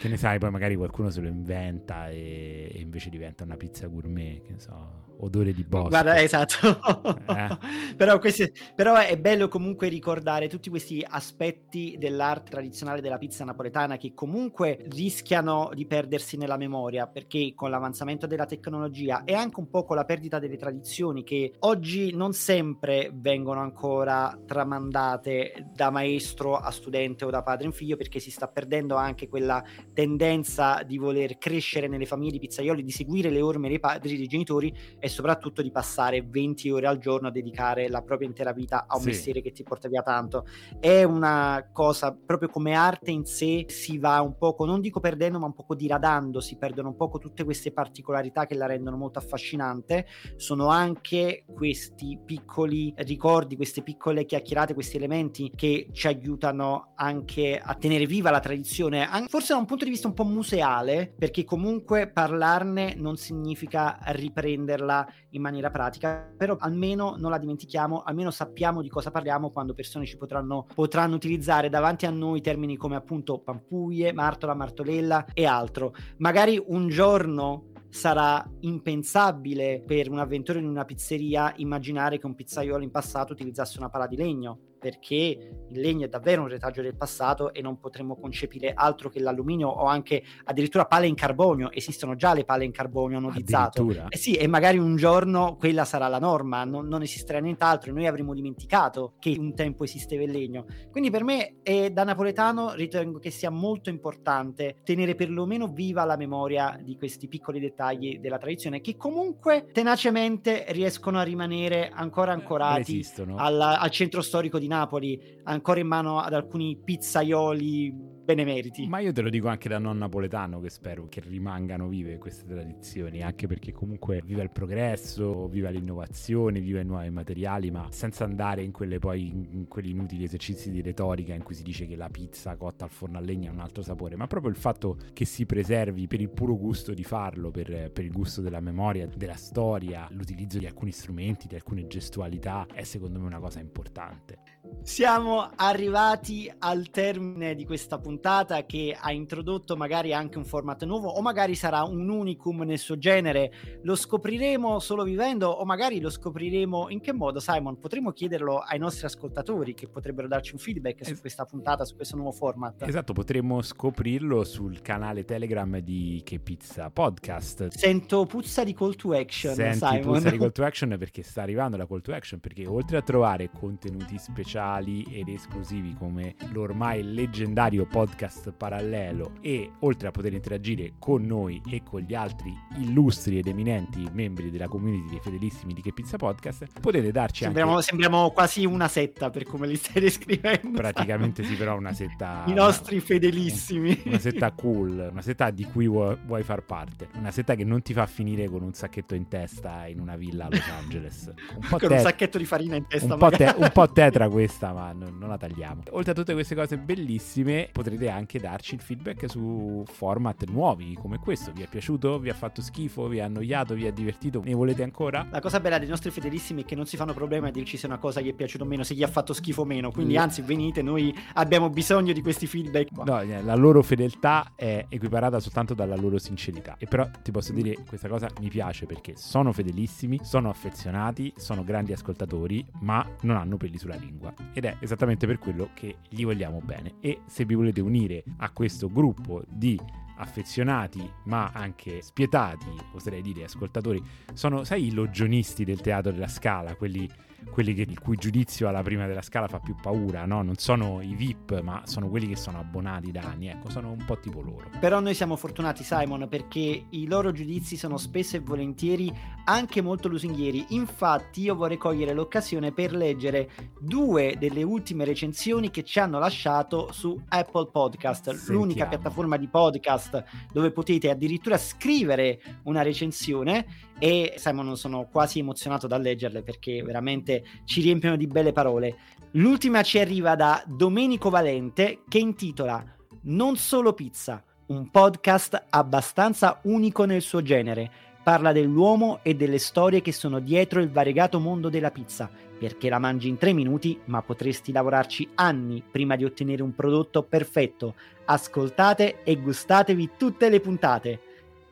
che 0.00 0.08
ne 0.08 0.16
sai, 0.16 0.38
poi 0.38 0.50
magari 0.50 0.76
qualcuno 0.76 1.10
se 1.10 1.20
lo 1.20 1.26
inventa 1.28 2.08
e, 2.08 2.70
e 2.72 2.80
invece 2.80 3.10
diventa 3.10 3.42
una 3.42 3.56
pizza 3.56 3.88
gourmet, 3.88 4.42
che 4.42 4.52
ne 4.52 4.60
so 4.60 5.15
odore 5.18 5.52
di 5.52 5.64
bosco. 5.64 5.88
Guarda, 5.88 6.20
esatto. 6.20 7.18
Eh. 7.26 7.58
però, 7.96 8.18
questi, 8.18 8.52
però, 8.74 8.96
è 8.96 9.16
bello 9.18 9.48
comunque 9.48 9.88
ricordare 9.88 10.48
tutti 10.48 10.70
questi 10.70 11.04
aspetti 11.06 11.96
dell'arte 11.98 12.50
tradizionale 12.50 13.00
della 13.00 13.18
pizza 13.18 13.44
napoletana 13.44 13.96
che 13.96 14.12
comunque 14.14 14.84
rischiano 14.88 15.70
di 15.74 15.86
perdersi 15.86 16.36
nella 16.36 16.56
memoria 16.56 17.06
perché 17.06 17.52
con 17.54 17.70
l'avanzamento 17.70 18.26
della 18.26 18.46
tecnologia 18.46 19.24
e 19.24 19.34
anche 19.34 19.60
un 19.60 19.68
po' 19.68 19.84
con 19.84 19.96
la 19.96 20.04
perdita 20.04 20.38
delle 20.38 20.56
tradizioni 20.56 21.24
che 21.24 21.54
oggi 21.60 22.14
non 22.14 22.32
sempre 22.32 23.10
vengono 23.12 23.60
ancora 23.60 24.38
tramandate 24.46 24.74
tramandate 24.86 25.70
da 25.74 25.90
maestro 25.90 26.56
a 26.56 26.70
studente 26.70 27.24
o 27.24 27.30
da 27.30 27.42
padre 27.42 27.66
in 27.66 27.72
figlio 27.72 27.96
perché 27.96 28.18
si 28.18 28.30
sta 28.30 28.48
perdendo 28.48 28.96
anche 28.96 29.28
quella 29.28 29.62
tendenza 29.92 30.82
di 30.82 30.98
voler 30.98 31.38
crescere 31.38 31.88
nelle 31.88 32.06
famiglie 32.06 32.32
di 32.32 32.38
pizzaioli, 32.38 32.82
di 32.82 32.90
seguire 32.90 33.30
le 33.30 33.40
orme 33.40 33.68
dei 33.68 33.80
padri, 33.80 34.16
dei 34.16 34.26
genitori 34.26 34.74
e 35.06 35.08
soprattutto 35.08 35.62
di 35.62 35.70
passare 35.70 36.22
20 36.22 36.68
ore 36.70 36.88
al 36.88 36.98
giorno 36.98 37.28
a 37.28 37.30
dedicare 37.30 37.88
la 37.88 38.02
propria 38.02 38.26
intera 38.26 38.52
vita 38.52 38.86
a 38.88 38.96
un 38.96 39.02
sì. 39.02 39.08
mestiere 39.08 39.40
che 39.40 39.52
ti 39.52 39.62
porta 39.62 39.88
via 39.88 40.02
tanto. 40.02 40.46
È 40.80 41.04
una 41.04 41.68
cosa 41.72 42.12
proprio 42.12 42.48
come 42.48 42.74
arte 42.74 43.12
in 43.12 43.24
sé 43.24 43.66
si 43.68 43.98
va 43.98 44.20
un 44.20 44.36
poco, 44.36 44.64
non 44.64 44.80
dico 44.80 44.98
perdendo, 44.98 45.38
ma 45.38 45.46
un 45.46 45.54
poco 45.54 45.76
diradando, 45.76 46.40
si 46.40 46.56
perdono 46.56 46.88
un 46.88 46.96
poco 46.96 47.18
tutte 47.18 47.44
queste 47.44 47.72
particolarità 47.72 48.46
che 48.46 48.56
la 48.56 48.66
rendono 48.66 48.96
molto 48.96 49.20
affascinante. 49.20 50.06
Sono 50.34 50.66
anche 50.68 51.44
questi 51.54 52.18
piccoli 52.24 52.92
ricordi, 52.96 53.54
queste 53.54 53.82
piccole 53.82 54.24
chiacchierate, 54.24 54.74
questi 54.74 54.96
elementi 54.96 55.52
che 55.54 55.88
ci 55.92 56.08
aiutano 56.08 56.94
anche 56.96 57.60
a 57.62 57.74
tenere 57.74 58.06
viva 58.06 58.30
la 58.30 58.40
tradizione, 58.40 59.08
forse 59.28 59.52
da 59.52 59.60
un 59.60 59.66
punto 59.66 59.84
di 59.84 59.90
vista 59.90 60.08
un 60.08 60.14
po' 60.14 60.24
museale, 60.24 61.14
perché 61.16 61.44
comunque 61.44 62.08
parlarne 62.08 62.94
non 62.96 63.16
significa 63.16 63.98
riprenderla 64.06 64.95
in 65.30 65.42
maniera 65.42 65.70
pratica, 65.70 66.32
però 66.36 66.56
almeno 66.60 67.16
non 67.18 67.30
la 67.30 67.38
dimentichiamo, 67.38 68.02
almeno 68.02 68.30
sappiamo 68.30 68.82
di 68.82 68.88
cosa 68.88 69.10
parliamo 69.10 69.50
quando 69.50 69.74
persone 69.74 70.06
ci 70.06 70.16
potranno, 70.16 70.66
potranno 70.74 71.16
utilizzare 71.16 71.68
davanti 71.68 72.06
a 72.06 72.10
noi 72.10 72.40
termini 72.40 72.76
come 72.76 72.94
appunto 72.94 73.40
pampuglie, 73.40 74.12
martola, 74.12 74.54
martolella 74.54 75.26
e 75.34 75.44
altro. 75.46 75.94
Magari 76.18 76.62
un 76.64 76.88
giorno 76.88 77.72
sarà 77.88 78.46
impensabile 78.60 79.82
per 79.84 80.10
un 80.10 80.18
avventore 80.18 80.58
in 80.58 80.66
una 80.66 80.84
pizzeria 80.84 81.52
immaginare 81.56 82.18
che 82.18 82.26
un 82.26 82.34
pizzaiolo 82.34 82.84
in 82.84 82.90
passato 82.90 83.32
utilizzasse 83.32 83.78
una 83.78 83.88
pala 83.88 84.06
di 84.06 84.16
legno 84.16 84.58
perché 84.78 85.14
il 85.14 85.80
legno 85.80 86.06
è 86.06 86.08
davvero 86.08 86.42
un 86.42 86.48
retaggio 86.48 86.82
del 86.82 86.96
passato 86.96 87.52
e 87.52 87.60
non 87.62 87.78
potremmo 87.78 88.16
concepire 88.16 88.72
altro 88.74 89.08
che 89.08 89.20
l'alluminio 89.20 89.68
o 89.68 89.86
anche 89.86 90.22
addirittura 90.44 90.86
pale 90.86 91.06
in 91.06 91.14
carbonio. 91.14 91.70
Esistono 91.72 92.16
già 92.16 92.34
le 92.34 92.44
pale 92.44 92.64
in 92.64 92.72
carbonio 92.72 93.18
anodizzato. 93.18 93.88
Eh 94.08 94.16
sì, 94.16 94.34
e 94.34 94.46
magari 94.46 94.78
un 94.78 94.96
giorno 94.96 95.56
quella 95.56 95.84
sarà 95.84 96.08
la 96.08 96.18
norma, 96.18 96.64
non, 96.64 96.86
non 96.86 97.02
esisterà 97.02 97.38
nient'altro 97.38 97.90
e 97.90 97.92
noi 97.94 98.06
avremo 98.06 98.34
dimenticato 98.34 99.14
che 99.18 99.34
un 99.38 99.54
tempo 99.54 99.84
esisteva 99.84 100.22
il 100.22 100.30
legno. 100.30 100.66
Quindi 100.90 101.10
per 101.10 101.24
me, 101.24 101.56
eh, 101.62 101.90
da 101.90 102.04
napoletano, 102.04 102.74
ritengo 102.74 103.18
che 103.18 103.30
sia 103.30 103.50
molto 103.50 103.90
importante 103.90 104.76
tenere 104.84 105.14
perlomeno 105.14 105.68
viva 105.68 106.04
la 106.04 106.16
memoria 106.16 106.78
di 106.82 106.96
questi 106.96 107.28
piccoli 107.28 107.60
dettagli 107.60 108.18
della 108.18 108.38
tradizione 108.38 108.80
che 108.80 108.96
comunque 108.96 109.68
tenacemente 109.72 110.64
riescono 110.68 111.18
a 111.18 111.22
rimanere 111.22 111.90
ancora 111.92 112.32
ancorati 112.32 113.04
alla, 113.36 113.78
al 113.78 113.90
centro 113.90 114.22
storico 114.22 114.58
di 114.58 114.65
Napoli 114.66 114.96
Napoli 114.96 115.20
ancora 115.44 115.80
in 115.80 115.86
mano 115.86 116.20
ad 116.20 116.32
alcuni 116.32 116.76
pizzaioli 116.76 118.14
benemeriti. 118.26 118.88
Ma 118.88 118.98
io 118.98 119.12
te 119.12 119.22
lo 119.22 119.30
dico 119.30 119.46
anche 119.46 119.68
da 119.68 119.78
non 119.78 119.98
napoletano 119.98 120.60
che 120.60 120.68
spero 120.68 121.06
che 121.08 121.22
rimangano 121.24 121.86
vive 121.88 122.18
queste 122.18 122.44
tradizioni, 122.44 123.22
anche 123.22 123.46
perché 123.46 123.72
comunque 123.72 124.20
viva 124.24 124.42
il 124.42 124.50
progresso, 124.50 125.46
viva 125.46 125.70
l'innovazione, 125.70 126.60
viva 126.60 126.80
i 126.80 126.84
nuovi 126.84 127.08
materiali, 127.10 127.70
ma 127.70 127.86
senza 127.90 128.24
andare 128.24 128.62
in 128.62 128.72
poi 128.98 129.28
in 129.28 129.68
quegli 129.68 129.90
inutili 129.90 130.24
esercizi 130.24 130.70
di 130.70 130.82
retorica 130.82 131.34
in 131.34 131.44
cui 131.44 131.54
si 131.54 131.62
dice 131.62 131.86
che 131.86 131.94
la 131.94 132.08
pizza 132.08 132.56
cotta 132.56 132.84
al 132.84 132.90
forno 132.90 133.18
a 133.18 133.20
legna 133.20 133.50
ha 133.50 133.52
un 133.52 133.60
altro 133.60 133.82
sapore, 133.82 134.16
ma 134.16 134.26
proprio 134.26 134.50
il 134.50 134.56
fatto 134.56 134.98
che 135.12 135.24
si 135.24 135.46
preservi 135.46 136.08
per 136.08 136.20
il 136.20 136.30
puro 136.30 136.56
gusto 136.56 136.92
di 136.92 137.04
farlo, 137.04 137.52
per, 137.52 137.92
per 137.92 138.04
il 138.04 138.12
gusto 138.12 138.40
della 138.40 138.60
memoria, 138.60 139.06
della 139.06 139.34
storia, 139.34 140.08
l'utilizzo 140.10 140.58
di 140.58 140.66
alcuni 140.66 140.90
strumenti, 140.90 141.46
di 141.46 141.54
alcune 141.54 141.86
gestualità, 141.86 142.66
è 142.72 142.82
secondo 142.82 143.20
me 143.20 143.26
una 143.26 143.38
cosa 143.38 143.60
importante. 143.60 144.55
Siamo 144.82 145.50
arrivati 145.56 146.50
al 146.60 146.90
termine 146.90 147.56
di 147.56 147.66
questa 147.66 147.98
puntata 147.98 148.64
che 148.64 148.96
ha 148.98 149.10
introdotto 149.10 149.76
magari 149.76 150.14
anche 150.14 150.38
un 150.38 150.44
format 150.44 150.84
nuovo 150.84 151.08
o 151.08 151.20
magari 151.22 151.56
sarà 151.56 151.82
un 151.82 152.08
unicum 152.08 152.62
nel 152.62 152.78
suo 152.78 152.96
genere. 152.96 153.52
Lo 153.82 153.96
scopriremo 153.96 154.78
solo 154.78 155.02
vivendo 155.02 155.48
o 155.48 155.64
magari 155.64 156.00
lo 156.00 156.08
scopriremo 156.08 156.88
in 156.90 157.00
che 157.00 157.12
modo, 157.12 157.40
Simon? 157.40 157.80
Potremmo 157.80 158.12
chiederlo 158.12 158.58
ai 158.58 158.78
nostri 158.78 159.06
ascoltatori 159.06 159.74
che 159.74 159.88
potrebbero 159.88 160.28
darci 160.28 160.52
un 160.52 160.60
feedback 160.60 161.04
su 161.04 161.18
questa 161.18 161.44
puntata, 161.44 161.84
su 161.84 161.96
questo 161.96 162.14
nuovo 162.14 162.30
format. 162.30 162.82
Esatto, 162.82 163.12
potremmo 163.12 163.62
scoprirlo 163.62 164.44
sul 164.44 164.82
canale 164.82 165.24
Telegram 165.24 165.78
di 165.78 166.22
Che 166.24 166.38
Pizza 166.38 166.90
Podcast. 166.90 167.66
Sento 167.68 168.24
puzza 168.24 168.62
di 168.62 168.72
call 168.72 168.94
to 168.94 169.14
action, 169.14 169.52
Senti 169.52 169.78
Simon. 169.78 170.00
puzza 170.00 170.30
di 170.30 170.38
call 170.38 170.52
to 170.54 170.64
action 170.64 170.96
perché 170.96 171.24
sta 171.24 171.42
arrivando 171.42 171.76
la 171.76 171.88
call 171.88 172.02
to 172.02 172.14
action 172.14 172.38
perché 172.38 172.66
oltre 172.66 172.98
a 172.98 173.02
trovare 173.02 173.50
contenuti 173.50 174.16
speciali 174.16 174.55
speciali 174.56 175.02
ed 175.10 175.28
esclusivi 175.28 175.94
come 175.98 176.34
l'ormai 176.52 177.02
leggendario 177.02 177.84
podcast 177.84 178.52
parallelo 178.52 179.32
e 179.42 179.70
oltre 179.80 180.08
a 180.08 180.10
poter 180.10 180.32
interagire 180.32 180.94
con 180.98 181.22
noi 181.22 181.60
e 181.70 181.82
con 181.82 182.00
gli 182.00 182.14
altri 182.14 182.56
illustri 182.78 183.38
ed 183.38 183.48
eminenti 183.48 184.08
membri 184.12 184.50
della 184.50 184.68
community 184.68 185.10
dei 185.10 185.20
fedelissimi 185.20 185.74
di 185.74 185.82
Che 185.82 185.92
Pizza 185.92 186.16
Podcast 186.16 186.80
potete 186.80 187.12
darci 187.12 187.44
sembriamo, 187.44 187.72
anche 187.72 187.84
sembriamo 187.84 188.30
quasi 188.30 188.64
una 188.64 188.88
setta 188.88 189.28
per 189.28 189.44
come 189.44 189.66
li 189.66 189.76
stai 189.76 190.00
descrivendo. 190.02 190.70
Praticamente 190.70 191.44
sì 191.44 191.54
però 191.54 191.76
una 191.76 191.92
setta 191.92 192.44
i 192.46 192.54
nostri 192.54 193.00
fedelissimi. 193.00 194.04
Una 194.06 194.18
setta 194.18 194.52
cool 194.52 195.08
una 195.10 195.20
setta 195.20 195.50
di 195.50 195.64
cui 195.64 195.86
vuoi, 195.86 196.16
vuoi 196.24 196.42
far 196.42 196.62
parte. 196.62 197.08
Una 197.14 197.30
setta 197.30 197.54
che 197.54 197.64
non 197.64 197.82
ti 197.82 197.92
fa 197.92 198.06
finire 198.06 198.48
con 198.48 198.62
un 198.62 198.72
sacchetto 198.72 199.14
in 199.14 199.28
testa 199.28 199.86
in 199.86 200.00
una 200.00 200.16
villa 200.16 200.46
a 200.46 200.48
Los 200.50 200.68
Angeles. 200.68 201.32
Un 201.54 201.66
po' 201.68 201.78
con 201.78 201.88
te- 201.88 201.94
un 201.94 202.00
sacchetto 202.00 202.38
di 202.38 202.44
farina 202.44 202.76
in 202.76 202.86
testa 202.86 203.14
un 203.14 203.18
po', 203.18 203.30
te- 203.30 203.54
un 203.56 203.70
po' 203.72 203.90
tetra 203.90 204.28
questo 204.28 204.45
questa, 204.46 204.72
ma 204.72 204.92
non, 204.92 205.16
non, 205.18 205.28
la 205.28 205.36
tagliamo. 205.36 205.82
Oltre 205.90 206.12
a 206.12 206.14
tutte 206.14 206.32
queste 206.32 206.54
cose 206.54 206.78
bellissime, 206.78 207.68
potrete 207.72 208.08
anche 208.08 208.38
darci 208.38 208.76
il 208.76 208.80
feedback 208.80 209.28
su 209.28 209.82
format 209.86 210.44
nuovi 210.48 210.94
come 210.94 211.18
questo. 211.18 211.50
Vi 211.52 211.62
è 211.62 211.66
piaciuto? 211.66 212.20
Vi 212.20 212.30
ha 212.30 212.34
fatto 212.34 212.62
schifo? 212.62 213.08
Vi 213.08 213.18
ha 213.18 213.24
annoiato? 213.24 213.74
Vi 213.74 213.86
ha 213.88 213.90
divertito? 213.90 214.40
Ne 214.44 214.54
volete 214.54 214.84
ancora? 214.84 215.26
La 215.30 215.40
cosa 215.40 215.58
bella 215.58 215.78
dei 215.78 215.88
nostri 215.88 216.10
fedelissimi 216.10 216.62
è 216.62 216.64
che 216.64 216.76
non 216.76 216.86
si 216.86 216.96
fanno 216.96 217.12
problemi 217.12 217.48
a 217.48 217.50
dirci 217.50 217.76
se 217.76 217.86
una 217.86 217.98
cosa 217.98 218.20
gli 218.20 218.30
è 218.30 218.34
piaciuta 218.34 218.62
o 218.62 218.66
meno, 218.66 218.84
se 218.84 218.94
gli 218.94 219.02
ha 219.02 219.08
fatto 219.08 219.32
schifo 219.32 219.62
o 219.62 219.64
meno. 219.64 219.90
Quindi, 219.90 220.14
mm. 220.14 220.18
anzi, 220.18 220.42
venite, 220.42 220.80
noi 220.80 221.12
abbiamo 221.34 221.68
bisogno 221.68 222.12
di 222.12 222.22
questi 222.22 222.46
feedback. 222.46 222.92
No, 222.92 223.20
eh, 223.20 223.42
la 223.42 223.56
loro 223.56 223.82
fedeltà 223.82 224.52
è 224.54 224.86
equiparata 224.88 225.40
soltanto 225.40 225.74
dalla 225.74 225.96
loro 225.96 226.18
sincerità. 226.18 226.76
E 226.78 226.86
però 226.86 227.08
ti 227.20 227.32
posso 227.32 227.52
dire, 227.52 227.76
questa 227.88 228.08
cosa 228.08 228.30
mi 228.40 228.48
piace 228.48 228.86
perché 228.86 229.16
sono 229.16 229.52
fedelissimi, 229.52 230.20
sono 230.22 230.50
affezionati, 230.50 231.32
sono 231.36 231.64
grandi 231.64 231.92
ascoltatori, 231.92 232.64
ma 232.80 233.04
non 233.22 233.36
hanno 233.36 233.56
peli 233.56 233.76
sulla 233.76 233.96
lingua 233.96 234.35
ed 234.52 234.64
è 234.64 234.76
esattamente 234.80 235.26
per 235.26 235.38
quello 235.38 235.70
che 235.74 235.96
gli 236.08 236.24
vogliamo 236.24 236.60
bene. 236.64 236.94
E 237.00 237.20
se 237.26 237.44
vi 237.44 237.54
volete 237.54 237.80
unire 237.80 238.24
a 238.38 238.50
questo 238.50 238.90
gruppo 238.90 239.42
di 239.48 239.78
affezionati 240.18 241.08
ma 241.24 241.50
anche 241.52 242.00
spietati, 242.02 242.66
oserei 242.92 243.22
dire 243.22 243.44
ascoltatori, 243.44 244.02
sono, 244.32 244.64
sai, 244.64 244.86
i 244.86 244.92
logionisti 244.92 245.64
del 245.64 245.80
teatro 245.80 246.12
della 246.12 246.28
scala, 246.28 246.74
quelli 246.74 247.08
quelli 247.50 247.74
che, 247.74 247.82
il 247.82 247.98
cui 247.98 248.16
giudizio 248.16 248.68
alla 248.68 248.82
prima 248.82 249.06
della 249.06 249.22
scala 249.22 249.48
fa 249.48 249.60
più 249.60 249.74
paura, 249.80 250.26
no? 250.26 250.42
Non 250.42 250.56
sono 250.56 251.00
i 251.00 251.14
VIP, 251.14 251.60
ma 251.62 251.82
sono 251.84 252.08
quelli 252.08 252.28
che 252.28 252.36
sono 252.36 252.58
abbonati 252.58 253.10
da 253.10 253.22
anni, 253.22 253.48
ecco, 253.48 253.70
sono 253.70 253.90
un 253.90 254.04
po' 254.04 254.18
tipo 254.18 254.40
loro. 254.40 254.70
Però 254.78 255.00
noi 255.00 255.14
siamo 255.14 255.36
fortunati, 255.36 255.82
Simon, 255.82 256.26
perché 256.28 256.86
i 256.90 257.06
loro 257.06 257.32
giudizi 257.32 257.76
sono 257.76 257.96
spesso 257.96 258.36
e 258.36 258.40
volentieri 258.40 259.12
anche 259.44 259.80
molto 259.80 260.08
lusinghieri. 260.08 260.66
Infatti, 260.70 261.42
io 261.42 261.54
vorrei 261.54 261.78
cogliere 261.78 262.12
l'occasione 262.12 262.72
per 262.72 262.92
leggere 262.92 263.48
due 263.80 264.36
delle 264.38 264.62
ultime 264.62 265.04
recensioni 265.04 265.70
che 265.70 265.82
ci 265.82 265.98
hanno 265.98 266.18
lasciato 266.18 266.92
su 266.92 267.18
Apple 267.28 267.70
Podcast, 267.70 268.30
Sentiamo. 268.30 268.60
l'unica 268.60 268.86
piattaforma 268.86 269.36
di 269.36 269.48
podcast 269.48 270.24
dove 270.52 270.70
potete 270.72 271.10
addirittura 271.10 271.56
scrivere 271.56 272.40
una 272.64 272.82
recensione 272.82 273.66
e 273.98 274.34
Simon 274.36 274.76
sono 274.76 275.08
quasi 275.10 275.38
emozionato 275.38 275.86
da 275.86 275.96
leggerle 275.96 276.42
perché 276.42 276.82
veramente 276.82 277.44
ci 277.64 277.80
riempiono 277.80 278.16
di 278.16 278.26
belle 278.26 278.52
parole. 278.52 278.96
L'ultima 279.32 279.82
ci 279.82 279.98
arriva 279.98 280.34
da 280.34 280.62
Domenico 280.66 281.30
Valente 281.30 282.00
che 282.08 282.18
intitola 282.18 282.84
Non 283.22 283.56
solo 283.56 283.92
pizza, 283.92 284.42
un 284.66 284.90
podcast 284.90 285.66
abbastanza 285.70 286.60
unico 286.64 287.04
nel 287.04 287.22
suo 287.22 287.42
genere. 287.42 287.90
Parla 288.22 288.50
dell'uomo 288.52 289.20
e 289.22 289.34
delle 289.36 289.58
storie 289.58 290.02
che 290.02 290.12
sono 290.12 290.40
dietro 290.40 290.80
il 290.80 290.90
variegato 290.90 291.38
mondo 291.38 291.68
della 291.68 291.92
pizza, 291.92 292.28
perché 292.58 292.88
la 292.88 292.98
mangi 292.98 293.28
in 293.28 293.36
tre 293.36 293.52
minuti, 293.52 294.00
ma 294.06 294.20
potresti 294.22 294.72
lavorarci 294.72 295.28
anni 295.36 295.82
prima 295.88 296.16
di 296.16 296.24
ottenere 296.24 296.62
un 296.62 296.74
prodotto 296.74 297.22
perfetto. 297.22 297.94
Ascoltate 298.24 299.22
e 299.22 299.36
gustatevi 299.36 300.10
tutte 300.16 300.48
le 300.48 300.58
puntate. 300.58 301.20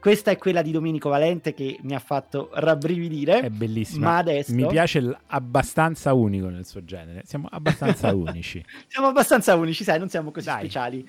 Questa 0.04 0.30
è 0.30 0.36
quella 0.36 0.60
di 0.60 0.70
Domenico 0.70 1.08
Valente 1.08 1.54
che 1.54 1.78
mi 1.80 1.94
ha 1.94 1.98
fatto 1.98 2.50
rabbrividire. 2.52 3.40
È 3.40 3.48
bellissima. 3.48 4.08
Ma 4.10 4.16
adesso... 4.18 4.52
Mi 4.52 4.66
piace 4.66 5.00
l- 5.00 5.18
abbastanza 5.28 6.12
unico 6.12 6.50
nel 6.50 6.66
suo 6.66 6.84
genere. 6.84 7.22
Siamo 7.24 7.48
abbastanza 7.50 8.12
unici. 8.14 8.62
siamo 8.86 9.06
abbastanza 9.08 9.54
unici, 9.54 9.82
sai, 9.82 9.98
non 9.98 10.10
siamo 10.10 10.30
così 10.30 10.44
Dai. 10.44 10.58
speciali. 10.58 11.08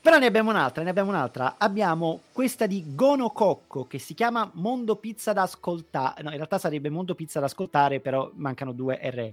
Però 0.00 0.16
ne 0.16 0.24
abbiamo 0.24 0.48
un'altra, 0.48 0.82
ne 0.82 0.88
abbiamo 0.88 1.10
un'altra. 1.10 1.56
Abbiamo 1.58 2.22
questa 2.32 2.66
di 2.66 2.82
Gono 2.94 3.28
Cocco 3.28 3.86
che 3.86 3.98
si 3.98 4.14
chiama 4.14 4.50
Mondo 4.54 4.96
Pizza 4.96 5.34
da 5.34 5.42
ascoltare. 5.42 6.22
No, 6.22 6.30
in 6.30 6.36
realtà 6.36 6.56
sarebbe 6.56 6.88
Mondo 6.88 7.14
Pizza 7.14 7.38
da 7.38 7.44
ascoltare, 7.44 8.00
però 8.00 8.30
mancano 8.36 8.72
due 8.72 8.98
R. 8.98 9.32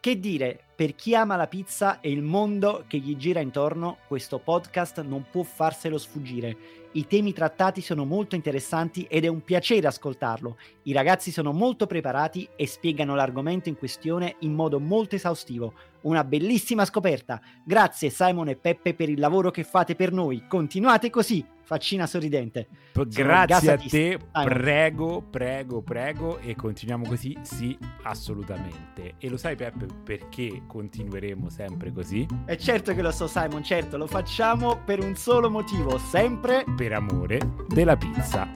Che 0.00 0.20
dire, 0.20 0.58
per 0.76 0.94
chi 0.94 1.14
ama 1.14 1.36
la 1.36 1.46
pizza 1.46 2.00
e 2.00 2.10
il 2.10 2.20
mondo 2.20 2.84
che 2.88 2.98
gli 2.98 3.16
gira 3.16 3.40
intorno, 3.40 3.98
questo 4.06 4.38
podcast 4.38 5.00
non 5.00 5.24
può 5.30 5.44
farselo 5.44 5.96
sfuggire. 5.96 6.81
I 6.94 7.06
temi 7.06 7.32
trattati 7.32 7.80
sono 7.80 8.04
molto 8.04 8.34
interessanti 8.34 9.06
ed 9.08 9.24
è 9.24 9.28
un 9.28 9.42
piacere 9.42 9.86
ascoltarlo. 9.86 10.58
I 10.82 10.92
ragazzi 10.92 11.30
sono 11.30 11.50
molto 11.52 11.86
preparati 11.86 12.46
e 12.54 12.66
spiegano 12.66 13.14
l'argomento 13.14 13.70
in 13.70 13.78
questione 13.78 14.36
in 14.40 14.52
modo 14.52 14.78
molto 14.78 15.14
esaustivo. 15.14 15.72
Una 16.02 16.22
bellissima 16.22 16.84
scoperta. 16.84 17.40
Grazie 17.64 18.10
Simon 18.10 18.48
e 18.48 18.56
Peppe 18.56 18.92
per 18.92 19.08
il 19.08 19.18
lavoro 19.18 19.50
che 19.50 19.64
fate 19.64 19.94
per 19.94 20.12
noi. 20.12 20.44
Continuate 20.46 21.08
così 21.08 21.42
faccina 21.62 22.06
sorridente. 22.06 22.68
P- 22.92 23.06
grazie 23.06 23.72
a 23.72 23.76
te, 23.76 24.18
prego, 24.44 25.22
prego, 25.22 25.82
prego 25.82 26.38
e 26.38 26.54
continuiamo 26.54 27.06
così, 27.08 27.36
sì, 27.42 27.76
assolutamente. 28.02 29.14
E 29.18 29.28
lo 29.28 29.36
sai 29.36 29.56
Peppe 29.56 29.86
perché 30.04 30.62
continueremo 30.66 31.48
sempre 31.48 31.92
così? 31.92 32.26
È 32.44 32.56
certo 32.56 32.94
che 32.94 33.02
lo 33.02 33.10
so 33.10 33.26
Simon, 33.26 33.62
certo, 33.62 33.96
lo 33.96 34.06
facciamo 34.06 34.82
per 34.84 35.02
un 35.02 35.16
solo 35.16 35.50
motivo, 35.50 35.98
sempre 35.98 36.64
per 36.76 36.92
amore 36.92 37.38
della 37.68 37.96
pizza. 37.96 38.48